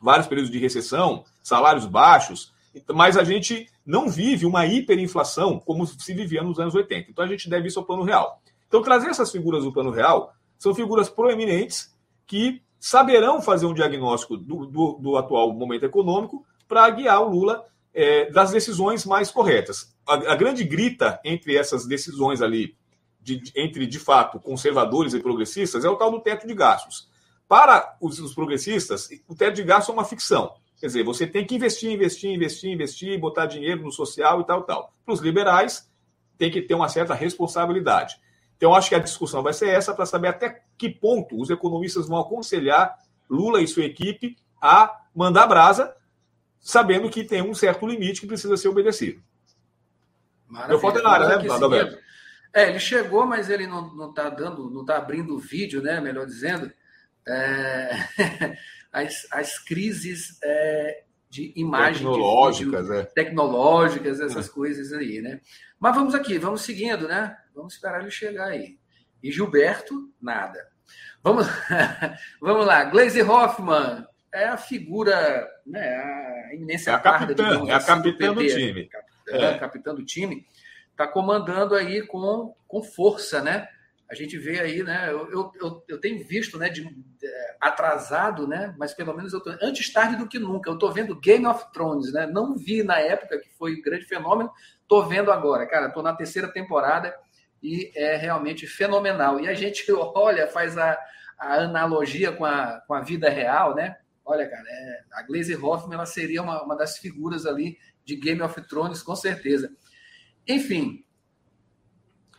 vários 0.00 0.26
períodos 0.26 0.50
de 0.50 0.58
recessão, 0.58 1.24
salários 1.42 1.86
baixos, 1.86 2.52
mas 2.92 3.16
a 3.16 3.24
gente 3.24 3.68
não 3.84 4.08
vive 4.08 4.44
uma 4.44 4.66
hiperinflação 4.66 5.58
como 5.58 5.86
se 5.86 6.12
vivia 6.12 6.42
nos 6.42 6.58
anos 6.58 6.74
80. 6.74 7.10
Então 7.10 7.24
a 7.24 7.28
gente 7.28 7.48
deve 7.48 7.68
isso 7.68 7.78
ao 7.78 7.84
plano 7.84 8.02
real. 8.02 8.40
Então, 8.68 8.82
trazer 8.82 9.08
essas 9.08 9.30
figuras 9.30 9.64
do 9.64 9.72
plano 9.72 9.90
real 9.90 10.32
são 10.58 10.74
figuras 10.74 11.08
proeminentes 11.08 11.94
que 12.26 12.62
saberão 12.78 13.40
fazer 13.40 13.66
um 13.66 13.74
diagnóstico 13.74 14.36
do, 14.36 14.66
do, 14.66 14.98
do 15.00 15.16
atual 15.16 15.52
momento 15.52 15.84
econômico 15.84 16.44
para 16.68 16.90
guiar 16.90 17.22
o 17.22 17.30
Lula 17.30 17.64
é, 17.94 18.30
das 18.30 18.50
decisões 18.50 19.04
mais 19.06 19.30
corretas. 19.30 19.94
A, 20.06 20.14
a, 20.14 20.36
grande 20.36 20.64
grita 20.64 21.20
entre 21.24 21.56
essas 21.56 21.86
decisões 21.86 22.42
ali, 22.42 22.76
de, 23.20 23.40
entre 23.54 23.86
de 23.86 23.98
fato 23.98 24.40
conservadores 24.40 25.14
e 25.14 25.20
progressistas, 25.20 25.84
é 25.84 25.88
o 25.88 25.96
tal 25.96 26.10
do 26.10 26.20
teto 26.20 26.46
de 26.46 26.54
gastos. 26.54 27.08
Para 27.48 27.96
os, 28.00 28.18
os 28.18 28.34
progressistas, 28.34 29.08
o 29.28 29.34
teto 29.34 29.54
de 29.54 29.62
gastos 29.62 29.90
é 29.90 29.92
uma 29.92 30.04
ficção. 30.04 30.54
Quer 30.80 30.86
dizer, 30.86 31.04
você 31.04 31.26
tem 31.26 31.46
que 31.46 31.54
investir, 31.54 31.90
investir, 31.90 32.30
investir, 32.30 32.72
investir, 32.72 33.18
botar 33.18 33.46
dinheiro 33.46 33.82
no 33.82 33.92
social 33.92 34.40
e 34.40 34.44
tal, 34.44 34.62
tal. 34.62 34.92
Para 35.04 35.14
os 35.14 35.20
liberais, 35.20 35.90
tem 36.36 36.50
que 36.50 36.60
ter 36.60 36.74
uma 36.74 36.88
certa 36.88 37.14
responsabilidade. 37.14 38.20
Então, 38.56 38.74
acho 38.74 38.88
que 38.88 38.94
a 38.94 39.00
discussão 39.00 39.42
vai 39.42 39.52
ser 39.52 39.68
essa 39.68 39.94
para 39.94 40.06
saber 40.06 40.28
até 40.28 40.62
que 40.76 40.88
ponto 40.88 41.40
os 41.40 41.50
economistas 41.50 42.08
vão 42.08 42.18
aconselhar 42.18 42.98
Lula 43.28 43.60
e 43.60 43.68
sua 43.68 43.84
equipe 43.84 44.36
a 44.60 45.02
mandar 45.14 45.46
brasa, 45.46 45.94
sabendo 46.60 47.10
que 47.10 47.24
tem 47.24 47.42
um 47.42 47.54
certo 47.54 47.86
limite 47.86 48.20
que 48.20 48.26
precisa 48.26 48.56
ser 48.56 48.68
obedecido. 48.68 49.22
Maravilha. 50.48 50.92
Meu 50.92 51.02
na 51.02 51.10
área, 51.10 51.38
né, 51.38 51.50
Adalberto? 51.50 51.98
É, 52.52 52.70
ele 52.70 52.78
chegou, 52.78 53.26
mas 53.26 53.50
ele 53.50 53.66
não 53.66 54.08
está 54.08 54.30
dando, 54.30 54.70
não 54.70 54.80
está 54.82 54.96
abrindo 54.96 55.34
o 55.34 55.38
vídeo, 55.38 55.82
né? 55.82 56.00
Melhor 56.00 56.24
dizendo. 56.24 56.72
É... 57.28 57.90
as, 58.92 59.26
as 59.30 59.58
crises 59.58 60.38
é, 60.42 61.02
de 61.28 61.52
imagem. 61.54 62.06
Tecnológicas, 62.06 62.86
de 62.86 62.92
vídeo, 62.92 63.00
é. 63.00 63.04
Tecnológicas, 63.04 64.20
essas 64.20 64.48
é. 64.48 64.52
coisas 64.52 64.92
aí, 64.92 65.20
né? 65.20 65.40
Mas 65.78 65.94
vamos 65.94 66.14
aqui, 66.14 66.38
vamos 66.38 66.62
seguindo, 66.62 67.06
né? 67.06 67.36
Vamos 67.54 67.74
esperar 67.74 68.00
ele 68.00 68.10
chegar 68.10 68.46
aí. 68.46 68.78
E 69.22 69.30
Gilberto, 69.30 70.10
nada. 70.20 70.66
Vamos, 71.22 71.46
vamos 72.40 72.66
lá, 72.66 72.84
Glaze 72.84 73.22
Hoffman. 73.22 74.06
é 74.32 74.44
a 74.44 74.56
figura, 74.56 75.46
né, 75.66 75.96
a 76.50 76.54
imensa 76.54 76.90
é 76.90 76.94
a 76.94 76.98
capitã, 76.98 77.66
é 77.66 77.72
a 77.72 77.76
assim, 77.76 77.86
capitã 77.86 78.32
do, 78.32 78.40
do 78.40 78.46
time. 78.46 78.88
Capitã, 78.88 79.36
é. 79.36 79.58
capitã 79.58 79.94
do 79.94 80.04
time, 80.04 80.46
está 80.90 81.06
comandando 81.06 81.74
aí 81.74 82.06
com, 82.06 82.54
com 82.66 82.82
força, 82.82 83.42
né? 83.42 83.68
A 84.08 84.14
gente 84.14 84.38
vê 84.38 84.60
aí, 84.60 84.82
né? 84.82 85.10
Eu, 85.10 85.52
eu, 85.60 85.84
eu 85.88 86.00
tenho 86.00 86.24
visto, 86.24 86.56
né? 86.58 86.68
De, 86.68 86.86
é, 87.22 87.56
atrasado, 87.60 88.46
né? 88.46 88.74
Mas 88.78 88.94
pelo 88.94 89.14
menos 89.14 89.32
eu 89.32 89.40
tô 89.40 89.50
antes 89.60 89.92
tarde 89.92 90.16
do 90.16 90.28
que 90.28 90.38
nunca. 90.38 90.70
Eu 90.70 90.74
estou 90.74 90.92
vendo 90.92 91.18
Game 91.18 91.46
of 91.46 91.72
Thrones, 91.72 92.12
né? 92.12 92.26
Não 92.26 92.56
vi 92.56 92.82
na 92.82 93.00
época 93.00 93.38
que 93.38 93.50
foi 93.50 93.74
um 93.74 93.82
grande 93.82 94.04
fenômeno, 94.04 94.50
estou 94.80 95.06
vendo 95.06 95.32
agora, 95.32 95.66
cara. 95.66 95.88
Estou 95.88 96.02
na 96.02 96.14
terceira 96.14 96.48
temporada 96.48 97.14
e 97.62 97.90
é 97.96 98.16
realmente 98.16 98.66
fenomenal. 98.66 99.40
E 99.40 99.48
a 99.48 99.54
gente 99.54 99.84
olha, 99.92 100.46
faz 100.46 100.78
a, 100.78 100.96
a 101.38 101.54
analogia 101.64 102.30
com 102.30 102.44
a, 102.44 102.80
com 102.86 102.94
a 102.94 103.00
vida 103.00 103.28
real, 103.28 103.74
né? 103.74 103.96
Olha, 104.24 104.48
cara, 104.48 104.64
é, 104.68 105.00
a 105.12 105.22
Glaze 105.22 105.56
Hoffman 105.56 105.94
ela 105.94 106.06
seria 106.06 106.42
uma, 106.42 106.62
uma 106.62 106.76
das 106.76 106.98
figuras 106.98 107.46
ali 107.46 107.78
de 108.04 108.16
Game 108.16 108.42
of 108.42 108.60
Thrones, 108.68 109.02
com 109.02 109.16
certeza. 109.16 109.72
Enfim, 110.46 111.04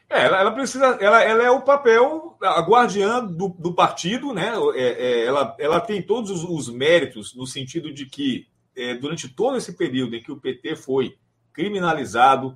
é, 0.10 0.26
ela, 0.26 0.40
ela, 0.40 0.52
precisa, 0.52 0.86
ela, 1.02 1.22
ela 1.22 1.44
é 1.44 1.52
o 1.52 1.62
papel, 1.62 2.38
a 2.42 2.62
guardiã 2.62 3.26
do, 3.26 3.50
do 3.50 3.74
partido, 3.74 4.34
né? 4.34 4.54
É, 4.76 4.82
é, 4.82 5.26
ela, 5.26 5.56
ela 5.60 5.82
tem 5.82 6.02
todos 6.02 6.32
os, 6.32 6.44
os, 6.44 6.70
méritos 6.70 7.36
no 7.36 7.46
sentido 7.46 7.94
de 7.94 8.06
que 8.06 8.48
é, 8.76 8.94
durante 8.94 9.28
todo 9.28 9.58
esse 9.58 9.74
período 9.74 10.16
em 10.16 10.24
que 10.24 10.32
o 10.32 10.40
PT 10.40 10.78
foi 10.78 11.18
criminalizado, 11.52 12.54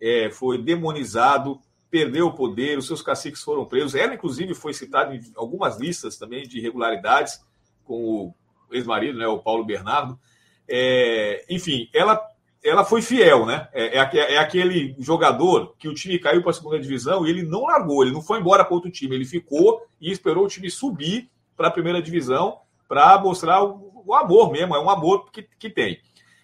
é, 0.00 0.30
foi 0.30 0.56
demonizado, 0.56 1.60
perdeu 1.90 2.28
o 2.28 2.34
poder, 2.34 2.78
os 2.78 2.86
seus 2.86 3.02
caciques 3.02 3.42
foram 3.42 3.66
presos. 3.66 3.94
Ela, 3.94 4.14
inclusive, 4.14 4.54
foi 4.54 4.72
citada 4.72 5.14
em 5.14 5.20
algumas 5.36 5.78
listas 5.78 6.16
também 6.16 6.48
de 6.48 6.58
irregularidades 6.58 7.38
com 7.84 7.94
o 7.94 8.34
ex-marido, 8.72 9.18
né, 9.18 9.26
o 9.28 9.38
Paulo 9.38 9.64
Bernardo. 9.64 10.18
É, 10.66 11.44
enfim, 11.50 11.90
ela 11.92 12.16
ela 12.64 12.82
foi 12.82 13.02
fiel, 13.02 13.44
né? 13.44 13.68
É, 13.74 13.98
é, 13.98 14.34
é, 14.34 14.38
aquele 14.38 14.96
jogador 14.98 15.74
que 15.78 15.86
o 15.86 15.92
time 15.92 16.18
caiu 16.18 16.40
para 16.40 16.50
a 16.50 16.54
segunda 16.54 16.80
divisão 16.80 17.26
e 17.26 17.30
ele 17.30 17.42
não 17.42 17.64
largou, 17.64 18.02
ele 18.02 18.12
não 18.12 18.22
foi 18.22 18.40
embora 18.40 18.64
para 18.64 18.74
outro 18.74 18.90
time, 18.90 19.14
ele 19.14 19.26
ficou 19.26 19.82
e 20.00 20.10
esperou 20.10 20.46
o 20.46 20.48
time 20.48 20.70
subir 20.70 21.30
para 21.54 21.68
a 21.68 21.70
primeira 21.70 22.00
divisão 22.00 22.58
para 22.88 23.18
mostrar 23.18 23.62
o, 23.62 24.02
o, 24.06 24.14
amor 24.14 24.50
mesmo, 24.50 24.74
é 24.74 24.80
um 24.80 24.88
amor 24.88 25.30
que, 25.30 25.42
que 25.58 25.68
tem. 25.68 26.00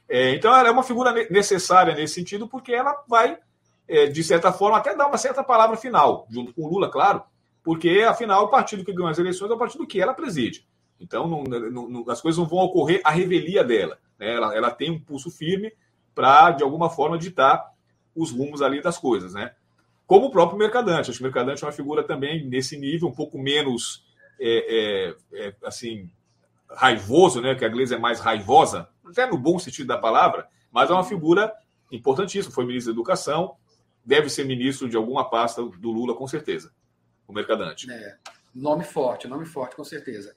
É, 0.07 0.35
então 0.35 0.55
ela 0.55 0.69
é 0.69 0.71
uma 0.71 0.83
figura 0.83 1.11
necessária 1.31 1.95
nesse 1.95 2.15
sentido, 2.15 2.47
porque 2.47 2.73
ela 2.73 3.03
vai, 3.09 3.39
é, 3.89 4.07
de 4.07 4.23
certa 4.23 4.53
forma, 4.53 4.77
até 4.77 4.95
dar 4.95 5.07
uma 5.07 5.17
certa 5.17 5.43
palavra 5.43 5.77
final, 5.79 6.27
junto 6.29 6.53
com 6.53 6.63
o 6.63 6.69
Lula, 6.69 6.91
claro, 6.91 7.23
porque 7.63 8.05
afinal 8.07 8.45
o 8.45 8.49
partido 8.49 8.85
que 8.85 8.93
ganhou 8.93 9.09
as 9.09 9.19
eleições 9.19 9.51
é 9.51 9.55
o 9.55 9.59
partido 9.59 9.87
que 9.87 10.01
ela 10.01 10.13
preside. 10.13 10.69
Então 11.01 11.27
não, 11.27 11.45
não, 11.45 12.11
as 12.11 12.21
coisas 12.21 12.39
não 12.39 12.47
vão 12.47 12.59
ocorrer 12.59 13.01
à 13.05 13.11
revelia 13.11 13.65
dela. 13.65 13.99
Né? 14.19 14.35
Ela, 14.35 14.55
ela 14.55 14.71
tem 14.71 14.91
um 14.91 15.01
pulso 15.01 15.31
firme 15.31 15.73
para, 16.15 16.53
de 16.53 16.63
alguma 16.63 16.91
forma, 16.91 17.19
ditar 17.19 17.73
os 18.15 18.31
rumos 18.31 18.63
ali 18.63 18.83
das 18.83 18.99
coisas, 18.99 19.35
né? 19.35 19.55
Como 20.07 20.27
o 20.27 20.31
próprio 20.31 20.59
Mercadante. 20.59 21.11
Acho 21.11 21.19
que 21.19 21.25
o 21.25 21.27
Mercadante 21.27 21.63
é 21.63 21.67
uma 21.67 21.73
figura 21.73 22.03
também 22.03 22.45
nesse 22.45 22.77
nível, 22.77 23.09
um 23.09 23.15
pouco 23.15 23.39
menos, 23.39 24.05
é, 24.41 25.15
é, 25.33 25.47
é, 25.47 25.55
assim, 25.65 26.11
raivoso, 26.69 27.41
né? 27.41 27.55
Que 27.55 27.65
a 27.65 27.69
Gleisi 27.69 27.95
é 27.95 27.99
mais 27.99 28.21
raivosa, 28.21 28.89
até 29.05 29.27
no 29.27 29.39
bom 29.39 29.59
sentido 29.59 29.87
da 29.87 29.99
palavra, 29.99 30.49
mas 30.71 30.91
é 30.91 30.93
uma 30.93 31.05
figura 31.05 31.53
importantíssima. 31.91 32.55
Foi 32.55 32.65
ministro 32.65 32.93
da 32.93 32.97
Educação, 32.97 33.57
deve 34.05 34.29
ser 34.29 34.45
ministro 34.45 34.89
de 34.89 34.97
alguma 34.97 35.29
pasta 35.29 35.63
do 35.63 35.91
Lula, 35.91 36.15
com 36.15 36.27
certeza. 36.27 36.73
O 37.27 37.33
Mercadante. 37.33 37.91
É, 37.91 38.17
nome 38.55 38.85
forte, 38.85 39.29
nome 39.29 39.47
forte, 39.47 39.77
com 39.77 39.85
certeza. 39.85 40.35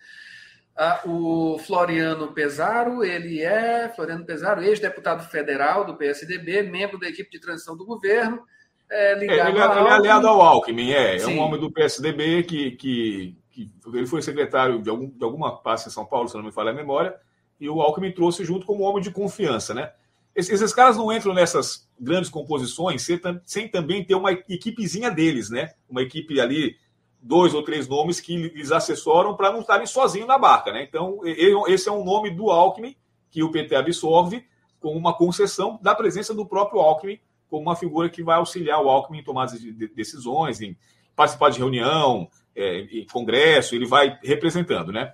Ah, 0.76 1.02
o 1.06 1.60
Floriano 1.60 2.34
Pesaro, 2.34 3.04
ele 3.04 3.42
é 3.42 3.92
Floriano 3.96 4.26
Pesaro, 4.26 4.64
ex-deputado 4.64 5.24
federal 5.30 5.86
do 5.86 5.96
PSDB, 5.96 6.64
membro 6.64 7.00
da 7.00 7.08
equipe 7.08 7.30
de 7.30 7.40
transição 7.40 7.78
do 7.78 7.86
governo, 7.86 8.42
é, 8.90 9.14
ligado 9.16 9.48
é, 9.48 9.52
ele, 9.52 9.60
é, 9.60 9.80
ele, 9.80 9.88
é 9.88 9.92
aliado 9.92 10.28
ao 10.28 10.42
Alckmin, 10.42 10.92
é, 10.92 11.18
é 11.18 11.28
um 11.28 11.40
homem 11.40 11.60
do 11.60 11.72
PSDB 11.72 12.44
que, 12.44 12.72
que, 12.72 13.38
que, 13.52 13.72
ele 13.94 14.08
foi 14.08 14.22
secretário 14.22 14.82
de, 14.82 14.90
algum, 14.90 15.10
de 15.10 15.24
alguma 15.24 15.56
pasta 15.56 15.90
em 15.90 15.92
São 15.92 16.06
Paulo, 16.06 16.28
se 16.28 16.36
não 16.36 16.44
me 16.44 16.52
falha 16.52 16.72
a 16.72 16.76
memória, 16.76 17.16
e 17.60 17.70
o 17.70 17.80
Alckmin 17.80 18.12
trouxe 18.12 18.44
junto 18.44 18.66
como 18.66 18.84
homem 18.84 19.02
de 19.02 19.12
confiança, 19.12 19.74
né? 19.74 19.92
Esses, 20.36 20.54
esses 20.54 20.74
caras 20.74 20.98
não 20.98 21.14
entram 21.14 21.34
nessas 21.34 21.88
grandes 22.00 22.30
composições 22.30 23.04
sem, 23.04 23.20
sem 23.46 23.68
também 23.68 24.04
ter 24.04 24.16
uma 24.16 24.32
equipezinha 24.32 25.12
deles, 25.12 25.52
né? 25.52 25.72
Uma 25.88 26.02
equipe 26.02 26.40
ali 26.42 26.76
dois 27.24 27.54
ou 27.54 27.64
três 27.64 27.88
nomes 27.88 28.20
que 28.20 28.36
lhes 28.36 28.72
assessoram 28.72 29.36
para 29.36 29.52
não 29.52 29.62
estarem 29.62 29.88
sozinhos 29.88 30.28
na 30.28 30.38
barca. 30.38 30.72
Né? 30.72 30.84
Então, 30.84 31.22
esse 31.26 31.88
é 31.88 31.92
um 31.92 32.04
nome 32.04 32.30
do 32.30 32.52
Alckmin 32.52 32.96
que 33.32 33.42
o 33.42 33.50
PT 33.50 33.76
absorve 33.76 34.46
com 34.80 34.92
uma 34.96 35.14
concessão 35.14 35.80
da 35.82 35.96
presença 35.96 36.34
do 36.34 36.46
próprio 36.46 36.82
Alckmin 36.82 37.20
como 37.50 37.64
uma 37.64 37.76
figura 37.76 38.10
que 38.10 38.22
vai 38.22 38.38
auxiliar 38.38 38.82
o 38.82 38.90
Alckmin 38.90 39.20
em 39.20 39.24
tomadas 39.24 39.60
de 39.60 39.88
decisões, 39.88 40.60
em 40.60 40.76
participar 41.16 41.52
de 41.52 41.60
reunião, 41.60 42.28
é, 42.56 42.80
em 42.80 43.06
congresso, 43.06 43.76
ele 43.76 43.86
vai 43.86 44.20
representando, 44.24 44.92
né? 44.92 45.14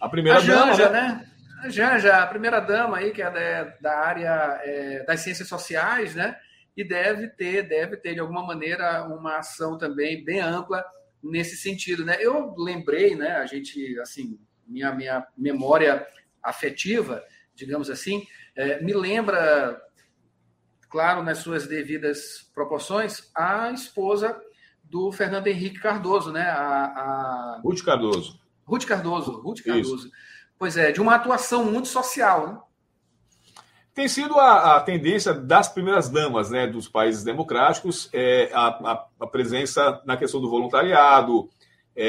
A 0.00 0.08
primeira 0.08 0.38
a 0.38 0.42
Janja, 0.42 0.88
dama, 0.88 0.90
né? 0.90 1.00
né? 1.00 1.30
A 1.62 1.68
Janja, 1.68 2.16
a 2.16 2.26
primeira 2.26 2.60
dama 2.60 2.98
aí, 2.98 3.12
que 3.12 3.22
é 3.22 3.30
da, 3.30 3.74
da 3.80 3.98
área 3.98 4.60
é, 4.62 5.04
das 5.04 5.20
ciências 5.20 5.48
sociais, 5.48 6.14
né? 6.14 6.36
E 6.76 6.84
deve 6.84 7.28
ter, 7.28 7.62
deve 7.62 7.96
ter, 7.96 8.14
de 8.14 8.20
alguma 8.20 8.44
maneira, 8.44 9.04
uma 9.04 9.38
ação 9.38 9.78
também 9.78 10.22
bem 10.22 10.40
ampla 10.40 10.84
nesse 11.22 11.56
sentido, 11.56 12.04
né? 12.04 12.16
Eu 12.20 12.54
lembrei, 12.56 13.14
né? 13.14 13.32
A 13.36 13.46
gente, 13.46 13.98
assim, 14.00 14.38
minha 14.66 14.94
minha 14.94 15.26
memória 15.36 16.06
afetiva, 16.42 17.22
digamos 17.54 17.90
assim, 17.90 18.24
é, 18.54 18.80
me 18.82 18.92
lembra, 18.92 19.80
claro, 20.88 21.22
nas 21.22 21.38
suas 21.38 21.66
devidas 21.66 22.50
proporções, 22.54 23.30
a 23.34 23.70
esposa 23.72 24.40
do 24.84 25.10
Fernando 25.10 25.48
Henrique 25.48 25.80
Cardoso, 25.80 26.32
né? 26.32 26.42
A, 26.42 26.84
a... 26.84 27.60
Ruth 27.62 27.84
Cardoso. 27.84 28.40
Ruth 28.64 28.84
Cardoso, 28.84 29.40
Ruth 29.40 29.62
Cardoso. 29.62 30.06
Isso. 30.06 30.10
Pois 30.58 30.76
é, 30.76 30.90
de 30.92 31.00
uma 31.00 31.14
atuação 31.14 31.64
muito 31.64 31.88
social, 31.88 32.48
né? 32.48 32.65
Tem 33.96 34.08
sido 34.08 34.38
a, 34.38 34.76
a, 34.76 34.80
tendência 34.82 35.32
das 35.32 35.70
primeiras 35.70 36.10
damas 36.10 36.50
né, 36.50 36.66
dos 36.66 36.86
países 36.86 37.24
democráticos 37.24 38.10
é, 38.12 38.50
a, 38.52 38.66
a, 38.66 39.06
a 39.20 39.26
presença 39.26 40.02
na 40.04 40.18
questão 40.18 40.38
do 40.38 40.50
voluntariado, 40.50 41.48
é, 41.96 42.04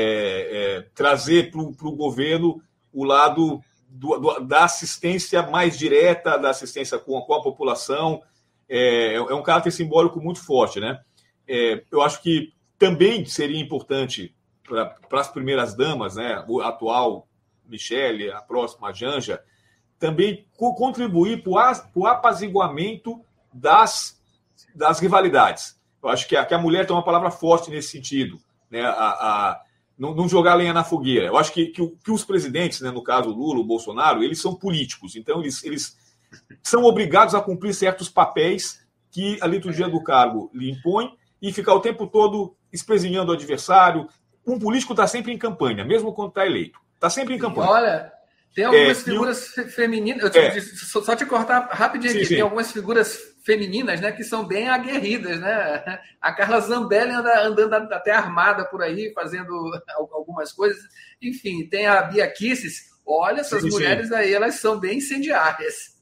é, 0.51 0.81
trazer 0.93 1.49
para 1.49 1.61
o 1.61 1.95
governo 1.95 2.61
o 2.91 3.05
lado 3.05 3.61
do, 3.87 4.19
do, 4.19 4.39
da 4.41 4.65
assistência 4.65 5.41
mais 5.43 5.77
direta, 5.77 6.37
da 6.37 6.49
assistência 6.49 6.99
com, 6.99 7.21
com 7.21 7.33
a 7.33 7.41
população. 7.41 8.21
É, 8.67 9.13
é, 9.13 9.33
um 9.33 9.41
caráter 9.41 9.71
simbólico 9.71 10.19
muito 10.19 10.43
forte. 10.43 10.81
Né? 10.81 10.99
É, 11.47 11.85
eu 11.89 12.01
acho 12.01 12.21
que 12.21 12.51
também 12.77 13.23
seria 13.23 13.61
importante 13.61 14.35
para 14.67 15.21
as 15.21 15.29
primeiras 15.29 15.73
damas, 15.73 16.17
né, 16.17 16.43
o 16.49 16.59
atual 16.59 17.29
Michele, 17.65 18.29
a 18.29 18.41
próxima 18.41 18.91
Janja, 18.91 19.41
também 19.99 20.45
contribuir 20.55 21.43
para 21.43 21.89
o 21.95 22.05
apaziguamento 22.05 23.19
das, 23.53 24.19
das 24.75 24.99
rivalidades. 24.99 25.77
Eu 26.01 26.09
acho 26.09 26.27
que 26.27 26.35
a, 26.35 26.45
que 26.45 26.53
a 26.53 26.59
mulher 26.59 26.85
tem 26.85 26.95
uma 26.95 27.03
palavra 27.03 27.31
forte 27.31 27.69
nesse 27.69 27.89
sentido, 27.89 28.39
né? 28.69 28.81
a, 28.81 28.91
a 28.91 29.61
não, 29.97 30.13
não, 30.13 30.29
jogar 30.29 30.53
lenha 30.53 30.73
na 30.73 30.83
fogueira. 30.83 31.25
Eu 31.25 31.37
acho 31.37 31.51
que, 31.51 31.67
que, 31.67 31.87
que, 32.03 32.11
os 32.11 32.23
presidentes, 32.23 32.81
né, 32.81 32.91
no 32.91 33.03
caso 33.03 33.29
Lula, 33.29 33.59
o 33.59 33.65
Bolsonaro, 33.65 34.23
eles 34.23 34.39
são 34.39 34.53
políticos, 34.53 35.15
então 35.15 35.41
eles, 35.41 35.63
eles 35.63 35.97
são 36.61 36.83
obrigados 36.83 37.33
a 37.33 37.41
cumprir 37.41 37.73
certos 37.73 38.07
papéis 38.07 38.85
que 39.09 39.39
a 39.41 39.47
liturgia 39.47 39.89
do 39.89 40.03
cargo 40.03 40.51
lhe 40.53 40.69
impõe 40.69 41.11
e 41.41 41.51
ficar 41.51 41.73
o 41.73 41.79
tempo 41.79 42.05
todo 42.05 42.55
espezinhando 42.71 43.31
o 43.31 43.35
adversário. 43.35 44.07
Um 44.45 44.59
político 44.59 44.93
está 44.93 45.07
sempre 45.07 45.33
em 45.33 45.37
campanha, 45.37 45.83
mesmo 45.83 46.13
quando 46.13 46.29
está 46.29 46.45
eleito. 46.45 46.79
Está 46.93 47.09
sempre 47.09 47.33
em 47.33 47.39
campanha. 47.39 47.69
Olha, 47.69 48.13
tem 48.57 48.65
algumas 48.65 49.01
é, 49.01 49.03
figuras 49.03 49.55
eu... 49.55 49.67
femininas. 49.67 50.35
Eu 50.35 50.41
é. 50.41 50.59
só 50.59 51.15
te 51.15 51.27
cortar 51.27 51.69
rapidinho 51.71 52.11
sim, 52.11 52.17
aqui. 52.17 52.25
Sim. 52.25 52.33
Tem 52.33 52.41
algumas 52.41 52.71
figuras 52.71 53.15
femininas, 53.45 54.01
né, 54.01 54.11
que 54.11 54.23
são 54.23 54.47
bem 54.47 54.67
aguerridas, 54.67 55.39
né? 55.39 55.99
A 56.19 56.33
Carla 56.33 56.59
Zambelli 56.61 57.11
anda 57.11 57.39
andando 57.43 57.93
até 57.93 58.09
armada 58.09 58.65
por 58.65 58.81
aí, 58.81 59.13
fazendo 59.13 59.53
algumas 60.11 60.51
coisas. 60.51 60.81
Enfim, 61.21 61.67
tem 61.69 61.85
a 61.85 62.01
Bia 62.01 62.27
Kisses. 62.31 62.87
Olha, 63.05 63.41
essas 63.41 63.61
sim, 63.61 63.69
mulheres 63.69 64.11
aí, 64.11 64.33
elas 64.33 64.55
são 64.55 64.79
bem 64.79 64.97
incendiárias. 64.97 65.95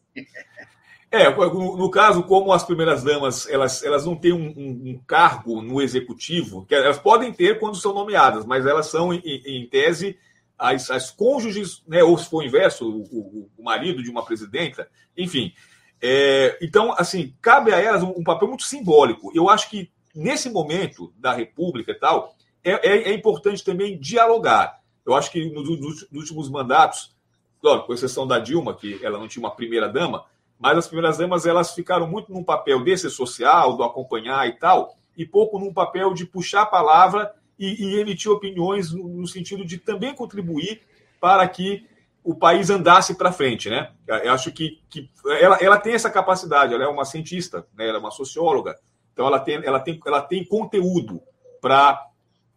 É, 1.12 1.30
no, 1.30 1.76
no, 1.76 1.92
caso, 1.92 2.24
como 2.24 2.54
as 2.54 2.64
primeiras 2.64 3.04
damas, 3.04 3.50
elas, 3.50 3.84
elas 3.84 4.06
não 4.06 4.16
têm 4.16 4.32
um, 4.32 4.54
um, 4.58 4.92
um, 4.92 5.02
cargo 5.06 5.62
no 5.62 5.82
executivo, 5.82 6.66
que 6.66 6.74
elas 6.74 7.00
podem 7.00 7.34
ter 7.34 7.60
quando 7.60 7.76
são 7.76 7.94
nomeadas, 7.94 8.46
mas 8.46 8.66
elas 8.66 8.88
são, 8.88 9.14
em, 9.14 9.22
em 9.24 9.68
tese, 9.68 10.18
as, 10.58 10.90
as 10.90 11.12
cônjuges, 11.12 11.84
né, 11.88 12.04
ou 12.04 12.18
se 12.18 12.30
for 12.30 12.38
o 12.38 12.44
inverso, 12.44 12.90
o, 12.90 13.50
o 13.58 13.64
marido 13.64 14.02
de 14.02 14.10
uma 14.10 14.24
presidenta, 14.26 14.90
enfim. 15.18 15.54
É, 16.02 16.58
então, 16.62 16.94
assim, 16.98 17.34
cabe 17.42 17.74
a 17.74 17.80
elas 17.80 18.04
um, 18.04 18.14
um, 18.18 18.24
papel 18.24 18.48
muito 18.48 18.64
simbólico. 18.64 19.32
Eu 19.34 19.50
acho 19.50 19.70
que 19.70 19.92
nesse 20.14 20.50
momento 20.50 21.14
da 21.18 21.34
República 21.34 21.92
e 21.92 21.96
tal, 21.96 22.36
é, 22.64 22.72
é, 22.72 23.10
é 23.10 23.14
importante 23.14 23.64
também 23.64 24.00
dialogar. 24.00 24.82
Eu 25.06 25.14
acho 25.14 25.32
que 25.32 25.50
nos, 25.52 25.80
nos, 25.80 26.08
últimos 26.12 26.50
mandatos, 26.50 27.16
com 27.62 27.94
exceção 27.94 28.28
da 28.28 28.40
Dilma, 28.40 28.76
que 28.76 29.04
ela 29.04 29.18
não 29.18 29.28
tinha 29.28 29.44
uma 29.44 29.56
primeira 29.56 29.90
dama, 29.90 30.26
mas 30.60 30.78
as 30.78 30.88
primeiras 30.88 31.18
damas 31.18 31.46
elas 31.46 31.74
ficaram 31.74 32.08
muito 32.08 32.32
num 32.32 32.44
papel 32.44 32.84
desse 32.84 33.10
social, 33.10 33.76
do 33.76 33.84
acompanhar 33.84 34.48
e 34.48 34.54
tal, 34.54 34.96
e 35.18 35.26
pouco 35.26 35.60
num 35.60 35.74
papel 35.74 36.14
de 36.14 36.26
puxar 36.26 36.62
a 36.62 36.68
palavra 36.68 37.34
e, 37.58 37.86
e 37.86 38.00
emitir 38.00 38.32
opiniões 38.32 38.92
no, 38.92 39.08
no, 39.08 39.28
sentido 39.28 39.66
de 39.66 39.78
também 39.78 40.14
contribuir 40.14 40.82
para 41.20 41.48
que 41.48 41.86
o 42.24 42.34
país 42.34 42.70
andasse 42.70 43.16
para 43.16 43.32
frente, 43.32 43.70
né? 43.70 43.92
Eu 44.08 44.34
acho 44.34 44.52
que, 44.52 44.82
que 44.90 45.10
ela, 45.40 45.58
ela 45.58 45.78
tem 45.78 45.94
essa 45.94 46.10
capacidade, 46.10 46.74
ela 46.74 46.84
é 46.84 46.88
uma 46.88 47.06
cientista, 47.06 47.68
né? 47.78 47.88
ela 47.88 47.98
é 47.98 48.00
uma 48.00 48.12
socióloga, 48.12 48.76
então 49.14 49.28
ela 49.28 49.40
tem, 49.40 49.62
ela 49.64 49.80
tem, 49.80 50.00
ela 50.06 50.22
tem 50.22 50.44
conteúdo 50.44 51.22
para 51.62 52.04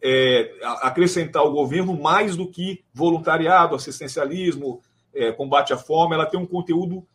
é, 0.03 0.55
acrescentar 0.83 1.43
ao 1.43 1.53
governo 1.53 1.99
mais 2.01 2.37
do 2.37 2.49
que 2.49 2.85
voluntariado, 2.95 3.75
assistencialismo, 3.75 4.81
é, 5.15 5.33
combate 5.33 5.73
à 5.73 5.77
fome, 5.77 6.15
ela 6.15 6.27
tem 6.27 6.39
um 6.39 6.47
conteúdo 6.47 7.07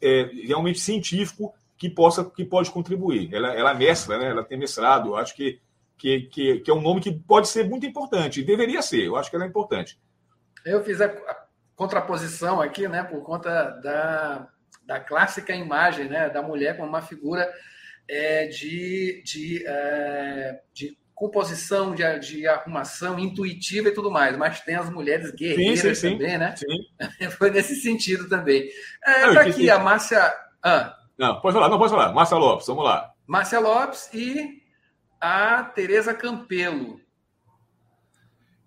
é, 0.00 0.28
realmente 0.44 0.80
científico 0.80 1.54
que 1.78 1.88
possa 1.88 2.24
que 2.24 2.44
pode 2.44 2.70
contribuir. 2.70 3.32
Ela, 3.32 3.54
ela 3.54 3.70
é 3.70 3.74
mestra, 3.74 4.18
né? 4.18 4.30
ela 4.30 4.44
tem 4.44 4.58
mestrado, 4.58 5.10
eu 5.10 5.16
acho 5.16 5.34
que, 5.34 5.60
que, 5.96 6.22
que, 6.22 6.60
que, 6.60 6.70
é 6.70 6.74
um 6.74 6.80
nome 6.80 7.00
que 7.00 7.12
pode 7.12 7.48
ser 7.48 7.68
muito 7.68 7.86
importante, 7.86 8.42
deveria 8.42 8.82
ser, 8.82 9.04
eu 9.04 9.16
acho 9.16 9.30
que 9.30 9.36
ela 9.36 9.44
é 9.44 9.48
importante. 9.48 9.98
Eu 10.64 10.82
fiz 10.84 11.00
a, 11.00 11.08
contraposição 11.74 12.60
aqui, 12.60 12.86
né, 12.86 13.02
por 13.02 13.22
conta 13.22 13.70
da, 13.82 14.48
da 14.84 15.00
clássica 15.00 15.54
imagem 15.54 16.08
né, 16.08 16.28
da 16.28 16.42
mulher 16.42 16.76
como 16.76 16.88
uma 16.88 17.02
figura 17.02 17.50
é, 18.08 18.46
de, 18.46 19.22
de, 19.24 19.64
é, 19.66 20.60
de 20.72 20.96
composição, 21.14 21.94
de, 21.94 22.18
de 22.20 22.46
arrumação 22.46 23.18
intuitiva 23.18 23.88
e 23.88 23.94
tudo 23.94 24.10
mais, 24.10 24.36
mas 24.36 24.60
tem 24.60 24.74
as 24.74 24.90
mulheres 24.90 25.30
guerreiras 25.32 25.98
sim, 25.98 26.10
sim, 26.10 26.12
também, 26.12 26.38
né? 26.38 26.54
Sim. 26.56 27.30
Foi 27.38 27.50
nesse 27.50 27.76
sentido 27.76 28.28
também. 28.28 28.68
É, 29.04 29.26
não, 29.26 29.34
tá 29.34 29.42
aqui 29.42 29.70
a 29.70 29.78
Márcia. 29.78 30.32
Ah. 30.62 30.96
Não, 31.16 31.40
pode 31.40 31.54
falar, 31.54 31.68
não 31.68 31.78
pode 31.78 31.92
falar. 31.92 32.12
Márcia 32.12 32.36
Lopes, 32.36 32.66
vamos 32.66 32.84
lá. 32.84 33.12
Márcia 33.26 33.60
Lopes 33.60 34.10
e 34.12 34.61
a 35.22 35.62
Tereza 35.62 36.12
Campelo. 36.12 37.00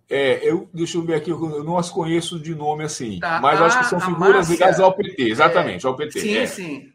É, 0.09 0.47
eu, 0.49 0.69
deixa 0.73 0.97
eu 0.97 1.03
ver 1.03 1.15
aqui, 1.15 1.29
eu 1.29 1.63
não 1.63 1.77
as 1.77 1.89
conheço 1.89 2.39
de 2.39 2.55
nome 2.55 2.83
assim, 2.85 3.19
tá, 3.19 3.41
mas 3.41 3.59
a, 3.59 3.65
acho 3.65 3.79
que 3.79 3.85
são 3.85 3.99
figuras 3.99 4.35
Márcia, 4.35 4.53
ligadas 4.53 4.79
ao 4.79 4.93
PT, 4.93 5.23
exatamente, 5.23 5.85
é, 5.85 5.89
ao 5.89 5.95
PT. 5.97 6.19
Sim, 6.21 6.37
é. 6.37 6.45
sim. 6.45 6.93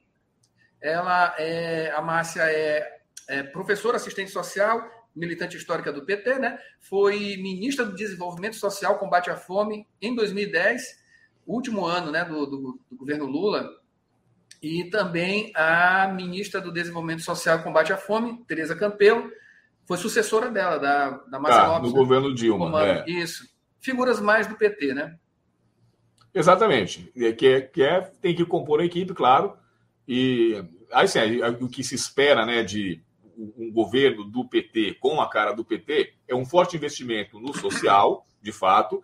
Ela 0.80 1.34
é, 1.36 1.90
a 1.90 2.00
Márcia 2.00 2.42
é, 2.42 3.00
é 3.28 3.42
professora 3.42 3.96
assistente 3.96 4.30
social, 4.30 4.80
militante 5.14 5.56
histórica 5.56 5.92
do 5.92 6.06
PT, 6.06 6.38
né? 6.38 6.58
Foi 6.80 7.36
ministra 7.36 7.84
do 7.84 7.94
Desenvolvimento 7.94 8.56
Social, 8.56 8.98
Combate 8.98 9.28
à 9.28 9.36
Fome 9.36 9.86
em 10.00 10.14
2010, 10.14 11.00
último 11.46 11.84
ano, 11.84 12.10
né, 12.12 12.24
do, 12.24 12.46
do, 12.46 12.80
do 12.90 12.96
governo 12.96 13.26
Lula, 13.26 13.68
e 14.62 14.84
também 14.84 15.50
a 15.54 16.06
ministra 16.08 16.60
do 16.60 16.72
Desenvolvimento 16.72 17.22
Social 17.22 17.58
e 17.58 17.62
Combate 17.62 17.92
à 17.92 17.96
Fome, 17.96 18.42
Tereza 18.46 18.76
Campelo, 18.76 19.30
foi 19.90 19.96
sucessora 19.96 20.48
dela, 20.52 20.78
da, 20.78 21.10
da 21.28 21.40
Márcia 21.40 21.62
tá, 21.62 21.66
Lopes. 21.66 21.90
No 21.90 21.96
né? 21.96 22.00
governo 22.00 22.32
Dilma. 22.32 22.86
É. 22.86 23.04
Isso. 23.10 23.42
Figuras 23.80 24.20
mais 24.20 24.46
do 24.46 24.54
PT, 24.54 24.94
né? 24.94 25.18
Exatamente. 26.32 27.12
Que, 27.36 27.48
é, 27.48 27.60
que 27.60 27.82
é, 27.82 28.00
tem 28.22 28.32
que 28.32 28.44
compor 28.44 28.80
a 28.80 28.84
equipe, 28.84 29.12
claro. 29.12 29.56
E 30.06 30.64
aí, 30.92 31.08
sim, 31.08 31.42
o 31.60 31.68
que 31.68 31.82
se 31.82 31.96
espera 31.96 32.46
né, 32.46 32.62
de 32.62 33.02
um 33.36 33.72
governo 33.72 34.22
do 34.22 34.48
PT 34.48 34.94
com 35.00 35.20
a 35.20 35.28
cara 35.28 35.50
do 35.50 35.64
PT 35.64 36.14
é 36.28 36.36
um 36.36 36.44
forte 36.44 36.76
investimento 36.76 37.40
no 37.40 37.52
social, 37.52 38.24
de 38.40 38.52
fato, 38.52 39.02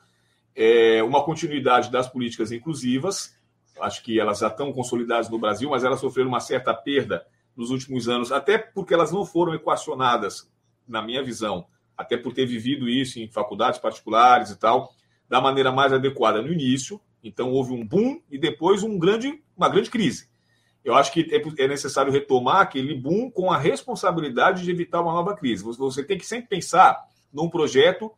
é 0.54 1.02
uma 1.02 1.24
continuidade 1.24 1.90
das 1.90 2.08
políticas 2.08 2.52
inclusivas. 2.52 3.36
Acho 3.80 4.04
que 4.04 4.20
elas 4.20 4.38
já 4.38 4.46
estão 4.46 4.72
consolidadas 4.72 5.28
no 5.28 5.38
Brasil, 5.40 5.68
mas 5.68 5.82
elas 5.82 5.98
sofreram 5.98 6.28
uma 6.28 6.38
certa 6.38 6.72
perda 6.72 7.26
nos 7.56 7.70
últimos 7.70 8.08
anos, 8.08 8.30
até 8.30 8.56
porque 8.56 8.94
elas 8.94 9.10
não 9.10 9.26
foram 9.26 9.52
equacionadas, 9.52 10.48
na 10.86 11.02
minha 11.02 11.22
visão, 11.22 11.66
até 11.96 12.16
por 12.16 12.32
ter 12.32 12.46
vivido 12.46 12.88
isso 12.88 13.18
em 13.18 13.28
faculdades 13.28 13.78
particulares 13.80 14.50
e 14.50 14.58
tal, 14.58 14.92
da 15.28 15.40
maneira 15.40 15.72
mais 15.72 15.92
adequada 15.92 16.42
no 16.42 16.52
início. 16.52 17.00
Então 17.22 17.50
houve 17.50 17.72
um 17.72 17.86
boom 17.86 18.20
e 18.30 18.38
depois 18.38 18.82
um 18.82 18.98
grande, 18.98 19.42
uma 19.56 19.68
grande 19.68 19.90
crise 19.90 20.28
eu 20.86 20.94
acho 20.94 21.10
que 21.10 21.28
é, 21.34 21.64
é 21.64 21.66
necessário 21.66 22.12
retomar 22.12 22.60
aquele 22.60 22.94
boom 22.94 23.28
com 23.28 23.50
a 23.50 23.58
responsabilidade 23.58 24.62
de 24.62 24.70
evitar 24.70 25.02
uma 25.02 25.12
nova 25.12 25.34
crise. 25.34 25.64
Você 25.64 26.04
tem 26.04 26.16
que 26.16 26.24
sempre 26.24 26.46
pensar 26.46 27.08
num 27.32 27.50
projeto 27.50 28.12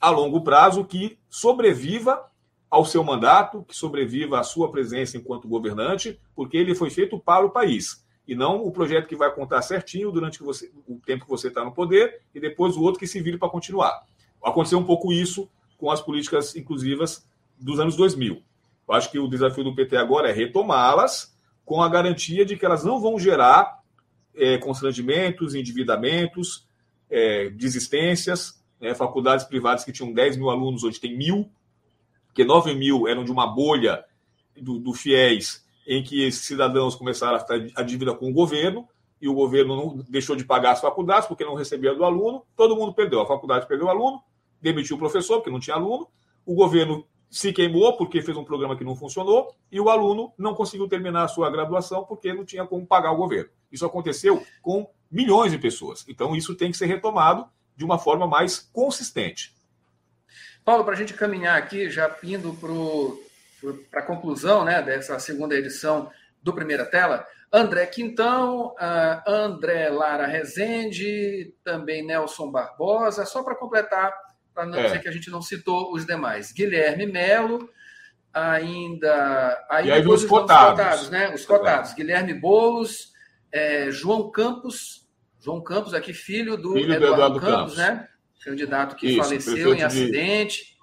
a 0.00 0.08
longo 0.08 0.40
prazo 0.40 0.86
que 0.86 1.18
sobreviva 1.28 2.24
ao 2.70 2.86
seu 2.86 3.04
mandato, 3.04 3.62
que 3.62 3.76
sobreviva 3.76 4.40
à 4.40 4.42
sua 4.42 4.70
presença 4.70 5.18
enquanto 5.18 5.46
governante, 5.46 6.18
porque 6.34 6.56
ele 6.56 6.74
foi 6.74 6.88
feito 6.88 7.18
para 7.18 7.44
o 7.44 7.50
país. 7.50 8.02
E 8.28 8.34
não 8.34 8.62
o 8.62 8.70
projeto 8.70 9.08
que 9.08 9.16
vai 9.16 9.34
contar 9.34 9.62
certinho 9.62 10.12
durante 10.12 10.42
você, 10.42 10.70
o 10.86 11.00
tempo 11.00 11.24
que 11.24 11.30
você 11.30 11.48
está 11.48 11.64
no 11.64 11.72
poder 11.72 12.20
e 12.34 12.38
depois 12.38 12.76
o 12.76 12.82
outro 12.82 13.00
que 13.00 13.06
se 13.06 13.22
vire 13.22 13.38
para 13.38 13.48
continuar. 13.48 14.04
Aconteceu 14.44 14.78
um 14.78 14.84
pouco 14.84 15.10
isso 15.10 15.48
com 15.78 15.90
as 15.90 16.02
políticas 16.02 16.54
inclusivas 16.54 17.26
dos 17.58 17.80
anos 17.80 17.96
2000. 17.96 18.42
Eu 18.86 18.94
acho 18.94 19.10
que 19.10 19.18
o 19.18 19.26
desafio 19.28 19.64
do 19.64 19.74
PT 19.74 19.96
agora 19.96 20.28
é 20.28 20.32
retomá-las 20.32 21.34
com 21.64 21.82
a 21.82 21.88
garantia 21.88 22.44
de 22.44 22.54
que 22.54 22.66
elas 22.66 22.84
não 22.84 23.00
vão 23.00 23.18
gerar 23.18 23.78
é, 24.34 24.58
constrangimentos, 24.58 25.54
endividamentos, 25.54 26.66
é, 27.10 27.48
desistências, 27.48 28.62
né, 28.78 28.94
faculdades 28.94 29.46
privadas 29.46 29.84
que 29.84 29.92
tinham 29.92 30.12
10 30.12 30.36
mil 30.36 30.50
alunos, 30.50 30.84
hoje 30.84 31.00
tem 31.00 31.16
mil, 31.16 31.50
que 32.34 32.44
9 32.44 32.74
mil 32.74 33.08
eram 33.08 33.24
de 33.24 33.32
uma 33.32 33.46
bolha 33.46 34.04
do, 34.56 34.78
do 34.78 34.92
FIES, 34.92 35.66
em 35.88 36.02
que 36.02 36.22
esses 36.22 36.44
cidadãos 36.44 36.94
começaram 36.94 37.34
a 37.34 37.38
estar 37.38 37.58
a 37.74 37.82
dívida 37.82 38.14
com 38.14 38.28
o 38.28 38.32
governo, 38.32 38.86
e 39.20 39.26
o 39.26 39.34
governo 39.34 39.74
não 39.74 40.04
deixou 40.08 40.36
de 40.36 40.44
pagar 40.44 40.72
as 40.72 40.80
faculdades 40.80 41.26
porque 41.26 41.44
não 41.44 41.54
recebia 41.54 41.94
do 41.94 42.04
aluno, 42.04 42.44
todo 42.54 42.76
mundo 42.76 42.92
perdeu. 42.92 43.20
A 43.20 43.26
faculdade 43.26 43.66
perdeu 43.66 43.86
o 43.86 43.90
aluno, 43.90 44.22
demitiu 44.60 44.96
o 44.96 44.98
professor 44.98 45.38
porque 45.38 45.50
não 45.50 45.58
tinha 45.58 45.74
aluno, 45.74 46.06
o 46.44 46.54
governo 46.54 47.04
se 47.30 47.52
queimou 47.52 47.96
porque 47.96 48.22
fez 48.22 48.36
um 48.36 48.44
programa 48.44 48.76
que 48.76 48.84
não 48.84 48.94
funcionou 48.94 49.54
e 49.72 49.80
o 49.80 49.88
aluno 49.88 50.32
não 50.38 50.54
conseguiu 50.54 50.86
terminar 50.88 51.24
a 51.24 51.28
sua 51.28 51.50
graduação 51.50 52.04
porque 52.04 52.32
não 52.32 52.44
tinha 52.44 52.66
como 52.66 52.86
pagar 52.86 53.12
o 53.12 53.16
governo. 53.16 53.50
Isso 53.72 53.84
aconteceu 53.84 54.42
com 54.62 54.88
milhões 55.10 55.52
de 55.52 55.58
pessoas. 55.58 56.04
Então, 56.06 56.36
isso 56.36 56.54
tem 56.54 56.70
que 56.70 56.76
ser 56.76 56.86
retomado 56.86 57.46
de 57.74 57.84
uma 57.84 57.98
forma 57.98 58.26
mais 58.26 58.58
consistente. 58.58 59.54
Paulo, 60.64 60.84
para 60.84 60.94
a 60.94 60.96
gente 60.96 61.14
caminhar 61.14 61.56
aqui, 61.56 61.90
já 61.90 62.14
indo 62.22 62.52
para 62.54 62.72
a 63.92 64.02
conclusão 64.02 64.64
né, 64.64 64.82
dessa 64.82 65.18
segunda 65.18 65.54
edição 65.54 66.10
do 66.42 66.54
Primeira 66.54 66.84
Tela, 66.84 67.26
André 67.52 67.86
Quintão, 67.86 68.74
uh, 68.74 69.30
André 69.30 69.88
Lara 69.88 70.26
Rezende, 70.26 71.54
também 71.64 72.06
Nelson 72.06 72.50
Barbosa, 72.50 73.24
só 73.24 73.42
para 73.42 73.54
completar 73.54 74.12
para 74.58 74.66
não 74.66 74.76
é. 74.76 74.86
dizer 74.86 75.00
que 75.00 75.08
a 75.08 75.12
gente 75.12 75.30
não 75.30 75.40
citou 75.40 75.94
os 75.94 76.04
demais. 76.04 76.50
Guilherme 76.50 77.06
Melo, 77.06 77.70
ainda. 78.34 79.66
Aí, 79.70 79.86
e 79.86 79.92
aí 79.92 80.04
os 80.04 80.24
cotados. 80.24 80.80
cotados. 80.80 81.10
né? 81.10 81.32
Os 81.32 81.46
cotados. 81.46 81.92
É. 81.92 81.94
Guilherme 81.94 82.34
Bolos, 82.34 83.12
é, 83.52 83.88
João 83.92 84.28
Campos, 84.32 85.08
João 85.38 85.62
Campos, 85.62 85.94
aqui, 85.94 86.12
filho 86.12 86.56
do 86.56 86.72
filho 86.72 86.92
Eduardo, 86.92 87.14
Eduardo 87.14 87.40
Campos, 87.40 87.76
Campos, 87.76 87.76
né? 87.76 88.08
Candidato 88.42 88.96
que 88.96 89.08
Isso, 89.10 89.22
faleceu 89.22 89.74
em 89.74 89.82
acidente. 89.82 90.76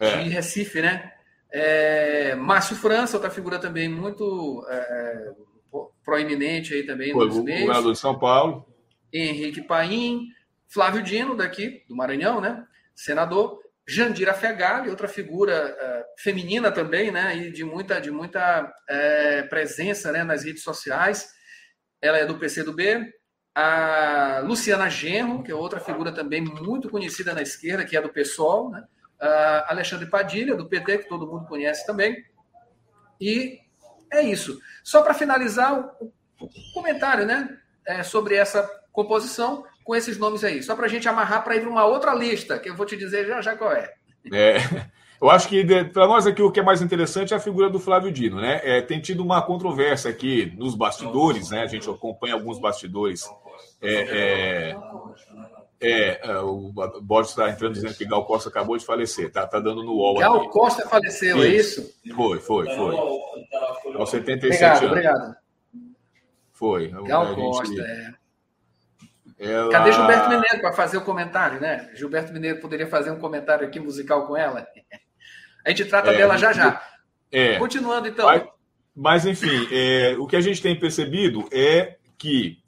De, 0.00 0.06
é. 0.06 0.22
de 0.22 0.30
Recife, 0.30 0.80
né? 0.80 1.12
É, 1.52 2.34
Márcio 2.34 2.74
França, 2.74 3.16
outra 3.16 3.30
figura 3.30 3.58
também 3.58 3.88
muito 3.88 4.64
é, 4.70 5.32
proeminente 6.02 6.72
aí 6.72 6.84
também 6.84 7.12
Foi, 7.12 7.26
nos 7.26 7.44
meios. 7.44 7.60
governador 7.60 7.92
de 7.92 7.98
São 7.98 8.18
Paulo. 8.18 8.66
Henrique 9.12 9.60
Paim, 9.60 10.28
Flávio 10.66 11.02
Dino, 11.02 11.36
daqui, 11.36 11.84
do 11.88 11.94
Maranhão, 11.94 12.40
né? 12.40 12.64
Senador. 12.94 13.60
Jandira 13.86 14.32
Fegali, 14.32 14.88
outra 14.88 15.08
figura 15.08 15.76
uh, 15.76 16.22
feminina 16.22 16.70
também, 16.70 17.10
né? 17.10 17.36
E 17.36 17.50
de 17.50 17.64
muita, 17.64 18.00
de 18.00 18.10
muita 18.10 18.62
uh, 18.62 19.48
presença 19.48 20.12
né, 20.12 20.22
nas 20.24 20.44
redes 20.44 20.62
sociais. 20.62 21.28
Ela 22.00 22.18
é 22.18 22.26
do 22.26 22.38
PCdoB. 22.38 23.12
A 23.54 24.40
Luciana 24.44 24.88
Genro, 24.88 25.42
que 25.42 25.50
é 25.50 25.54
outra 25.54 25.78
figura 25.78 26.10
também 26.10 26.40
muito 26.40 26.88
conhecida 26.88 27.34
na 27.34 27.42
esquerda, 27.42 27.84
que 27.84 27.96
é 27.96 28.00
do 28.00 28.08
PSOL, 28.08 28.70
né? 28.70 28.82
Uh, 29.22 29.62
Alexandre 29.68 30.06
Padilha, 30.06 30.56
do 30.56 30.68
PT, 30.68 30.98
que 30.98 31.08
todo 31.08 31.26
mundo 31.26 31.46
conhece 31.46 31.86
também. 31.86 32.24
E 33.20 33.60
é 34.12 34.20
isso. 34.20 34.58
Só 34.82 35.00
para 35.00 35.14
finalizar 35.14 35.78
o, 36.00 36.12
comentário 36.74 37.24
né, 37.24 37.56
é, 37.86 38.02
sobre 38.02 38.34
essa 38.34 38.68
composição, 38.90 39.64
com 39.84 39.94
esses 39.94 40.18
nomes 40.18 40.42
aí, 40.42 40.60
só 40.62 40.74
para 40.74 40.86
a 40.86 40.88
gente 40.88 41.08
amarrar 41.08 41.44
para 41.44 41.56
ir 41.56 41.60
para 41.60 41.70
uma 41.70 41.84
outra 41.84 42.12
lista, 42.14 42.58
que 42.58 42.68
eu 42.68 42.74
vou 42.74 42.84
te 42.84 42.96
dizer 42.96 43.26
já 43.26 43.40
já 43.40 43.56
qual 43.56 43.72
é. 43.72 43.92
É. 44.32 44.56
Eu 45.20 45.30
acho 45.30 45.48
que 45.48 45.64
para 45.92 46.08
nós 46.08 46.26
aqui 46.26 46.42
o 46.42 46.50
que 46.50 46.58
é 46.58 46.64
mais 46.64 46.82
interessante 46.82 47.32
é 47.32 47.36
a 47.36 47.40
figura 47.40 47.70
do 47.70 47.78
Flávio 47.78 48.10
Dino, 48.10 48.40
né? 48.40 48.60
É, 48.64 48.82
tem 48.82 49.00
tido 49.00 49.22
uma 49.22 49.40
controvérsia 49.40 50.10
aqui 50.10 50.52
nos 50.56 50.74
bastidores, 50.74 51.48
né? 51.50 51.62
A 51.62 51.66
gente 51.66 51.88
acompanha 51.88 52.34
alguns 52.34 52.58
bastidores 52.58 53.24
é, 53.80 54.72
é, 54.72 54.76
É, 55.82 56.20
é 56.22 56.38
o 56.38 56.72
Borges 57.02 57.30
está 57.30 57.50
entrando 57.50 57.74
dizendo 57.74 57.94
que 57.94 58.04
Gal 58.04 58.24
Costa 58.24 58.48
acabou 58.48 58.76
de 58.76 58.84
falecer. 58.84 59.30
Tá, 59.32 59.46
tá 59.46 59.58
dando 59.58 59.82
no 59.82 59.94
UOL 59.94 60.18
Gal 60.18 60.36
aqui. 60.36 60.48
Costa 60.50 60.88
faleceu, 60.88 61.38
isso. 61.38 61.44
é 61.44 61.48
isso? 61.48 62.14
Foi, 62.14 62.38
foi, 62.38 62.66
foi. 62.66 62.96
Aos 63.96 64.10
77 64.10 64.46
obrigado, 64.50 64.76
anos. 64.78 64.90
Obrigado. 64.90 65.36
Foi. 66.52 66.88
Gal 66.88 67.32
a 67.32 67.34
Costa, 67.34 67.66
gente... 67.66 67.80
é. 67.80 68.22
Ela... 69.42 69.72
Cadê 69.72 69.90
Gilberto 69.90 70.28
Mineiro 70.28 70.60
para 70.60 70.72
fazer 70.72 70.96
o 70.98 71.04
comentário, 71.04 71.60
né? 71.60 71.90
Gilberto 71.94 72.32
Mineiro 72.32 72.60
poderia 72.60 72.86
fazer 72.86 73.10
um 73.10 73.18
comentário 73.18 73.66
aqui 73.66 73.80
musical 73.80 74.26
com 74.26 74.36
ela. 74.36 74.66
A 75.64 75.70
gente 75.70 75.84
trata 75.86 76.12
é, 76.12 76.16
dela 76.16 76.36
já 76.36 76.52
já. 76.52 76.82
É, 77.30 77.58
Continuando, 77.58 78.08
então. 78.08 78.26
Mas, 78.26 78.44
mas 78.94 79.26
enfim, 79.26 79.68
é, 79.72 80.16
o 80.18 80.26
que 80.26 80.36
a 80.36 80.40
gente 80.40 80.60
tem 80.60 80.78
percebido 80.78 81.48
é 81.52 81.96
que 82.18 82.58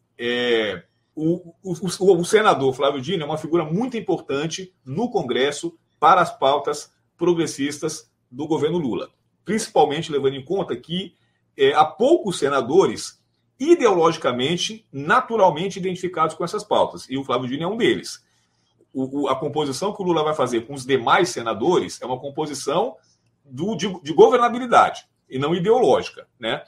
o, 1.14 1.54
o, 1.62 1.72
o, 1.72 2.24
senador 2.24 2.74
Flávio 2.74 3.00
Dino 3.00 3.22
é 3.22 3.26
uma 3.26 3.38
figura 3.38 3.64
muito 3.64 3.96
importante 3.96 4.74
no 4.84 5.10
Congresso 5.10 5.78
para 6.00 6.20
as 6.20 6.36
pautas 6.36 6.92
progressistas 7.16 8.10
do 8.30 8.46
governo 8.46 8.78
Lula, 8.78 9.08
principalmente 9.44 10.10
levando 10.10 10.34
em 10.34 10.44
conta 10.44 10.76
que 10.76 11.14
é, 11.56 11.72
há 11.72 11.84
poucos 11.84 12.38
senadores 12.38 13.22
ideologicamente, 13.58 14.84
naturalmente 14.92 15.78
identificados 15.78 16.34
com 16.34 16.44
essas 16.44 16.64
pautas, 16.64 17.08
e 17.08 17.16
o 17.16 17.24
Flávio 17.24 17.48
Dino 17.48 17.62
é 17.62 17.66
um 17.66 17.76
deles. 17.76 18.24
O, 18.92 19.28
a 19.28 19.36
composição 19.36 19.92
que 19.92 20.02
o 20.02 20.04
Lula 20.04 20.22
vai 20.22 20.34
fazer 20.34 20.66
com 20.66 20.74
os 20.74 20.84
demais 20.84 21.28
senadores 21.28 22.00
é 22.00 22.06
uma 22.06 22.18
composição 22.18 22.96
do, 23.44 23.76
de, 23.76 23.88
de 24.02 24.12
governabilidade 24.12 25.04
e 25.28 25.38
não 25.38 25.54
ideológica. 25.54 26.26
Né? 26.38 26.62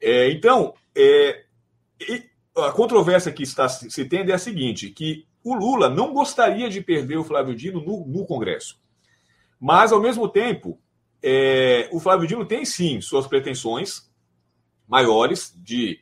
É, 0.00 0.30
então, 0.30 0.74
é, 0.96 1.44
a 2.64 2.72
controvérsia 2.72 3.32
que 3.32 3.42
está 3.42 3.68
se 3.68 4.04
tende 4.04 4.30
é 4.30 4.34
a 4.34 4.38
seguinte: 4.38 4.90
que 4.90 5.26
o 5.42 5.54
Lula 5.54 5.88
não 5.88 6.12
gostaria 6.12 6.68
de 6.68 6.80
perder 6.80 7.16
o 7.16 7.24
Flávio 7.24 7.54
Dino 7.54 7.80
no, 7.80 8.06
no 8.06 8.26
Congresso. 8.26 8.78
Mas, 9.58 9.92
ao 9.92 10.00
mesmo 10.00 10.28
tempo, 10.28 10.78
é, 11.22 11.88
o 11.92 12.00
Flávio 12.00 12.26
Dino 12.26 12.46
tem 12.46 12.64
sim 12.64 13.00
suas 13.00 13.26
pretensões 13.26 14.10
maiores 14.88 15.54
de 15.56 16.00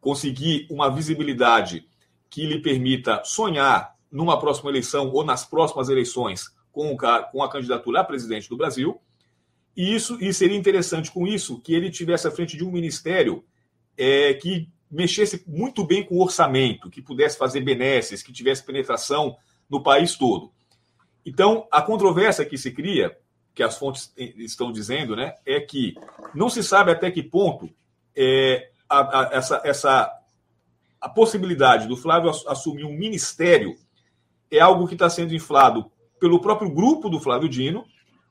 conseguir 0.00 0.66
uma 0.70 0.90
visibilidade 0.90 1.88
que 2.28 2.46
lhe 2.46 2.60
permita 2.60 3.22
sonhar 3.24 3.96
numa 4.10 4.38
próxima 4.38 4.70
eleição 4.70 5.10
ou 5.10 5.24
nas 5.24 5.44
próximas 5.44 5.88
eleições 5.88 6.54
com, 6.70 6.92
o, 6.92 6.96
com 6.96 7.42
a 7.42 7.50
candidatura 7.50 8.00
a 8.00 8.04
presidente 8.04 8.48
do 8.48 8.56
Brasil. 8.56 9.00
E 9.76 9.94
isso 9.94 10.18
e 10.22 10.32
seria 10.32 10.56
interessante 10.56 11.10
com 11.10 11.26
isso 11.26 11.60
que 11.60 11.74
ele 11.74 11.90
tivesse 11.90 12.26
à 12.26 12.30
frente 12.30 12.56
de 12.56 12.64
um 12.64 12.70
ministério 12.70 13.44
é, 13.96 14.34
que 14.34 14.68
mexesse 14.96 15.44
muito 15.46 15.84
bem 15.84 16.02
com 16.02 16.16
o 16.16 16.22
orçamento, 16.22 16.88
que 16.88 17.02
pudesse 17.02 17.36
fazer 17.36 17.60
benesses, 17.60 18.22
que 18.22 18.32
tivesse 18.32 18.64
penetração 18.64 19.36
no 19.68 19.82
país 19.82 20.16
todo. 20.16 20.50
Então, 21.24 21.66
a 21.70 21.82
controvérsia 21.82 22.46
que 22.46 22.56
se 22.56 22.70
cria, 22.70 23.16
que 23.54 23.62
as 23.62 23.76
fontes 23.76 24.12
estão 24.16 24.72
dizendo, 24.72 25.14
né, 25.14 25.34
é 25.44 25.60
que 25.60 25.94
não 26.34 26.48
se 26.48 26.62
sabe 26.62 26.90
até 26.90 27.10
que 27.10 27.22
ponto 27.22 27.68
é, 28.16 28.70
a, 28.88 29.20
a, 29.20 29.30
essa, 29.32 29.60
essa 29.64 30.12
a 31.00 31.08
possibilidade 31.08 31.86
do 31.86 31.96
Flávio 31.96 32.30
assumir 32.46 32.84
um 32.84 32.96
ministério 32.96 33.76
é 34.50 34.60
algo 34.60 34.88
que 34.88 34.94
está 34.94 35.10
sendo 35.10 35.34
inflado 35.34 35.90
pelo 36.18 36.40
próprio 36.40 36.70
grupo 36.70 37.10
do 37.10 37.20
Flávio 37.20 37.48
Dino, 37.48 37.84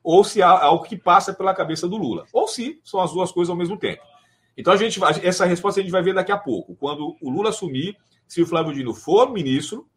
ou 0.04 0.24
se 0.24 0.42
há 0.42 0.50
algo 0.50 0.86
que 0.86 0.98
passa 0.98 1.34
pela 1.34 1.54
cabeça 1.54 1.88
do 1.88 1.98
Lula, 1.98 2.26
ou 2.34 2.48
se 2.48 2.80
são 2.84 3.00
as 3.02 3.12
duas 3.12 3.32
coisas 3.32 3.50
ao 3.50 3.56
mesmo 3.56 3.78
tempo. 3.78 4.02
Então 4.58 4.74
a 4.74 4.78
gente 4.78 5.00
essa 5.24 5.46
resposta 5.46 5.80
a 5.80 5.84
gente 5.84 5.92
vai 5.92 6.02
ver 6.02 6.14
daqui 6.14 6.32
a 6.32 6.38
pouco, 6.38 6.76
quando 6.76 7.16
o 7.22 7.30
Lula 7.30 7.50
assumir, 7.50 7.98
se 8.28 8.42
o 8.42 8.48
Flávio 8.48 8.74
Dino 8.74 8.94
for 8.94 9.32
ministro 9.32 9.88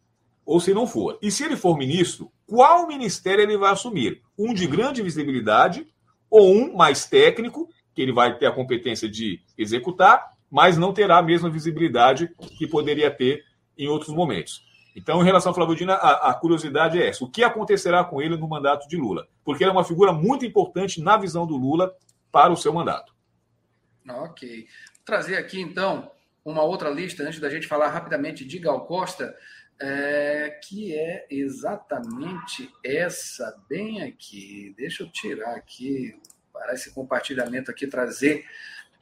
ou 0.45 0.61
se 0.61 0.73
não 0.73 0.87
for. 0.87 1.19
E 1.21 1.31
se 1.31 1.45
ele 1.45 1.57
for 1.57 1.77
ministro, 1.77 2.33
qual 2.47 2.87
ministério 2.87 3.43
ele 3.43 3.57
vai 3.57 3.73
assumir? 3.73 4.23
Um 4.39 4.55
de 4.55 4.67
grande 4.67 5.03
visibilidade 5.03 5.87
ou 6.31 6.51
um 6.51 6.75
mais 6.75 7.05
técnico, 7.07 7.69
que 7.95 8.03
ele 8.03 8.13
vai 8.13 8.37
ter 8.39 8.47
a 8.47 8.53
competência 8.53 9.09
de 9.09 9.41
executar, 9.57 10.33
mas 10.51 10.79
não 10.79 10.93
terá 10.93 11.19
a 11.19 11.23
mesma 11.23 11.51
visibilidade 11.51 12.31
que 12.57 12.67
poderia 12.67 13.11
ter 13.11 13.45
em 13.77 13.89
outros 13.89 14.15
momentos. 14.15 14.67
Então, 14.97 15.21
em 15.21 15.25
relação 15.25 15.51
ao 15.51 15.55
Flávio 15.55 15.77
Dino, 15.77 15.93
a, 15.93 16.31
a, 16.31 16.35
curiosidade 16.35 17.01
é 17.01 17.09
essa: 17.09 17.25
o 17.25 17.31
que 17.31 17.45
acontecerá 17.45 18.03
com 18.03 18.21
ele 18.21 18.37
no 18.37 18.49
mandato 18.49 18.89
de 18.89 18.97
Lula? 18.97 19.29
Porque 19.45 19.63
ele 19.63 19.71
é 19.71 19.73
uma 19.73 19.85
figura 19.85 20.13
muito 20.13 20.45
importante 20.45 21.01
na 21.01 21.17
visão 21.17 21.47
do 21.47 21.57
Lula 21.57 21.93
para 22.33 22.53
o 22.53 22.57
seu 22.57 22.73
mandato. 22.73 23.15
Ok. 24.09 24.67
Vou 24.97 25.05
trazer 25.05 25.37
aqui, 25.37 25.61
então, 25.61 26.11
uma 26.45 26.63
outra 26.63 26.91
lista, 26.91 27.23
antes 27.23 27.41
da 27.41 27.51
gente 27.51 27.67
falar 27.67 27.89
rapidamente 27.89 28.45
de 28.45 28.59
Gal 28.59 28.87
Costa, 28.87 29.37
é, 29.81 30.59
que 30.65 30.95
é 30.95 31.27
exatamente 31.31 32.71
essa, 32.85 33.57
bem 33.69 34.03
aqui. 34.03 34.75
Deixa 34.77 35.03
eu 35.03 35.11
tirar 35.11 35.55
aqui, 35.55 36.21
para 36.53 36.75
esse 36.75 36.93
compartilhamento 36.93 37.71
aqui, 37.71 37.87
trazer 37.87 38.45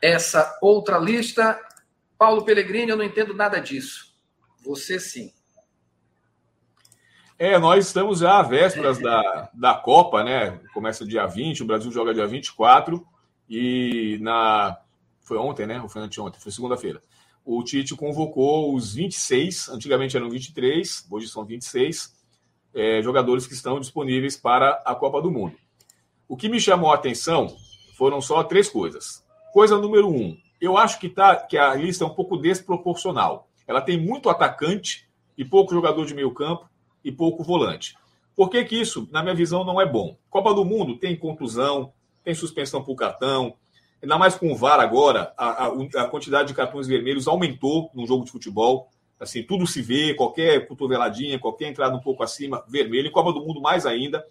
essa 0.01 0.59
outra 0.61 0.99
lista. 0.99 1.59
Paulo 2.19 2.45
Pellegrini, 2.45 2.91
eu 2.91 2.97
não 2.97 3.05
entendo 3.05 3.35
nada 3.35 3.59
disso. 3.59 4.15
Você 4.65 4.99
sim. 4.99 5.33
É, 7.39 7.59
nós 7.59 7.87
estamos 7.87 8.21
já 8.21 8.41
às 8.41 8.49
vésperas 8.49 8.99
da, 8.99 9.51
da 9.53 9.75
Copa, 9.75 10.25
né? 10.25 10.59
Começa 10.73 11.05
dia 11.05 11.27
20, 11.27 11.63
o 11.63 11.67
Brasil 11.67 11.93
joga 11.93 12.15
dia 12.15 12.27
24. 12.27 13.07
E 13.49 14.19
na. 14.21 14.79
Foi 15.27 15.37
ontem, 15.37 15.67
né? 15.67 15.83
Ou 15.83 15.89
foi 15.89 16.01
anteontem? 16.01 16.41
Foi 16.41 16.53
segunda-feira. 16.53 17.03
O 17.45 17.63
Tite 17.65 17.97
convocou 17.97 18.73
os 18.73 18.95
26, 18.95 19.69
antigamente 19.71 20.17
eram 20.17 20.31
23, 20.31 21.05
hoje 21.11 21.29
são 21.29 21.45
26, 21.45 22.15
é, 22.73 23.03
jogadores 23.03 23.45
que 23.45 23.53
estão 23.53 23.81
disponíveis 23.81 24.37
para 24.37 24.81
a 24.85 24.95
Copa 24.95 25.21
do 25.21 25.31
Mundo. 25.31 25.57
O 26.29 26.37
que 26.37 26.49
me 26.49 26.61
chamou 26.61 26.93
a 26.93 26.95
atenção 26.95 27.57
foram 27.97 28.21
só 28.21 28.45
três 28.45 28.69
coisas. 28.69 29.25
Coisa 29.53 29.77
número 29.77 30.09
um, 30.09 30.37
eu 30.61 30.77
acho 30.77 31.01
que, 31.01 31.09
tá, 31.09 31.35
que 31.35 31.59
a 31.59 31.75
lista 31.75 32.05
é 32.05 32.07
um 32.07 32.15
pouco 32.15 32.37
desproporcional. 32.37 33.49
Ela 33.67 33.81
tem 33.81 34.01
muito 34.01 34.29
atacante 34.31 35.09
e 35.37 35.45
pouco 35.45 35.75
jogador 35.75 36.07
de 36.07 36.15
meio 36.15 36.33
campo 36.33 36.69
e 37.05 37.11
pouco 37.11 37.43
volante. 37.43 37.97
Por 38.37 38.49
que, 38.49 38.65
que 38.65 38.81
isso, 38.81 39.09
na 39.11 39.23
minha 39.23 39.35
visão, 39.35 39.65
não 39.65 39.81
é 39.81 39.87
bom? 39.87 40.17
Copa 40.31 40.55
do 40.55 40.65
Mundo 40.65 40.97
tem 40.99 41.17
contusão, 41.17 41.93
tem 42.23 42.35
suspensão 42.35 42.83
por 42.83 42.95
cartão, 42.95 43.57
ainda 44.03 44.19
mais 44.19 44.37
com 44.37 44.53
o 44.53 44.57
VAR 44.57 44.81
agora, 44.81 45.33
a, 45.37 45.67
a, 45.67 45.69
a, 46.03 46.09
quantidade 46.09 46.49
de 46.49 46.55
cartões 46.55 46.87
vermelhos 46.87 47.27
aumentou 47.27 47.91
no 47.95 48.07
jogo 48.07 48.25
de 48.25 48.31
futebol. 48.31 48.89
Assim, 49.19 49.43
tudo 49.43 49.67
se 49.67 49.81
vê, 49.81 50.15
qualquer 50.15 50.67
cotoveladinha, 50.69 51.39
qualquer 51.39 51.69
entrada 51.69 51.97
um 51.97 52.01
pouco 52.01 52.23
acima, 52.23 52.65
vermelho. 52.69 53.09
Em 53.09 53.13
Copa 53.13 53.33
do 53.33 53.41
Mundo, 53.41 53.61
mais 53.61 53.87
ainda. 53.87 54.25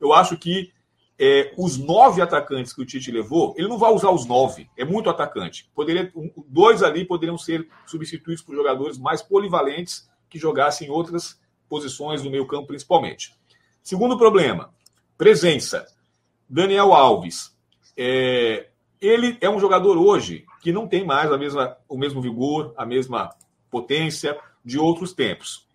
Eu 0.00 0.12
acho 0.12 0.36
que 0.38 0.72
é, 1.18 1.52
os 1.58 1.76
nove 1.76 2.22
atacantes 2.22 2.72
que 2.72 2.80
o 2.80 2.86
Tite 2.86 3.10
levou, 3.10 3.54
ele 3.58 3.68
não 3.68 3.76
vai 3.76 3.92
usar 3.92 4.10
os 4.10 4.24
nove, 4.24 4.70
é 4.74 4.86
muito 4.86 5.10
atacante. 5.10 5.70
Poderia, 5.74 6.10
um, 6.16 6.30
dois 6.48 6.82
ali 6.82 7.04
poderiam 7.04 7.36
ser 7.36 7.68
substituídos 7.86 8.42
por 8.42 8.54
jogadores 8.54 8.96
mais 8.96 9.20
polivalentes 9.20 10.08
que 10.30 10.38
jogassem 10.38 10.88
em 10.88 10.90
outras 10.90 11.38
posições 11.68 12.22
do 12.22 12.30
meio 12.30 12.46
campo, 12.46 12.68
principalmente. 12.68 13.34
Segundo 13.82 14.16
problema, 14.16 14.72
presença. 15.18 15.86
Daniel 16.48 16.94
Alves. 16.94 17.54
É, 17.94 18.69
ele 19.00 19.36
é 19.40 19.48
um 19.48 19.58
jogador 19.58 19.96
hoje 19.96 20.44
que 20.60 20.72
não 20.72 20.86
tem 20.86 21.04
mais 21.04 21.32
a 21.32 21.38
mesma, 21.38 21.76
o 21.88 21.96
mesmo 21.96 22.20
vigor, 22.20 22.74
a 22.76 22.84
mesma 22.84 23.34
potência 23.70 24.38
de 24.64 24.78
outros 24.78 25.12
tempos. 25.12 25.66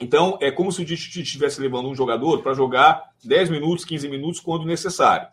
Então, 0.00 0.36
é 0.40 0.50
como 0.50 0.72
se 0.72 0.82
o 0.82 0.84
Tite 0.84 1.22
estivesse 1.22 1.60
levando 1.60 1.88
um 1.88 1.94
jogador 1.94 2.42
para 2.42 2.54
jogar 2.54 3.12
10 3.24 3.50
minutos, 3.50 3.84
15 3.84 4.08
minutos, 4.08 4.40
quando 4.40 4.66
necessário. 4.66 5.28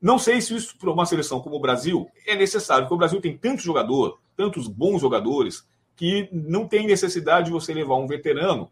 Não 0.00 0.18
sei 0.18 0.40
se 0.40 0.54
isso 0.54 0.78
para 0.78 0.90
uma 0.90 1.04
seleção 1.04 1.40
como 1.40 1.56
o 1.56 1.60
Brasil 1.60 2.08
é 2.26 2.34
necessário, 2.36 2.84
porque 2.84 2.94
o 2.94 2.98
Brasil 2.98 3.20
tem 3.20 3.36
tanto 3.36 3.62
jogador, 3.62 4.18
tantos 4.36 4.66
bons 4.66 5.00
jogadores, 5.00 5.68
que 5.96 6.28
não 6.32 6.66
tem 6.66 6.86
necessidade 6.86 7.46
de 7.46 7.52
você 7.52 7.74
levar 7.74 7.96
um 7.96 8.06
veterano 8.06 8.70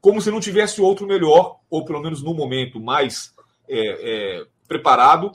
como 0.00 0.20
se 0.20 0.30
não 0.30 0.40
tivesse 0.40 0.80
outro 0.80 1.06
melhor, 1.06 1.60
ou 1.70 1.84
pelo 1.84 2.00
menos 2.00 2.22
no 2.22 2.34
momento 2.34 2.80
mais 2.80 3.32
é, 3.68 3.78
é, 3.78 4.46
preparado, 4.68 5.32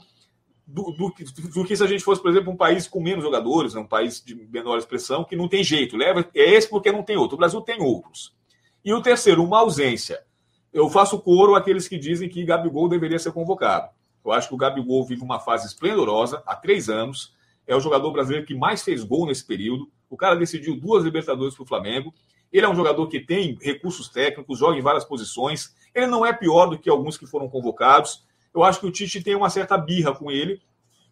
do, 0.70 0.92
do, 0.92 1.14
do, 1.54 1.64
que 1.64 1.74
se 1.74 1.82
a 1.82 1.86
gente 1.86 2.04
fosse, 2.04 2.20
por 2.20 2.30
exemplo, 2.30 2.52
um 2.52 2.56
país 2.56 2.86
com 2.86 3.00
menos 3.00 3.24
jogadores, 3.24 3.74
um 3.74 3.86
país 3.86 4.22
de 4.22 4.34
menor 4.34 4.76
expressão, 4.76 5.24
que 5.24 5.34
não 5.34 5.48
tem 5.48 5.64
jeito. 5.64 5.96
Leva, 5.96 6.28
é 6.34 6.54
esse 6.54 6.68
porque 6.68 6.92
não 6.92 7.02
tem 7.02 7.16
outro. 7.16 7.36
O 7.36 7.38
Brasil 7.38 7.58
tem 7.62 7.80
outros. 7.80 8.36
E 8.84 8.92
o 8.92 9.00
terceiro, 9.00 9.42
uma 9.42 9.60
ausência. 9.60 10.22
Eu 10.70 10.90
faço 10.90 11.18
coro 11.20 11.54
àqueles 11.54 11.88
que 11.88 11.96
dizem 11.96 12.28
que 12.28 12.44
Gabigol 12.44 12.86
deveria 12.86 13.18
ser 13.18 13.32
convocado. 13.32 13.88
Eu 14.22 14.30
acho 14.30 14.48
que 14.48 14.54
o 14.54 14.58
Gabigol 14.58 15.06
vive 15.06 15.22
uma 15.22 15.40
fase 15.40 15.66
esplendorosa 15.66 16.42
há 16.46 16.54
três 16.54 16.90
anos. 16.90 17.34
É 17.66 17.74
o 17.74 17.80
jogador 17.80 18.10
brasileiro 18.12 18.46
que 18.46 18.54
mais 18.54 18.82
fez 18.82 19.02
gol 19.02 19.26
nesse 19.26 19.46
período. 19.46 19.90
O 20.10 20.18
cara 20.18 20.36
decidiu 20.36 20.78
duas 20.78 21.02
Libertadores 21.02 21.54
para 21.54 21.62
o 21.62 21.66
Flamengo. 21.66 22.12
Ele 22.52 22.66
é 22.66 22.68
um 22.68 22.74
jogador 22.74 23.06
que 23.08 23.20
tem 23.20 23.58
recursos 23.62 24.10
técnicos, 24.10 24.58
joga 24.58 24.76
em 24.76 24.82
várias 24.82 25.04
posições. 25.04 25.74
Ele 25.94 26.06
não 26.06 26.26
é 26.26 26.32
pior 26.32 26.66
do 26.66 26.78
que 26.78 26.90
alguns 26.90 27.16
que 27.16 27.26
foram 27.26 27.48
convocados. 27.48 28.22
Eu 28.58 28.64
acho 28.64 28.80
que 28.80 28.86
o 28.86 28.90
Tite 28.90 29.22
tem 29.22 29.36
uma 29.36 29.48
certa 29.48 29.78
birra 29.78 30.12
com 30.12 30.32
ele, 30.32 30.60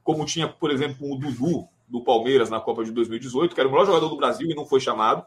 como 0.03 0.25
tinha, 0.25 0.49
por 0.49 0.69
exemplo, 0.71 0.97
com 0.99 1.13
o 1.13 1.17
Dudu 1.17 1.69
do 1.89 2.03
Palmeiras 2.03 2.51
na 2.51 2.59
Copa 2.59 2.85
de 2.85 2.91
2018, 2.91 3.55
que 3.55 3.61
era 3.61 3.69
o 3.69 3.73
melhor 3.73 3.87
jogador 3.87 4.09
do 4.09 4.17
Brasil 4.17 4.51
e 4.51 4.55
não 4.55 4.67
foi 4.67 4.81
chamado. 4.81 5.25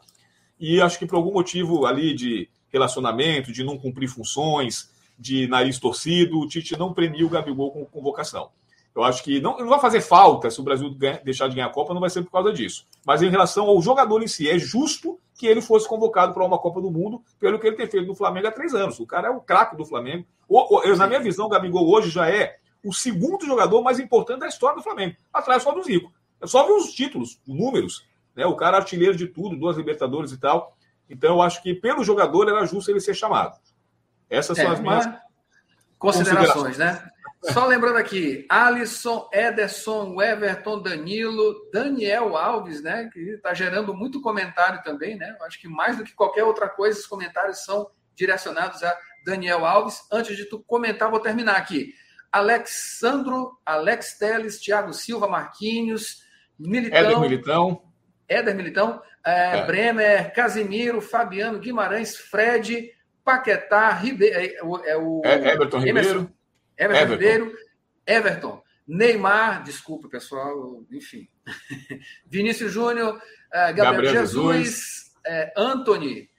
E 0.58 0.82
acho 0.82 0.98
que 0.98 1.06
por 1.06 1.16
algum 1.16 1.32
motivo 1.32 1.86
ali 1.86 2.14
de, 2.14 2.46
relacionamento, 2.70 3.52
de 3.52 3.64
não 3.64 3.78
cumprir 3.78 4.06
funções, 4.06 4.90
de 5.18 5.46
nariz 5.48 5.78
torcido, 5.78 6.40
o 6.40 6.46
Tite 6.46 6.78
não 6.78 6.92
premia 6.92 7.24
o 7.24 7.30
Gabigol 7.30 7.70
com 7.70 7.86
convocação. 7.86 8.50
Eu 8.94 9.04
acho 9.04 9.22
que 9.22 9.40
não, 9.40 9.56
não 9.58 9.68
vai 9.68 9.80
fazer 9.80 10.00
falta 10.00 10.50
se 10.50 10.60
o 10.60 10.64
Brasil 10.64 10.92
ganha, 10.94 11.20
deixar 11.24 11.48
de 11.48 11.54
ganhar 11.54 11.68
a 11.68 11.72
Copa, 11.72 11.94
não 11.94 12.00
vai 12.00 12.10
ser 12.10 12.22
por 12.22 12.32
causa 12.32 12.52
disso. 12.52 12.86
Mas 13.06 13.22
em 13.22 13.30
relação 13.30 13.66
ao 13.66 13.80
jogador 13.80 14.22
em 14.22 14.26
si, 14.26 14.50
é 14.50 14.58
justo 14.58 15.18
que 15.38 15.46
ele 15.46 15.62
fosse 15.62 15.88
convocado 15.88 16.34
para 16.34 16.44
uma 16.44 16.58
Copa 16.58 16.80
do 16.80 16.90
Mundo 16.90 17.22
pelo 17.38 17.58
que 17.58 17.66
ele 17.66 17.76
tem 17.76 17.86
feito 17.86 18.06
no 18.06 18.14
Flamengo 18.14 18.48
há 18.48 18.52
três 18.52 18.74
anos. 18.74 18.98
O 18.98 19.06
cara 19.06 19.28
é 19.28 19.30
o 19.30 19.40
craque 19.40 19.76
do 19.76 19.86
Flamengo. 19.86 20.26
eu, 20.84 20.96
na 20.96 21.06
minha 21.06 21.20
visão, 21.20 21.46
o 21.46 21.48
Gabigol 21.48 21.88
hoje 21.88 22.10
já 22.10 22.28
é 22.28 22.58
o 22.84 22.92
segundo 22.92 23.46
jogador 23.46 23.82
mais 23.82 23.98
importante 23.98 24.40
da 24.40 24.48
história 24.48 24.76
do 24.76 24.82
Flamengo, 24.82 25.16
atrás 25.32 25.62
só 25.62 25.72
do 25.72 25.82
Zico. 25.82 26.12
É 26.40 26.46
só 26.46 26.66
ver 26.66 26.72
os 26.72 26.92
títulos, 26.92 27.40
os 27.46 27.54
números. 27.54 28.06
Né? 28.34 28.46
O 28.46 28.56
cara 28.56 28.78
é 28.78 28.80
artilheiro 28.80 29.16
de 29.16 29.26
tudo, 29.26 29.56
duas 29.56 29.76
Libertadores 29.76 30.32
e 30.32 30.38
tal. 30.38 30.74
Então 31.08 31.34
eu 31.34 31.42
acho 31.42 31.62
que 31.62 31.74
pelo 31.74 32.02
jogador 32.02 32.48
era 32.48 32.64
justo 32.64 32.90
ele 32.90 33.00
ser 33.00 33.14
chamado. 33.14 33.58
Essas 34.28 34.56
são 34.56 34.66
é, 34.66 34.72
as 34.72 34.80
minhas 34.80 35.04
considerações, 35.98 36.52
considerações, 36.52 36.78
né? 36.78 37.09
Só 37.42 37.66
lembrando 37.66 37.96
aqui, 37.96 38.44
Alisson, 38.50 39.28
Ederson, 39.32 40.20
Everton, 40.20 40.82
Danilo, 40.82 41.70
Daniel 41.72 42.36
Alves, 42.36 42.82
né? 42.82 43.08
Que 43.10 43.18
está 43.30 43.54
gerando 43.54 43.94
muito 43.94 44.20
comentário 44.20 44.82
também, 44.82 45.16
né? 45.16 45.34
Acho 45.42 45.58
que 45.58 45.66
mais 45.66 45.96
do 45.96 46.04
que 46.04 46.14
qualquer 46.14 46.44
outra 46.44 46.68
coisa, 46.68 47.00
os 47.00 47.06
comentários 47.06 47.64
são 47.64 47.90
direcionados 48.14 48.82
a 48.82 48.94
Daniel 49.24 49.64
Alves. 49.64 50.02
Antes 50.12 50.36
de 50.36 50.44
tu 50.44 50.60
comentar, 50.60 51.10
vou 51.10 51.20
terminar 51.20 51.56
aqui. 51.56 51.94
Alexandro, 52.30 53.58
Alex 53.64 54.18
Teles, 54.18 54.60
Thiago 54.60 54.92
Silva, 54.92 55.26
Marquinhos, 55.26 56.22
Militão. 56.58 56.98
Éder 56.98 57.20
Militão. 57.20 57.82
Éder 58.28 58.54
Militão, 58.54 59.02
é, 59.24 59.58
é. 59.58 59.66
Bremer, 59.66 60.32
Casimiro, 60.34 61.00
Fabiano, 61.00 61.58
Guimarães, 61.58 62.16
Fred, 62.16 62.90
Paquetá, 63.24 63.90
Ribeiro. 63.92 64.36
É, 64.36 64.90
é, 64.90 64.96
o, 64.96 65.22
é, 65.24 65.54
Everton 65.54 65.78
Ribeiro. 65.78 66.30
Everton, 66.80 67.02
Everton 67.02 67.12
Ribeiro, 67.12 67.56
Everton, 68.06 68.62
Neymar, 68.88 69.62
desculpa, 69.62 70.08
pessoal, 70.08 70.82
enfim. 70.90 71.28
Vinícius 72.26 72.72
Júnior, 72.72 73.16
uh, 73.16 73.20
Gabriel, 73.52 73.74
Gabriel, 73.74 74.14
Jesus, 74.14 74.56
Jesus. 74.56 75.12
Uh, 75.26 75.60
Anthony, 75.60 76.30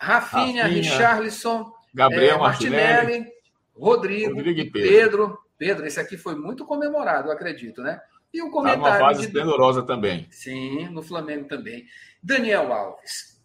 Rafinha, 0.00 0.62
Rafinha 0.62 0.66
Richarlison, 0.66 1.72
Gabriel 1.94 2.38
uh, 2.38 2.40
Martinelli, 2.40 3.26
Rodrigo, 3.76 4.34
Rodrigo 4.34 4.72
Pedro. 4.72 4.88
Pedro. 4.88 5.38
Pedro, 5.58 5.86
esse 5.86 6.00
aqui 6.00 6.16
foi 6.16 6.34
muito 6.34 6.64
comemorado, 6.64 7.28
eu 7.28 7.32
acredito, 7.32 7.82
né? 7.82 8.00
E 8.32 8.40
o 8.40 8.50
comentário. 8.50 8.82
Tá 8.82 8.90
uma 8.90 8.98
fase 8.98 9.20
de... 9.20 9.26
esplendorosa 9.26 9.82
também. 9.82 10.26
Sim, 10.30 10.88
no 10.88 11.02
Flamengo 11.02 11.46
também. 11.46 11.84
Daniel 12.22 12.72
Alves. 12.72 13.38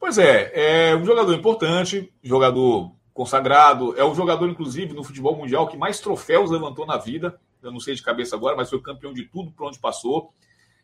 Pois 0.00 0.18
é, 0.18 0.90
é 0.90 0.96
um 0.96 1.04
jogador 1.04 1.32
importante, 1.32 2.12
jogador 2.22 2.94
consagrado. 3.14 3.96
É 3.96 4.04
o 4.04 4.14
jogador, 4.14 4.50
inclusive, 4.50 4.92
no 4.92 5.04
futebol 5.04 5.36
mundial 5.36 5.68
que 5.68 5.76
mais 5.76 6.00
troféus 6.00 6.50
levantou 6.50 6.84
na 6.84 6.98
vida. 6.98 7.40
Eu 7.62 7.72
não 7.72 7.80
sei 7.80 7.94
de 7.94 8.02
cabeça 8.02 8.36
agora, 8.36 8.56
mas 8.56 8.68
foi 8.68 8.82
campeão 8.82 9.14
de 9.14 9.24
tudo 9.24 9.52
por 9.52 9.68
onde 9.68 9.78
passou. 9.78 10.34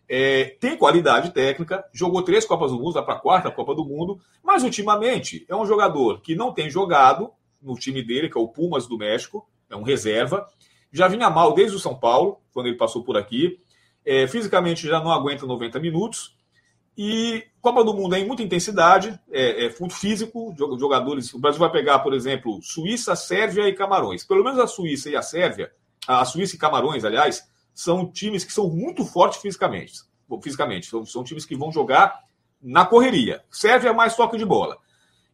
É, 0.08 0.56
tem 0.58 0.76
qualidade 0.76 1.30
técnica, 1.30 1.84
jogou 1.92 2.22
três 2.22 2.44
Copas 2.44 2.72
do 2.72 2.78
Mundo, 2.78 2.94
vai 2.94 3.04
para 3.04 3.14
a 3.14 3.20
quarta 3.20 3.50
Copa 3.50 3.74
do 3.74 3.84
Mundo, 3.84 4.18
mas 4.42 4.64
ultimamente 4.64 5.44
é 5.48 5.54
um 5.54 5.64
jogador 5.64 6.20
que 6.20 6.34
não 6.34 6.52
tem 6.52 6.68
jogado 6.68 7.30
no 7.62 7.76
time 7.76 8.02
dele, 8.02 8.28
que 8.28 8.36
é 8.36 8.40
o 8.40 8.48
Pumas 8.48 8.88
do 8.88 8.98
México, 8.98 9.48
é 9.68 9.76
um 9.76 9.82
reserva. 9.82 10.48
Já 10.92 11.06
vinha 11.06 11.30
mal 11.30 11.52
desde 11.52 11.76
o 11.76 11.78
São 11.78 11.94
Paulo, 11.94 12.40
quando 12.52 12.66
ele 12.66 12.76
passou 12.76 13.04
por 13.04 13.16
aqui. 13.16 13.60
É, 14.04 14.26
fisicamente 14.26 14.86
já 14.86 14.98
não 14.98 15.12
aguenta 15.12 15.46
90 15.46 15.78
minutos. 15.78 16.34
E 16.96 17.44
Copa 17.60 17.84
do 17.84 17.94
Mundo 17.94 18.14
é 18.14 18.20
em 18.20 18.26
muita 18.26 18.42
intensidade, 18.42 19.18
é, 19.30 19.66
é 19.66 19.74
muito 19.78 19.94
físico, 19.94 20.54
jogadores. 20.78 21.32
O 21.32 21.38
Brasil 21.38 21.58
vai 21.58 21.70
pegar, 21.70 22.00
por 22.00 22.12
exemplo, 22.12 22.60
Suíça, 22.62 23.14
Sérvia 23.16 23.68
e 23.68 23.74
Camarões. 23.74 24.24
Pelo 24.24 24.44
menos 24.44 24.58
a 24.58 24.66
Suíça 24.66 25.08
e 25.08 25.16
a 25.16 25.22
Sérvia, 25.22 25.72
a 26.06 26.24
Suíça 26.24 26.56
e 26.56 26.58
Camarões, 26.58 27.04
aliás, 27.04 27.48
são 27.74 28.10
times 28.10 28.44
que 28.44 28.52
são 28.52 28.68
muito 28.68 29.04
fortes 29.04 29.40
fisicamente. 29.40 30.02
Fisicamente, 30.42 30.86
são, 30.86 31.04
são 31.04 31.24
times 31.24 31.44
que 31.44 31.56
vão 31.56 31.72
jogar 31.72 32.20
na 32.62 32.84
correria. 32.84 33.42
Sérvia 33.50 33.90
é 33.90 33.92
mais 33.92 34.14
toque 34.14 34.36
de 34.36 34.44
bola. 34.44 34.78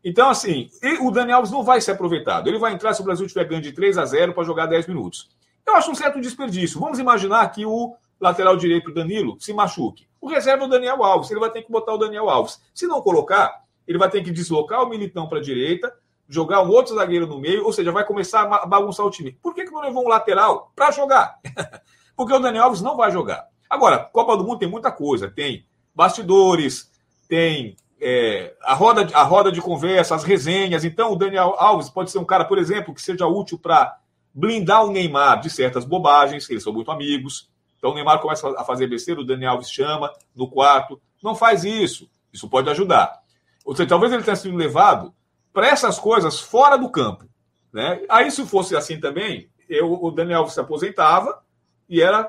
Então, 0.04 0.30
assim, 0.30 0.70
o 1.00 1.10
Dani 1.10 1.32
Alves 1.32 1.50
não 1.50 1.64
vai 1.64 1.80
ser 1.80 1.92
aproveitado. 1.92 2.46
Ele 2.46 2.58
vai 2.58 2.72
entrar 2.72 2.94
se 2.94 3.00
o 3.00 3.04
Brasil 3.04 3.26
tiver 3.26 3.44
ganho 3.44 3.60
de 3.60 3.72
3 3.72 3.98
a 3.98 4.04
0 4.04 4.34
para 4.34 4.44
jogar 4.44 4.66
10 4.66 4.86
minutos. 4.86 5.28
Eu 5.66 5.74
acho 5.74 5.90
um 5.90 5.96
certo 5.96 6.20
desperdício. 6.20 6.78
Vamos 6.78 7.00
imaginar 7.00 7.48
que 7.48 7.66
o 7.66 7.96
lateral 8.20 8.56
direito 8.56 8.94
Danilo 8.94 9.36
se 9.40 9.52
machuque. 9.52 10.05
O 10.20 10.28
reserva 10.28 10.64
é 10.64 10.66
o 10.66 10.70
Daniel 10.70 11.02
Alves. 11.04 11.30
Ele 11.30 11.40
vai 11.40 11.50
ter 11.50 11.62
que 11.62 11.70
botar 11.70 11.94
o 11.94 11.98
Daniel 11.98 12.28
Alves. 12.28 12.60
Se 12.74 12.86
não 12.86 13.00
colocar, 13.00 13.62
ele 13.86 13.98
vai 13.98 14.10
ter 14.10 14.22
que 14.22 14.30
deslocar 14.30 14.82
o 14.82 14.88
Militão 14.88 15.28
para 15.28 15.38
a 15.38 15.42
direita, 15.42 15.92
jogar 16.28 16.62
um 16.62 16.70
outro 16.70 16.94
zagueiro 16.94 17.26
no 17.26 17.38
meio, 17.38 17.64
ou 17.64 17.72
seja, 17.72 17.92
vai 17.92 18.04
começar 18.04 18.42
a 18.42 18.66
bagunçar 18.66 19.06
o 19.06 19.10
time. 19.10 19.32
Por 19.42 19.54
que, 19.54 19.64
que 19.64 19.70
não 19.70 19.80
levou 19.80 20.04
um 20.04 20.08
lateral 20.08 20.72
para 20.74 20.90
jogar? 20.90 21.38
Porque 22.16 22.32
o 22.32 22.38
Daniel 22.38 22.64
Alves 22.64 22.82
não 22.82 22.96
vai 22.96 23.10
jogar. 23.10 23.46
Agora, 23.68 23.98
Copa 23.98 24.36
do 24.36 24.44
Mundo 24.44 24.58
tem 24.58 24.68
muita 24.68 24.90
coisa. 24.90 25.30
Tem 25.30 25.66
bastidores, 25.94 26.90
tem 27.28 27.76
é, 28.00 28.54
a, 28.62 28.74
roda, 28.74 29.06
a 29.14 29.22
roda 29.22 29.52
de 29.52 29.60
conversa, 29.60 30.14
as 30.14 30.24
resenhas. 30.24 30.84
Então, 30.84 31.12
o 31.12 31.16
Daniel 31.16 31.54
Alves 31.58 31.90
pode 31.90 32.10
ser 32.10 32.18
um 32.18 32.24
cara, 32.24 32.44
por 32.44 32.58
exemplo, 32.58 32.94
que 32.94 33.02
seja 33.02 33.26
útil 33.26 33.58
para 33.58 33.98
blindar 34.34 34.84
o 34.84 34.90
Neymar 34.90 35.40
de 35.40 35.48
certas 35.48 35.84
bobagens, 35.84 36.48
eles 36.50 36.62
são 36.62 36.72
muito 36.72 36.90
amigos. 36.90 37.48
Então 37.86 37.92
o 37.92 37.94
Neymar 37.94 38.20
começa 38.20 38.48
a 38.58 38.64
fazer 38.64 38.88
besteira, 38.88 39.20
o 39.20 39.24
Daniel 39.24 39.52
Alves 39.52 39.70
chama 39.70 40.12
no 40.34 40.50
quarto. 40.50 41.00
Não 41.22 41.36
faz 41.36 41.62
isso. 41.62 42.10
Isso 42.32 42.50
pode 42.50 42.68
ajudar. 42.68 43.20
Ou 43.64 43.76
seja, 43.76 43.88
talvez 43.88 44.12
ele 44.12 44.24
tenha 44.24 44.34
sido 44.34 44.56
levado 44.56 45.14
para 45.52 45.68
essas 45.68 45.96
coisas 45.96 46.40
fora 46.40 46.76
do 46.76 46.90
campo. 46.90 47.26
Né? 47.72 48.02
Aí, 48.08 48.28
se 48.32 48.44
fosse 48.44 48.74
assim 48.74 48.98
também, 48.98 49.48
eu, 49.68 49.92
o 50.02 50.10
Daniel 50.10 50.40
Alves 50.40 50.54
se 50.54 50.58
aposentava 50.58 51.40
e 51.88 52.02
era 52.02 52.28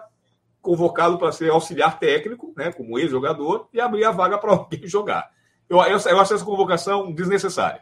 convocado 0.61 1.17
para 1.17 1.31
ser 1.31 1.49
auxiliar 1.49 1.97
técnico, 1.97 2.53
né, 2.55 2.71
como 2.71 2.99
ex-jogador, 2.99 3.67
e 3.73 3.81
abrir 3.81 4.05
a 4.05 4.11
vaga 4.11 4.37
para 4.37 4.51
alguém 4.53 4.85
jogar. 4.85 5.31
Eu, 5.67 5.79
eu, 5.79 5.97
eu 5.97 6.19
acho 6.19 6.35
essa 6.35 6.45
convocação 6.45 7.11
desnecessária. 7.11 7.81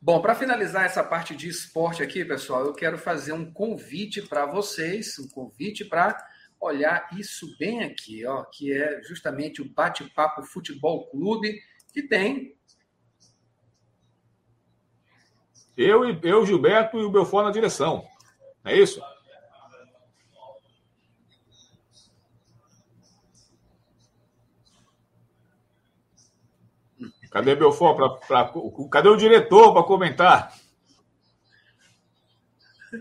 Bom, 0.00 0.22
para 0.22 0.34
finalizar 0.34 0.84
essa 0.84 1.02
parte 1.02 1.34
de 1.34 1.48
esporte 1.48 2.04
aqui, 2.04 2.24
pessoal, 2.24 2.64
eu 2.64 2.72
quero 2.72 2.96
fazer 2.96 3.32
um 3.32 3.52
convite 3.52 4.22
para 4.22 4.46
vocês, 4.46 5.18
um 5.18 5.28
convite 5.28 5.84
para 5.84 6.16
olhar 6.60 7.08
isso 7.18 7.56
bem 7.58 7.82
aqui, 7.82 8.24
ó, 8.24 8.44
que 8.44 8.72
é 8.72 9.02
justamente 9.02 9.60
o 9.60 9.68
Bate-Papo 9.68 10.44
Futebol 10.44 11.08
Clube, 11.10 11.60
que 11.92 12.02
tem. 12.02 12.56
Eu, 15.76 16.04
eu 16.22 16.46
Gilberto 16.46 16.98
e 16.98 17.04
o 17.04 17.10
Belfort 17.10 17.46
na 17.46 17.52
direção. 17.52 18.06
É 18.64 18.76
isso? 18.76 19.00
Cadê 27.30 27.54
Belfort? 27.54 27.96
Pra, 27.96 28.08
pra, 28.08 28.52
cadê 28.90 29.08
o 29.08 29.16
diretor 29.16 29.72
para 29.72 29.82
comentar? 29.82 30.52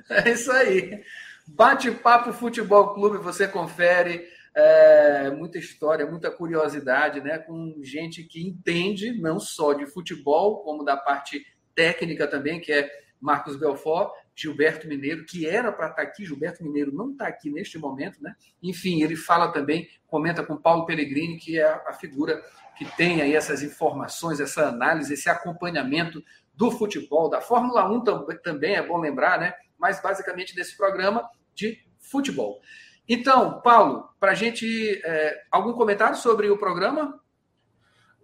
É 0.09 0.31
isso 0.31 0.51
aí. 0.51 1.01
Bate-papo 1.47 2.33
Futebol 2.33 2.93
Clube, 2.93 3.17
você 3.17 3.47
confere. 3.47 4.27
É, 4.53 5.29
muita 5.29 5.59
história, 5.59 6.05
muita 6.05 6.31
curiosidade, 6.31 7.21
né? 7.21 7.37
Com 7.37 7.75
gente 7.83 8.23
que 8.23 8.41
entende 8.41 9.13
não 9.21 9.39
só 9.39 9.71
de 9.73 9.85
futebol, 9.85 10.63
como 10.63 10.83
da 10.83 10.97
parte 10.97 11.45
técnica 11.75 12.27
também, 12.27 12.59
que 12.59 12.73
é 12.73 12.89
Marcos 13.21 13.55
Belfort, 13.55 14.11
Gilberto 14.37 14.87
Mineiro, 14.87 15.25
que 15.25 15.47
era 15.47 15.71
para 15.71 15.87
estar 15.87 16.03
tá 16.03 16.07
aqui, 16.07 16.23
Gilberto 16.23 16.63
Mineiro 16.63 16.93
não 16.93 17.11
está 17.11 17.27
aqui 17.27 17.49
neste 17.49 17.79
momento, 17.79 18.21
né? 18.21 18.35
Enfim, 18.61 19.01
ele 19.01 19.15
fala 19.15 19.51
também, 19.51 19.89
comenta 20.05 20.43
com 20.43 20.55
Paulo 20.55 20.85
Pellegrini, 20.85 21.37
que 21.37 21.59
é 21.59 21.65
a 21.65 21.91
figura 21.93 22.39
que 22.77 22.85
tem 22.95 23.23
aí 23.23 23.35
essas 23.35 23.63
informações, 23.63 24.39
essa 24.39 24.67
análise, 24.67 25.15
esse 25.15 25.27
acompanhamento 25.27 26.23
do 26.53 26.69
futebol, 26.69 27.29
da 27.29 27.41
Fórmula 27.41 27.89
1 27.89 28.03
também 28.43 28.75
é 28.75 28.85
bom 28.85 28.99
lembrar, 28.99 29.39
né? 29.39 29.53
Mas 29.77 29.99
basicamente 29.99 30.55
desse 30.55 30.77
programa 30.77 31.27
de 31.55 31.83
futebol. 31.99 32.61
Então, 33.09 33.59
Paulo, 33.61 34.07
para 34.19 34.33
a 34.33 34.35
gente, 34.35 35.01
é, 35.03 35.45
algum 35.49 35.73
comentário 35.73 36.15
sobre 36.15 36.49
o 36.49 36.57
programa? 36.57 37.19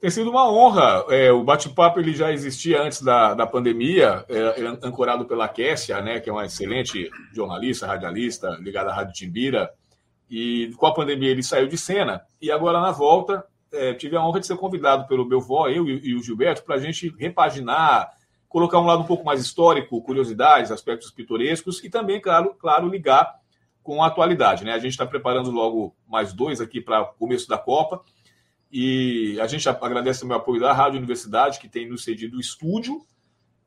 Tem 0.03 0.09
sido 0.09 0.31
uma 0.31 0.51
honra. 0.51 1.05
É, 1.11 1.31
o 1.31 1.45
bate-papo 1.45 1.97
ele 1.97 2.13
já 2.13 2.29
existia 2.29 2.81
antes 2.81 3.01
da, 3.01 3.33
da 3.33 3.47
pandemia, 3.47 4.25
é, 4.27 4.61
é, 4.61 4.67
ancorado 4.85 5.23
pela 5.23 5.47
Kessia, 5.47 6.01
né, 6.01 6.19
que 6.19 6.29
é 6.29 6.33
uma 6.33 6.45
excelente 6.45 7.09
jornalista, 7.31 7.87
radialista, 7.87 8.49
ligada 8.59 8.91
à 8.91 8.93
Rádio 8.93 9.13
Timbira. 9.13 9.71
E 10.29 10.73
com 10.75 10.87
a 10.87 10.93
pandemia 10.93 11.29
ele 11.29 11.41
saiu 11.41 11.69
de 11.69 11.77
cena. 11.77 12.21
E 12.41 12.51
agora, 12.51 12.81
na 12.81 12.91
volta, 12.91 13.45
é, 13.71 13.93
tive 13.93 14.17
a 14.17 14.21
honra 14.21 14.41
de 14.41 14.47
ser 14.47 14.57
convidado 14.57 15.07
pelo 15.07 15.25
meu 15.25 15.39
vó, 15.39 15.69
eu 15.69 15.87
e, 15.87 16.09
e 16.09 16.15
o 16.15 16.21
Gilberto, 16.21 16.65
para 16.65 16.75
a 16.75 16.79
gente 16.79 17.15
repaginar, 17.17 18.11
colocar 18.49 18.79
um 18.79 18.85
lado 18.85 19.03
um 19.03 19.07
pouco 19.07 19.23
mais 19.23 19.39
histórico, 19.39 20.01
curiosidades, 20.01 20.69
aspectos 20.69 21.11
pitorescos 21.11 21.81
e 21.81 21.89
também, 21.89 22.19
claro, 22.19 22.53
claro 22.59 22.89
ligar 22.89 23.35
com 23.81 24.03
a 24.03 24.07
atualidade. 24.07 24.65
Né? 24.65 24.73
A 24.73 24.79
gente 24.79 24.91
está 24.91 25.05
preparando 25.05 25.49
logo 25.49 25.95
mais 26.05 26.33
dois 26.33 26.59
aqui 26.59 26.81
para 26.81 27.03
o 27.03 27.13
começo 27.13 27.47
da 27.47 27.57
Copa. 27.57 28.03
E 28.75 29.39
a 29.39 29.45
gente 29.45 29.69
agradece 29.69 30.25
o 30.25 30.33
apoio 30.33 30.59
da 30.59 30.73
Rádio 30.73 30.97
Universidade, 30.97 31.59
que 31.59 31.69
tem 31.69 31.87
nos 31.87 32.03
cedido 32.03 32.37
o 32.37 32.39
estúdio 32.39 33.05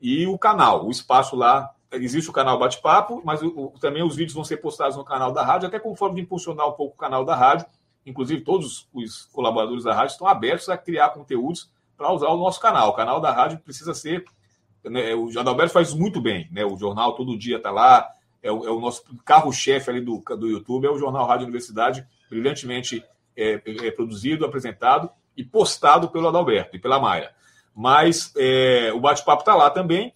e 0.00 0.26
o 0.26 0.36
canal, 0.36 0.84
o 0.84 0.90
espaço 0.90 1.36
lá. 1.36 1.70
Existe 1.92 2.28
o 2.28 2.32
canal 2.32 2.59
Bate-Papo, 2.59 3.22
mas 3.24 3.40
o, 3.40 3.46
o, 3.46 3.78
também 3.78 4.02
os 4.02 4.16
vídeos 4.16 4.34
vão 4.34 4.42
ser 4.42 4.57
postados 4.57 4.96
no 4.96 5.04
canal 5.04 5.30
da 5.30 5.44
rádio, 5.44 5.68
até 5.68 5.78
como 5.78 5.94
forma 5.94 6.16
de 6.16 6.22
impulsionar 6.22 6.68
um 6.68 6.72
pouco 6.72 6.94
o 6.94 6.98
canal 6.98 7.24
da 7.24 7.36
rádio. 7.36 7.66
Inclusive, 8.04 8.40
todos 8.40 8.88
os 8.92 9.26
colaboradores 9.26 9.84
da 9.84 9.94
rádio 9.94 10.11
estão 10.11 10.26
abertos 10.26 10.68
a 10.68 10.76
criar 10.76 11.11
conteúdos 11.11 11.70
para 11.96 12.12
usar 12.12 12.28
o 12.30 12.36
nosso 12.36 12.61
canal. 12.61 12.88
O 12.88 12.94
canal 12.94 13.20
da 13.20 13.30
rádio 13.30 13.61
precisa 13.61 13.94
ser. 13.94 14.24
Né, 14.82 15.14
o 15.14 15.30
Adalberto 15.38 15.72
faz 15.72 15.94
muito 15.94 16.20
bem, 16.20 16.48
né? 16.50 16.64
O 16.64 16.76
jornal 16.76 17.14
todo 17.14 17.38
dia 17.38 17.59
está 17.59 17.70
lá, 17.70 18.09
é 18.42 18.50
o, 18.50 18.66
é 18.66 18.70
o 18.72 18.80
nosso 18.80 19.04
carro-chefe 19.24 19.88
ali 19.88 20.00
do, 20.00 20.20
do 20.36 20.48
YouTube, 20.48 20.88
é 20.88 20.90
o 20.90 20.98
Jornal 20.98 21.26
Rádio 21.26 21.44
Universidade, 21.44 22.04
brilhantemente 22.28 23.04
é, 23.37 23.61
é, 23.64 23.91
produzido, 23.91 24.45
apresentado 24.45 25.11
e 25.37 25.45
postado 25.45 26.09
pelo 26.09 26.28
Adalberto 26.28 26.76
e 26.76 26.78
pela 26.78 26.99
Maia. 26.99 27.30
Mas 27.74 28.32
é, 28.37 28.91
o 28.95 29.01
bate-papo 29.01 29.43
está 29.43 29.55
lá 29.55 29.70
também. 29.70 30.14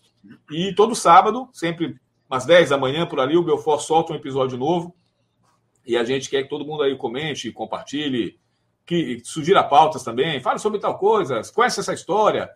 E 0.51 0.75
todo 0.75 0.95
sábado, 0.95 1.49
sempre 1.53 1.97
às 2.29 2.47
10 2.47 2.71
da 2.71 2.79
manhã 2.79 3.07
por 3.07 3.21
ali, 3.21 3.37
o 3.37 3.43
Belfort 3.43 3.81
solta 3.81 4.13
um 4.13 4.17
episódio 4.17 4.57
novo. 4.57 4.95
E 5.85 5.97
a 5.97 6.05
gente 6.05 6.31
quer 6.31 6.43
que 6.43 6.49
todo 6.49 6.65
mundo 6.65 6.83
aí 6.83 6.97
comente, 6.97 7.53
compartilhe, 7.53 8.39
que 8.87 9.21
sugira 9.25 9.63
pautas 9.63 10.03
também, 10.03 10.41
fale 10.41 10.59
sobre 10.59 10.81
tal 10.81 10.99
coisa, 10.99 11.41
conhece 11.55 11.81
essa 11.81 11.93
história. 11.93 12.51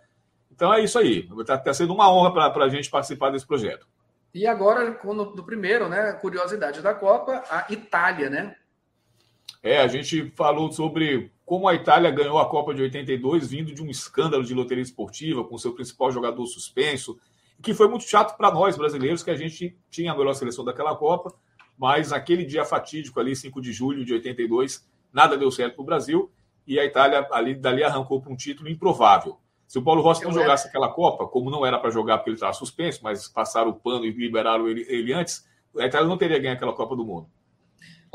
Então 0.51 0.73
é 0.73 0.83
isso 0.83 0.99
aí. 0.99 1.29
Está 1.39 1.59
tá 1.59 1.75
sendo 1.75 1.93
uma 1.93 2.13
honra 2.13 2.33
para 2.53 2.65
a 2.65 2.69
gente 2.69 2.91
participar 2.91 3.31
desse 3.31 3.47
projeto. 3.47 3.87
E 4.33 4.47
agora, 4.47 4.99
no, 5.05 5.45
primeiro, 5.45 5.89
né, 5.89 6.13
curiosidade 6.15 6.81
da 6.83 6.93
Copa, 6.93 7.45
a 7.49 7.67
Itália, 7.71 8.29
né? 8.29 8.57
É, 9.63 9.79
a 9.79 9.87
gente 9.87 10.31
falou 10.37 10.71
sobre 10.71 11.33
como 11.45 11.69
a 11.69 11.75
Itália 11.75 12.11
ganhou 12.11 12.39
a 12.39 12.49
Copa 12.49 12.75
de 12.75 12.83
82 12.83 13.49
vindo 13.49 13.73
de 13.73 13.83
um 13.83 13.91
escândalo 13.91 14.45
de 14.45 14.55
loteria 14.55 14.83
esportiva 14.83 15.45
com 15.45 15.59
seu 15.59 15.73
principal 15.73 16.11
jogador 16.11 16.47
suspenso, 16.47 17.19
que 17.63 17.75
foi 17.75 17.89
muito 17.89 18.05
chato 18.05 18.37
para 18.37 18.51
nós 18.51 18.77
brasileiros, 18.77 19.23
que 19.23 19.31
a 19.31 19.37
gente 19.37 19.77
tinha 19.91 20.13
a 20.13 20.17
melhor 20.17 20.35
seleção 20.35 20.65
daquela 20.65 20.95
Copa, 20.95 21.35
mas 21.79 22.11
naquele 22.11 22.45
dia 22.45 22.65
fatídico 22.65 23.19
ali, 23.21 23.35
5 23.35 23.61
de 23.61 23.73
julho 23.73 24.05
de 24.05 24.13
82, 24.13 24.87
nada 25.13 25.37
deu 25.37 25.51
certo 25.51 25.77
para 25.77 25.83
o 25.83 25.87
Brasil 25.87 26.31
e 26.67 26.79
a 26.79 26.85
Itália 26.85 27.27
ali 27.31 27.55
dali 27.55 27.83
arrancou 27.83 28.21
para 28.21 28.33
um 28.33 28.37
título 28.37 28.69
improvável. 28.69 29.39
Se 29.67 29.79
o 29.79 29.83
Paulo 29.83 30.03
Rossi 30.03 30.25
não 30.25 30.33
jogasse 30.33 30.69
aquela 30.69 30.89
Copa, 30.89 31.27
como 31.27 31.51
não 31.51 31.65
era 31.65 31.79
para 31.79 31.91
jogar 31.91 32.19
porque 32.19 32.31
ele 32.31 32.37
estava 32.37 32.53
suspenso, 32.53 33.01
mas 33.03 33.29
passaram 33.29 33.71
o 33.71 33.75
pano 33.75 34.05
e 34.05 34.11
liberaram 34.11 34.69
ele, 34.69 34.85
ele 34.89 35.13
antes, 35.13 35.49
a 35.79 35.87
Itália 35.87 36.07
não 36.07 36.19
teria 36.19 36.39
ganho 36.39 36.55
aquela 36.55 36.73
Copa 36.73 36.95
do 36.95 37.05
Mundo. 37.05 37.29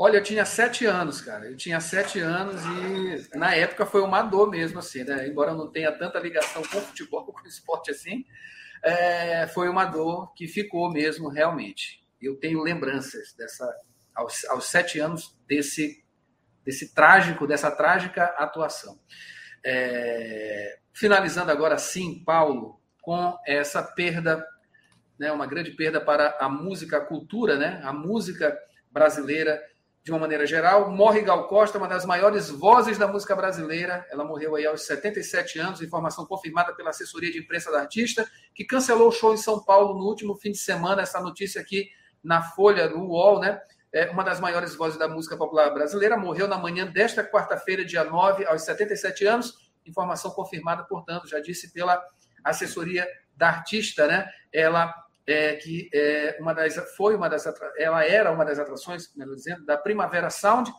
Olha, 0.02 0.16
eu 0.16 0.22
tinha 0.22 0.46
sete 0.46 0.86
anos, 0.86 1.20
cara. 1.20 1.44
Eu 1.44 1.54
tinha 1.54 1.78
sete 1.78 2.20
anos 2.20 2.62
e 2.64 3.36
na 3.36 3.54
época 3.54 3.84
foi 3.84 4.00
uma 4.00 4.22
dor 4.22 4.48
mesmo, 4.48 4.78
assim, 4.78 5.04
né? 5.04 5.28
Embora 5.28 5.50
eu 5.50 5.56
não 5.58 5.70
tenha 5.70 5.92
tanta 5.92 6.18
ligação 6.18 6.62
com 6.62 6.80
futebol, 6.80 7.22
com 7.30 7.46
esporte 7.46 7.90
assim, 7.90 8.24
é, 8.82 9.46
foi 9.48 9.68
uma 9.68 9.84
dor 9.84 10.32
que 10.32 10.48
ficou 10.48 10.90
mesmo, 10.90 11.28
realmente. 11.28 12.02
Eu 12.18 12.36
tenho 12.36 12.62
lembranças 12.62 13.34
dessa, 13.34 13.70
aos, 14.14 14.42
aos 14.46 14.70
sete 14.70 14.98
anos, 14.98 15.38
desse, 15.46 16.02
desse 16.64 16.94
trágico, 16.94 17.46
dessa 17.46 17.70
trágica 17.70 18.24
atuação. 18.38 18.98
É, 19.62 20.78
finalizando 20.94 21.52
agora 21.52 21.76
sim, 21.76 22.24
Paulo, 22.24 22.80
com 23.02 23.38
essa 23.46 23.82
perda, 23.82 24.42
né, 25.18 25.30
uma 25.30 25.46
grande 25.46 25.72
perda 25.72 26.00
para 26.00 26.38
a 26.40 26.48
música, 26.48 26.96
a 26.96 27.04
cultura, 27.04 27.58
né? 27.58 27.82
A 27.84 27.92
música 27.92 28.58
brasileira 28.90 29.60
de 30.10 30.12
uma 30.12 30.18
maneira 30.18 30.44
geral. 30.44 30.90
Morre 30.90 31.22
Gal 31.22 31.46
Costa, 31.46 31.78
uma 31.78 31.86
das 31.86 32.04
maiores 32.04 32.50
vozes 32.50 32.98
da 32.98 33.06
música 33.06 33.36
brasileira. 33.36 34.04
Ela 34.10 34.24
morreu 34.24 34.56
aí 34.56 34.66
aos 34.66 34.84
77 34.84 35.60
anos, 35.60 35.80
informação 35.80 36.26
confirmada 36.26 36.74
pela 36.74 36.90
assessoria 36.90 37.30
de 37.30 37.38
imprensa 37.38 37.70
da 37.70 37.78
artista, 37.78 38.28
que 38.52 38.64
cancelou 38.64 39.08
o 39.08 39.12
show 39.12 39.32
em 39.32 39.36
São 39.36 39.64
Paulo 39.64 39.96
no 39.96 40.04
último 40.04 40.34
fim 40.34 40.50
de 40.50 40.58
semana. 40.58 41.02
Essa 41.02 41.20
notícia 41.20 41.60
aqui 41.60 41.88
na 42.24 42.42
Folha, 42.42 42.88
no 42.88 43.06
UOL, 43.06 43.38
né? 43.38 43.60
É 43.92 44.10
uma 44.10 44.24
das 44.24 44.40
maiores 44.40 44.74
vozes 44.74 44.98
da 44.98 45.06
música 45.06 45.36
popular 45.36 45.72
brasileira, 45.72 46.16
morreu 46.16 46.48
na 46.48 46.58
manhã 46.58 46.86
desta 46.86 47.24
quarta-feira, 47.24 47.84
dia 47.84 48.02
9, 48.02 48.44
aos 48.46 48.62
77 48.62 49.24
anos. 49.26 49.70
Informação 49.86 50.32
confirmada, 50.32 50.82
portanto, 50.82 51.28
já 51.28 51.38
disse 51.38 51.72
pela 51.72 52.02
assessoria 52.42 53.06
da 53.36 53.48
artista, 53.48 54.08
né? 54.08 54.28
Ela 54.52 54.92
é, 55.26 55.54
que 55.54 55.88
é 55.94 56.36
uma 56.40 56.52
das, 56.52 56.74
foi 56.96 57.14
uma 57.14 57.28
das, 57.28 57.44
ela 57.76 58.04
era 58.04 58.30
uma 58.32 58.44
das 58.44 58.58
atrações, 58.58 59.14
melhor 59.16 59.34
dizendo, 59.34 59.64
da 59.64 59.76
Primavera 59.76 60.30
Sound, 60.30 60.72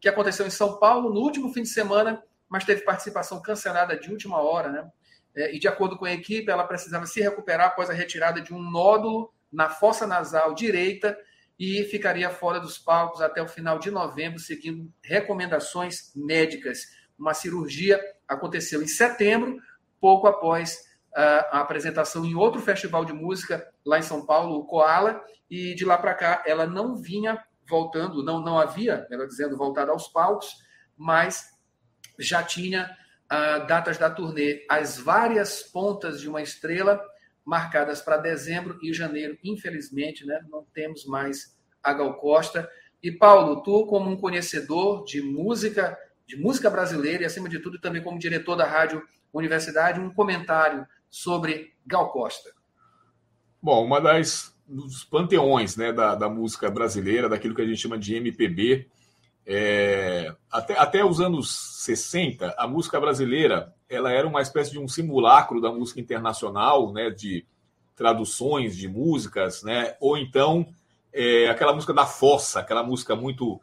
que 0.00 0.08
aconteceu 0.08 0.46
em 0.46 0.50
São 0.50 0.78
Paulo 0.78 1.12
no 1.12 1.20
último 1.20 1.52
fim 1.52 1.62
de 1.62 1.68
semana, 1.68 2.22
mas 2.48 2.64
teve 2.64 2.82
participação 2.82 3.42
cancelada 3.42 3.98
de 3.98 4.10
última 4.10 4.40
hora, 4.40 4.70
né? 4.70 4.88
É, 5.34 5.54
e 5.54 5.58
de 5.58 5.68
acordo 5.68 5.96
com 5.96 6.04
a 6.04 6.12
equipe, 6.12 6.50
ela 6.50 6.64
precisava 6.64 7.06
se 7.06 7.20
recuperar 7.20 7.68
após 7.68 7.90
a 7.90 7.92
retirada 7.92 8.40
de 8.40 8.52
um 8.54 8.58
nódulo 8.58 9.32
na 9.52 9.68
fossa 9.68 10.06
nasal 10.06 10.54
direita 10.54 11.16
e 11.58 11.84
ficaria 11.84 12.30
fora 12.30 12.60
dos 12.60 12.78
palcos 12.78 13.20
até 13.20 13.42
o 13.42 13.48
final 13.48 13.78
de 13.78 13.90
novembro, 13.90 14.38
seguindo 14.38 14.92
recomendações 15.02 16.12
médicas. 16.14 16.86
Uma 17.18 17.34
cirurgia 17.34 18.00
aconteceu 18.26 18.82
em 18.82 18.86
setembro, 18.86 19.58
pouco 20.00 20.26
após 20.26 20.88
a 21.14 21.60
apresentação 21.60 22.24
em 22.24 22.34
outro 22.34 22.60
festival 22.60 23.04
de 23.04 23.12
música 23.12 23.66
lá 23.88 23.98
em 23.98 24.02
São 24.02 24.24
Paulo, 24.26 24.58
o 24.58 24.66
Koala, 24.66 25.24
e 25.50 25.74
de 25.74 25.82
lá 25.82 25.96
para 25.96 26.14
cá 26.14 26.42
ela 26.46 26.66
não 26.66 26.94
vinha 26.94 27.42
voltando, 27.66 28.22
não, 28.22 28.38
não 28.38 28.58
havia, 28.58 29.06
melhor 29.08 29.26
dizendo, 29.26 29.56
voltado 29.56 29.90
aos 29.90 30.08
palcos, 30.08 30.56
mas 30.94 31.50
já 32.18 32.42
tinha 32.42 32.94
uh, 33.32 33.66
datas 33.66 33.96
da 33.96 34.10
turnê, 34.10 34.66
as 34.68 34.98
várias 34.98 35.62
pontas 35.62 36.20
de 36.20 36.28
uma 36.28 36.42
estrela 36.42 37.00
marcadas 37.44 38.02
para 38.02 38.18
dezembro 38.18 38.78
e 38.82 38.92
janeiro. 38.92 39.38
Infelizmente, 39.42 40.26
né, 40.26 40.44
não 40.50 40.66
temos 40.74 41.06
mais 41.06 41.56
a 41.82 41.94
Gal 41.94 42.14
Costa. 42.18 42.68
E 43.02 43.10
Paulo, 43.10 43.62
tu 43.62 43.86
como 43.86 44.10
um 44.10 44.18
conhecedor 44.18 45.02
de 45.04 45.22
música, 45.22 45.96
de 46.26 46.36
música 46.36 46.68
brasileira 46.68 47.22
e 47.22 47.26
acima 47.26 47.48
de 47.48 47.58
tudo 47.58 47.80
também 47.80 48.02
como 48.02 48.18
diretor 48.18 48.54
da 48.54 48.66
rádio 48.66 49.02
Universidade, 49.32 49.98
um 49.98 50.12
comentário 50.12 50.86
sobre 51.08 51.72
Gal 51.86 52.12
Costa? 52.12 52.57
Bom, 53.60 53.84
uma 53.84 54.00
das 54.00 54.56
dos 54.68 55.02
panteões 55.02 55.76
né, 55.76 55.92
da, 55.92 56.14
da 56.14 56.28
música 56.28 56.70
brasileira, 56.70 57.28
daquilo 57.28 57.54
que 57.54 57.62
a 57.62 57.66
gente 57.66 57.80
chama 57.80 57.96
de 57.96 58.14
MPB. 58.16 58.86
É, 59.46 60.34
até, 60.52 60.78
até 60.78 61.02
os 61.02 61.20
anos 61.20 61.50
60, 61.84 62.54
a 62.58 62.66
música 62.68 63.00
brasileira 63.00 63.74
ela 63.88 64.12
era 64.12 64.28
uma 64.28 64.42
espécie 64.42 64.70
de 64.70 64.78
um 64.78 64.86
simulacro 64.86 65.58
da 65.58 65.72
música 65.72 65.98
internacional, 65.98 66.92
né, 66.92 67.08
de 67.08 67.46
traduções 67.96 68.76
de 68.76 68.86
músicas, 68.86 69.62
né, 69.62 69.96
ou 69.98 70.18
então 70.18 70.68
é, 71.10 71.48
aquela 71.48 71.72
música 71.72 71.94
da 71.94 72.04
fossa, 72.04 72.60
aquela 72.60 72.82
música 72.82 73.16
muito 73.16 73.58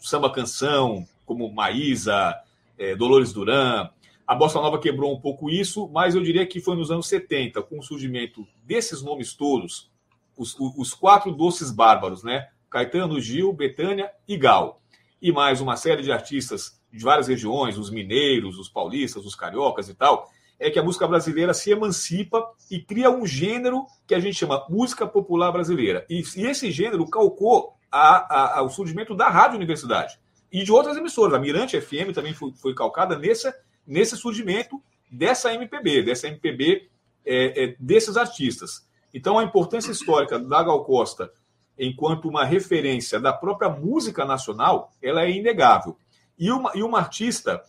samba 0.00 0.28
canção, 0.28 1.06
como 1.24 1.52
Maísa, 1.52 2.34
é, 2.76 2.96
Dolores 2.96 3.32
Duran, 3.32 3.88
a 4.28 4.34
Bossa 4.34 4.60
Nova 4.60 4.78
quebrou 4.78 5.10
um 5.10 5.18
pouco 5.18 5.48
isso, 5.48 5.88
mas 5.88 6.14
eu 6.14 6.22
diria 6.22 6.46
que 6.46 6.60
foi 6.60 6.76
nos 6.76 6.90
anos 6.90 7.08
70, 7.08 7.62
com 7.62 7.78
o 7.78 7.82
surgimento 7.82 8.46
desses 8.62 9.00
nomes 9.00 9.32
todos, 9.32 9.90
os, 10.36 10.54
os 10.58 10.92
quatro 10.92 11.32
doces 11.32 11.70
bárbaros, 11.70 12.22
né? 12.22 12.46
Caetano, 12.68 13.18
Gil, 13.18 13.50
Betânia 13.54 14.10
e 14.28 14.36
Gal. 14.36 14.82
E 15.22 15.32
mais 15.32 15.62
uma 15.62 15.76
série 15.76 16.02
de 16.02 16.12
artistas 16.12 16.78
de 16.92 17.02
várias 17.02 17.26
regiões, 17.26 17.78
os 17.78 17.90
mineiros, 17.90 18.58
os 18.58 18.68
paulistas, 18.68 19.24
os 19.24 19.34
cariocas 19.34 19.88
e 19.88 19.94
tal, 19.94 20.30
é 20.58 20.70
que 20.70 20.78
a 20.78 20.82
música 20.82 21.08
brasileira 21.08 21.54
se 21.54 21.70
emancipa 21.70 22.44
e 22.70 22.80
cria 22.80 23.10
um 23.10 23.26
gênero 23.26 23.86
que 24.06 24.14
a 24.14 24.20
gente 24.20 24.36
chama 24.36 24.66
música 24.68 25.06
popular 25.06 25.50
brasileira. 25.52 26.04
E, 26.10 26.22
e 26.36 26.46
esse 26.46 26.70
gênero 26.70 27.08
calcou 27.08 27.72
a, 27.90 28.58
a, 28.58 28.62
o 28.62 28.68
surgimento 28.68 29.14
da 29.14 29.30
Rádio 29.30 29.56
Universidade 29.56 30.20
e 30.52 30.62
de 30.62 30.70
outras 30.70 30.98
emissoras. 30.98 31.32
A 31.32 31.38
Mirante 31.38 31.80
FM 31.80 32.12
também 32.12 32.34
foi, 32.34 32.52
foi 32.52 32.74
calcada 32.74 33.18
nessa 33.18 33.54
nesse 33.88 34.16
surgimento 34.16 34.80
dessa 35.10 35.52
MPB, 35.52 36.02
dessa 36.02 36.28
MPB 36.28 36.88
é, 37.24 37.64
é, 37.64 37.76
desses 37.80 38.16
artistas. 38.16 38.86
Então, 39.12 39.38
a 39.38 39.44
importância 39.44 39.90
histórica 39.90 40.38
da 40.38 40.62
Gal 40.62 40.84
Costa, 40.84 41.32
enquanto 41.78 42.28
uma 42.28 42.44
referência 42.44 43.18
da 43.18 43.32
própria 43.32 43.70
música 43.70 44.24
nacional, 44.24 44.92
ela 45.02 45.24
é 45.24 45.30
inegável. 45.30 45.96
E 46.38 46.50
uma, 46.52 46.70
e 46.74 46.82
uma 46.82 46.98
artista 46.98 47.62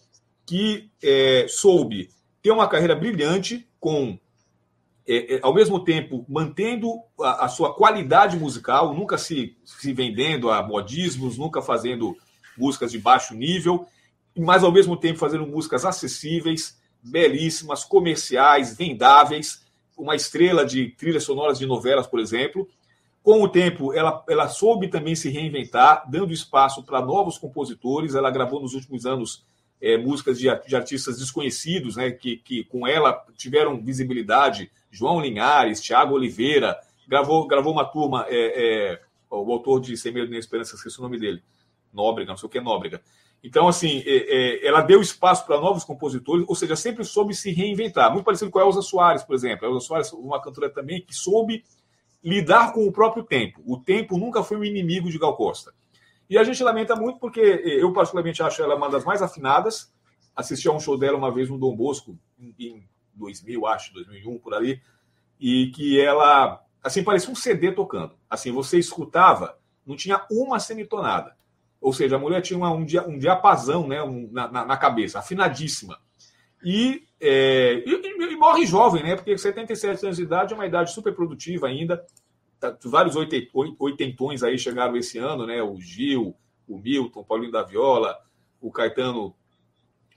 que 0.46 0.92
é, 1.02 1.46
soube 1.48 2.10
ter 2.42 2.52
uma 2.52 2.68
carreira 2.68 2.96
brilhante, 2.96 3.68
com 3.80 4.20
é, 5.08 5.36
é, 5.36 5.40
ao 5.42 5.54
mesmo 5.54 5.84
tempo 5.84 6.26
mantendo 6.30 7.00
a, 7.20 7.46
a, 7.46 7.48
sua 7.48 7.74
qualidade 7.74 8.38
musical, 8.38 8.94
nunca 8.94 9.18
se, 9.18 9.58
se 9.66 9.92
vendendo 9.94 10.52
a 10.52 10.62
modismos, 10.62 11.38
nunca 11.38 11.62
fazendo 11.62 12.16
músicas 12.58 12.92
de 12.92 13.00
baixo 13.00 13.34
nível, 13.34 13.88
mas 14.38 14.64
ao 14.64 14.72
mesmo 14.72 14.96
tempo 14.98 15.20
fazendo 15.20 15.46
músicas 15.46 15.86
acessíveis, 15.86 16.80
belíssimas, 17.02 17.84
comerciais, 17.84 18.76
vendáveis, 18.76 19.64
uma 19.98 20.16
estrela 20.16 20.66
de 20.66 20.90
trilhas 20.90 21.24
sonoras 21.24 21.60
de 21.60 21.66
novelas, 21.66 22.08
por 22.08 22.20
exemplo. 22.20 22.68
Com 23.22 23.44
o 23.44 23.50
tempo, 23.50 23.94
ela, 23.94 24.24
ela 24.30 24.48
soube 24.48 24.88
também 24.88 25.16
se 25.16 25.30
reinventar, 25.30 26.10
dando 26.10 26.32
espaço 26.32 26.84
para 26.84 27.02
novos 27.02 27.38
compositores. 27.38 28.16
Ela 28.16 28.32
gravou 28.32 28.62
nos 28.62 28.74
últimos 28.74 29.06
anos 29.06 29.44
é, 29.82 29.98
músicas 29.98 30.40
de, 30.40 30.48
de, 30.68 30.76
artistas 30.76 31.20
desconhecidos, 31.20 31.96
né, 31.98 32.12
que, 32.12 32.38
que 32.38 32.64
com 32.66 32.88
ela 32.88 33.26
tiveram 33.36 33.82
visibilidade. 33.82 34.72
João 34.90 35.20
Linhares, 35.20 35.82
Tiago 35.82 36.16
Oliveira, 36.16 36.78
gravou, 37.08 37.48
gravou 37.48 37.74
uma 37.74 37.86
turma, 37.86 38.26
é, 38.28 38.94
é, 38.94 39.02
o 39.30 39.52
autor 39.52 39.80
de 39.80 39.96
Sem 39.96 40.12
Medo 40.12 40.30
nem 40.30 40.40
Esperança, 40.40 40.76
esqueci 40.76 41.00
o 41.00 41.04
nome 41.04 41.20
dele, 41.20 41.44
Nóbrega, 41.94 42.32
não 42.32 42.38
sei 42.38 42.48
o 42.48 42.50
que 42.50 42.58
é 42.58 42.62
Nóbrega. 42.62 43.02
Então, 43.44 43.68
assim, 43.68 44.04
é, 44.06 44.64
é, 44.64 44.68
ela 44.68 44.82
deu 44.82 45.02
espaço 45.02 45.46
para 45.46 45.60
novos 45.60 45.84
compositores, 45.86 46.46
ou 46.48 46.56
seja, 46.56 46.76
sempre 46.76 47.04
soube 47.06 47.34
se 47.34 47.52
reinventar. 47.52 48.12
Muito 48.12 48.26
parecido 48.26 48.52
com 48.52 48.60
a 48.60 48.64
Elza 48.64 48.82
Soares, 48.82 49.24
por 49.24 49.34
exemplo. 49.34 49.66
A 49.66 49.70
Elza 49.70 49.86
Soares, 49.86 50.12
uma 50.14 50.42
cantora 50.42 50.70
também 50.70 51.02
que 51.02 51.14
soube 51.14 51.64
lidar 52.24 52.74
com 52.74 52.86
o 52.86 52.92
próprio 52.92 53.24
tempo. 53.24 53.62
O 53.66 53.78
tempo 53.78 54.18
nunca 54.18 54.44
foi 54.44 54.58
um 54.58 54.64
inimigo 54.64 55.10
de 55.10 55.18
Gal 55.18 55.36
Costa. 55.38 55.74
E 56.30 56.38
a 56.38 56.44
gente 56.44 56.62
lamenta 56.64 56.96
muito 56.96 57.20
porque 57.20 57.40
eu, 57.40 57.92
particularmente, 57.94 58.44
acho 58.44 58.62
ela 58.62 58.76
uma 58.76 58.90
das 58.90 59.06
mais 59.06 59.22
afinadas. 59.22 59.92
Assisti 60.36 60.68
a 60.68 60.72
um 60.72 60.80
show 60.80 60.98
dela 60.98 61.18
uma 61.18 61.32
vez 61.34 61.50
no 61.50 61.58
Dom 61.58 61.76
Bosco, 61.76 62.18
em 62.38 62.84
2000, 63.16 63.66
acho, 63.68 63.94
2001, 63.94 64.38
por 64.38 64.54
ali, 64.54 64.82
e 65.40 65.72
que 65.72 66.00
ela, 66.00 66.64
assim, 66.84 67.04
parecia 67.04 67.32
um 67.32 67.36
CD 67.36 67.72
tocando. 67.72 68.16
Assim, 68.30 68.52
você 68.52 68.78
escutava, 68.78 69.58
não 69.86 69.96
tinha 69.96 70.26
uma 70.30 70.60
semitonada. 70.60 71.36
Ou 71.82 71.94
seja, 71.94 72.18
a 72.18 72.20
mulher 72.20 72.42
tinha 72.42 72.60
um, 72.60 72.84
dia, 72.84 73.08
um 73.08 73.18
diapasão 73.18 73.88
né, 73.88 74.04
um, 74.04 74.30
na, 74.32 74.66
na, 74.66 74.78
cabeça, 74.78 75.20
afinadíssima. 75.20 75.98
E, 76.64 77.04
é, 77.22 77.84
e, 77.86 78.34
e, 78.34 78.36
morre 78.36 78.66
jovem, 78.66 79.02
né? 79.02 79.16
Porque 79.16 79.38
77 79.38 80.06
anos 80.06 80.18
de 80.18 80.24
idade 80.24 80.54
é 80.54 80.56
uma 80.56 80.66
idade 80.66 80.94
super 80.94 81.14
produtiva 81.16 81.68
ainda. 81.68 82.06
Tá, 82.60 82.78
vários 82.84 83.16
oitentões 83.80 84.44
aí 84.44 84.58
chegaram 84.60 84.98
esse 84.98 85.18
ano, 85.18 85.46
né? 85.46 85.64
O 85.64 85.80
Gil, 85.80 86.36
o 86.68 86.78
Milton, 86.78 87.24
Paulinho 87.24 87.52
da 87.52 87.64
Viola, 87.64 88.18
o 88.60 88.72
Caetano, 88.72 89.34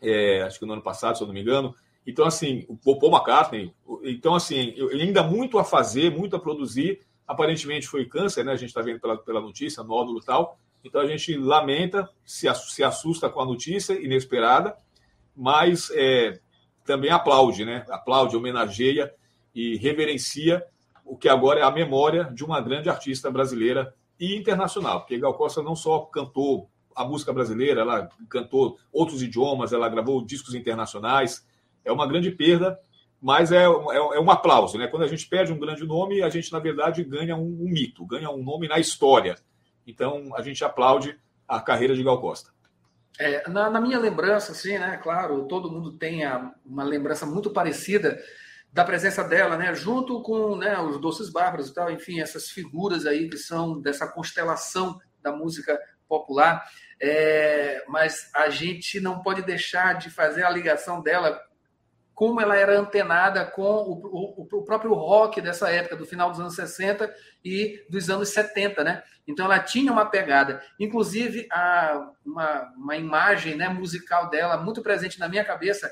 é, 0.01 0.43
acho 0.43 0.59
que 0.59 0.67
no 0.67 0.73
ano 0.73 0.83
passado, 0.83 1.17
se 1.17 1.23
eu 1.23 1.29
não 1.29 1.35
me 1.35 1.41
engano. 1.41 1.75
Então, 2.07 2.25
assim, 2.25 2.65
o 2.69 2.77
Paul 2.77 3.13
McCartney. 3.13 3.73
Então, 4.03 4.35
assim, 4.35 4.75
ainda 4.93 5.23
muito 5.23 5.59
a 5.59 5.65
fazer, 5.65 6.11
muito 6.11 6.35
a 6.35 6.41
produzir. 6.41 7.01
Aparentemente 7.27 7.87
foi 7.87 8.05
câncer, 8.05 8.45
né? 8.45 8.53
A 8.53 8.57
gente 8.57 8.71
está 8.71 8.83
vendo 8.83 9.01
pela, 9.01 9.17
pela 9.17 9.41
notícia, 9.41 9.85
nódulo 9.85 10.19
e 10.19 10.25
tal. 10.25 10.59
Então 10.85 11.01
a 11.01 11.07
gente 11.07 11.37
lamenta, 11.37 12.09
se 12.25 12.49
assusta 12.85 13.29
com 13.29 13.41
a 13.41 13.47
notícia 13.47 13.93
inesperada, 13.95 14.77
mas 15.37 15.91
é, 15.95 16.41
também 16.85 17.11
aplaude, 17.11 17.65
né? 17.65 17.85
Aplaude, 17.89 18.37
homenageia 18.37 19.13
e 19.55 19.77
reverencia 19.77 20.65
o 21.05 21.17
que 21.17 21.29
agora 21.29 21.61
é 21.61 21.63
a 21.63 21.71
memória 21.71 22.25
de 22.25 22.45
uma 22.45 22.61
grande 22.61 22.89
artista 22.89 23.31
brasileira 23.31 23.95
e 24.19 24.37
internacional, 24.37 25.01
porque 25.01 25.19
Gal 25.19 25.35
Costa 25.35 25.63
não 25.63 25.75
só 25.75 26.01
cantou 26.01 26.71
a 26.95 27.05
música 27.05 27.33
brasileira, 27.33 27.81
ela 27.81 28.09
cantou 28.29 28.79
outros 28.93 29.23
idiomas, 29.23 29.73
ela 29.73 29.89
gravou 29.89 30.25
discos 30.25 30.55
internacionais. 30.55 31.47
É 31.85 31.91
uma 31.91 32.07
grande 32.07 32.31
perda, 32.31 32.79
mas 33.21 33.51
é, 33.51 33.65
é, 33.65 33.67
é 33.67 34.21
um 34.21 34.31
aplauso, 34.31 34.79
né? 34.79 34.87
Quando 34.87 35.03
a 35.03 35.09
gente 35.09 35.27
perde 35.27 35.53
um 35.53 35.59
grande 35.59 35.85
nome, 35.85 36.23
a 36.23 36.29
gente, 36.29 36.53
na 36.53 36.59
verdade, 36.59 37.03
ganha 37.03 37.37
um, 37.37 37.63
um 37.63 37.69
mito, 37.69 38.07
ganha 38.07 38.31
um 38.31 38.43
nome 38.43 38.69
na 38.69 38.79
história. 38.79 39.37
Então, 39.87 40.31
a 40.37 40.43
gente 40.43 40.65
aplaude 40.65 41.19
a 41.47 41.61
carreira 41.61 41.95
de 41.95 42.03
Gal 42.03 42.21
Costa. 42.21 42.51
É, 43.19 43.49
na, 43.49 43.69
na, 43.69 43.81
minha 43.81 43.99
lembrança, 43.99 44.53
assim, 44.53 44.79
né? 44.79 44.99
Claro, 45.03 45.47
todo 45.47 45.71
mundo 45.71 45.93
tem 45.99 46.25
a, 46.25 46.53
uma 46.65 46.83
lembrança 46.83 47.27
muito 47.27 47.51
parecida 47.51 48.19
da 48.73 48.85
presença 48.85 49.23
dela, 49.23 49.57
né? 49.57 49.75
Junto 49.75 50.23
com 50.23 50.57
né, 50.57 50.79
os 50.81 50.99
Doces 50.99 51.29
Bárbaros 51.29 51.69
e 51.69 51.75
tal, 51.75 51.91
enfim, 51.91 52.21
essas 52.21 52.49
figuras 52.49 53.05
aí 53.05 53.29
que 53.29 53.37
são 53.37 53.81
dessa 53.81 54.07
constelação 54.07 54.99
da 55.23 55.31
música 55.31 55.79
popular. 56.09 56.65
É, 57.01 57.85
mas 57.89 58.31
a 58.35 58.49
gente 58.49 58.99
não 59.01 59.23
pode 59.23 59.43
deixar 59.43 59.99
de 59.99 60.09
fazer 60.09 60.45
a 60.45 60.51
ligação 60.51 61.03
dela 61.03 61.39
como 62.15 62.41
ela 62.41 62.57
era 62.57 62.79
antenada 62.79 63.45
com 63.45 63.63
o, 63.63 64.43
o, 64.43 64.47
o, 64.57 64.63
próprio 64.63 64.93
rock 64.93 65.41
dessa 65.41 65.71
época, 65.71 65.97
do 65.97 66.07
final 66.07 66.31
dos 66.31 66.41
anos 66.41 66.55
60 66.55 67.13
e 67.45 67.85
dos 67.89 68.11
anos 68.11 68.29
70, 68.29 68.85
né? 68.85 69.03
Então 69.27 69.47
ela 69.47 69.59
tinha 69.59 69.93
uma 69.93 70.07
pegada. 70.07 70.63
Inclusive, 70.79 71.47
a, 71.51 72.11
uma, 72.25 72.73
uma 72.77 72.97
imagem 72.97 73.57
né, 73.57 73.69
musical 73.69 74.29
dela 74.29 74.57
muito 74.57 74.83
presente 74.83 75.19
na 75.19 75.29
minha 75.29 75.45
cabeça 75.45 75.91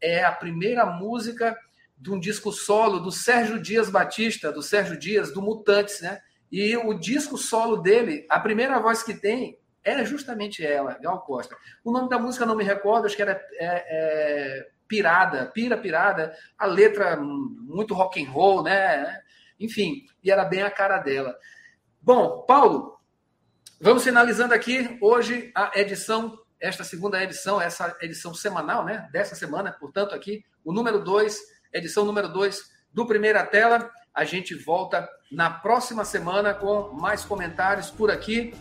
é 0.00 0.24
a 0.24 0.32
primeira 0.32 0.84
música 0.84 1.56
de 1.96 2.10
um 2.10 2.18
disco 2.18 2.50
solo 2.52 2.98
do 2.98 3.12
Sérgio 3.12 3.62
Dias 3.62 3.88
Batista, 3.88 4.50
do 4.50 4.62
Sérgio 4.62 4.98
Dias, 4.98 5.32
do 5.32 5.40
Mutantes, 5.40 6.00
né? 6.00 6.20
E 6.50 6.76
o 6.76 6.92
disco 6.92 7.38
solo 7.38 7.78
dele, 7.78 8.26
a 8.28 8.38
primeira 8.38 8.78
voz 8.78 9.02
que 9.02 9.14
tem 9.14 9.58
é 9.84 10.04
justamente 10.04 10.64
ela, 10.64 10.98
Gal 11.00 11.20
Costa. 11.22 11.56
O 11.84 11.90
nome 11.90 12.08
da 12.08 12.18
música 12.18 12.44
não 12.44 12.56
me 12.56 12.64
recordo, 12.64 13.06
acho 13.06 13.16
que 13.16 13.22
era 13.22 13.32
é, 13.32 13.40
é, 13.60 14.68
pirada, 14.92 15.46
pira 15.46 15.74
pirada, 15.78 16.36
a 16.58 16.66
letra 16.66 17.16
muito 17.16 17.94
rock 17.94 18.22
and 18.22 18.30
roll, 18.30 18.62
né? 18.62 19.22
Enfim, 19.58 20.04
e 20.22 20.30
era 20.30 20.44
bem 20.44 20.60
a 20.62 20.70
cara 20.70 20.98
dela. 20.98 21.34
Bom, 21.98 22.44
Paulo, 22.46 22.98
vamos 23.80 24.04
finalizando 24.04 24.52
aqui 24.52 24.98
hoje 25.00 25.50
a 25.54 25.70
edição, 25.80 26.38
esta 26.60 26.84
segunda 26.84 27.22
edição, 27.22 27.58
essa 27.58 27.96
edição 28.02 28.34
semanal, 28.34 28.84
né? 28.84 29.08
Dessa 29.10 29.34
semana, 29.34 29.72
portanto, 29.72 30.14
aqui, 30.14 30.44
o 30.62 30.74
número 30.74 31.02
2, 31.02 31.40
edição 31.72 32.04
número 32.04 32.28
2 32.28 32.60
do 32.92 33.06
Primeira 33.06 33.46
Tela. 33.46 33.90
A 34.14 34.26
gente 34.26 34.54
volta 34.54 35.08
na 35.30 35.48
próxima 35.48 36.04
semana 36.04 36.52
com 36.52 36.92
mais 36.92 37.24
comentários 37.24 37.90
por 37.90 38.10
aqui. 38.10 38.52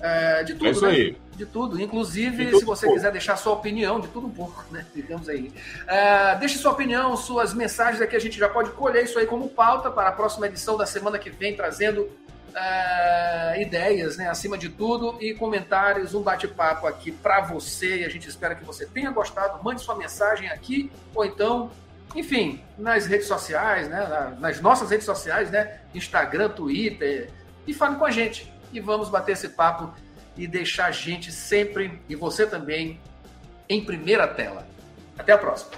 É, 0.00 0.42
de 0.42 0.54
tudo, 0.54 0.66
é 0.66 0.70
isso 0.70 0.86
né? 0.86 0.90
aí. 0.90 1.16
De 1.36 1.46
tudo. 1.46 1.80
Inclusive, 1.80 2.44
de 2.44 2.50
tudo 2.50 2.60
se 2.60 2.64
você 2.64 2.86
pouco. 2.86 2.96
quiser 2.96 3.12
deixar 3.12 3.36
sua 3.36 3.52
opinião, 3.52 4.00
de 4.00 4.08
tudo 4.08 4.26
um 4.26 4.30
pouco, 4.30 4.64
né? 4.70 4.84
Digamos 4.94 5.28
aí. 5.28 5.52
É, 5.86 6.36
deixe 6.36 6.58
sua 6.58 6.72
opinião, 6.72 7.16
suas 7.16 7.52
mensagens 7.54 8.00
aqui. 8.00 8.16
A 8.16 8.20
gente 8.20 8.38
já 8.38 8.48
pode 8.48 8.70
colher 8.70 9.04
isso 9.04 9.18
aí 9.18 9.26
como 9.26 9.48
pauta 9.48 9.90
para 9.90 10.08
a 10.08 10.12
próxima 10.12 10.46
edição 10.46 10.76
da 10.76 10.86
semana 10.86 11.18
que 11.18 11.30
vem, 11.30 11.54
trazendo 11.54 12.08
é, 12.54 13.62
ideias, 13.62 14.16
né? 14.16 14.28
Acima 14.28 14.56
de 14.56 14.68
tudo, 14.68 15.16
e 15.20 15.34
comentários, 15.34 16.14
um 16.14 16.22
bate-papo 16.22 16.86
aqui 16.86 17.12
para 17.12 17.42
você. 17.42 17.98
E 17.98 18.04
a 18.04 18.08
gente 18.08 18.28
espera 18.28 18.54
que 18.54 18.64
você 18.64 18.86
tenha 18.86 19.10
gostado. 19.10 19.62
Mande 19.62 19.82
sua 19.82 19.96
mensagem 19.96 20.48
aqui, 20.48 20.90
ou 21.14 21.24
então 21.24 21.70
enfim, 22.14 22.60
nas 22.76 23.06
redes 23.06 23.28
sociais, 23.28 23.88
né, 23.88 24.36
nas 24.40 24.60
nossas 24.60 24.90
redes 24.90 25.06
sociais, 25.06 25.48
né, 25.48 25.78
Instagram, 25.94 26.48
Twitter, 26.48 27.30
e 27.66 27.72
fale 27.72 27.94
com 27.96 28.04
a 28.04 28.10
gente 28.10 28.52
e 28.72 28.80
vamos 28.80 29.08
bater 29.08 29.32
esse 29.32 29.50
papo 29.50 29.92
e 30.36 30.46
deixar 30.46 30.86
a 30.86 30.90
gente 30.90 31.32
sempre, 31.32 32.00
e 32.08 32.14
você 32.14 32.46
também, 32.46 33.00
em 33.68 33.84
primeira 33.84 34.26
tela. 34.26 34.66
Até 35.18 35.32
a 35.32 35.38
próxima. 35.38 35.72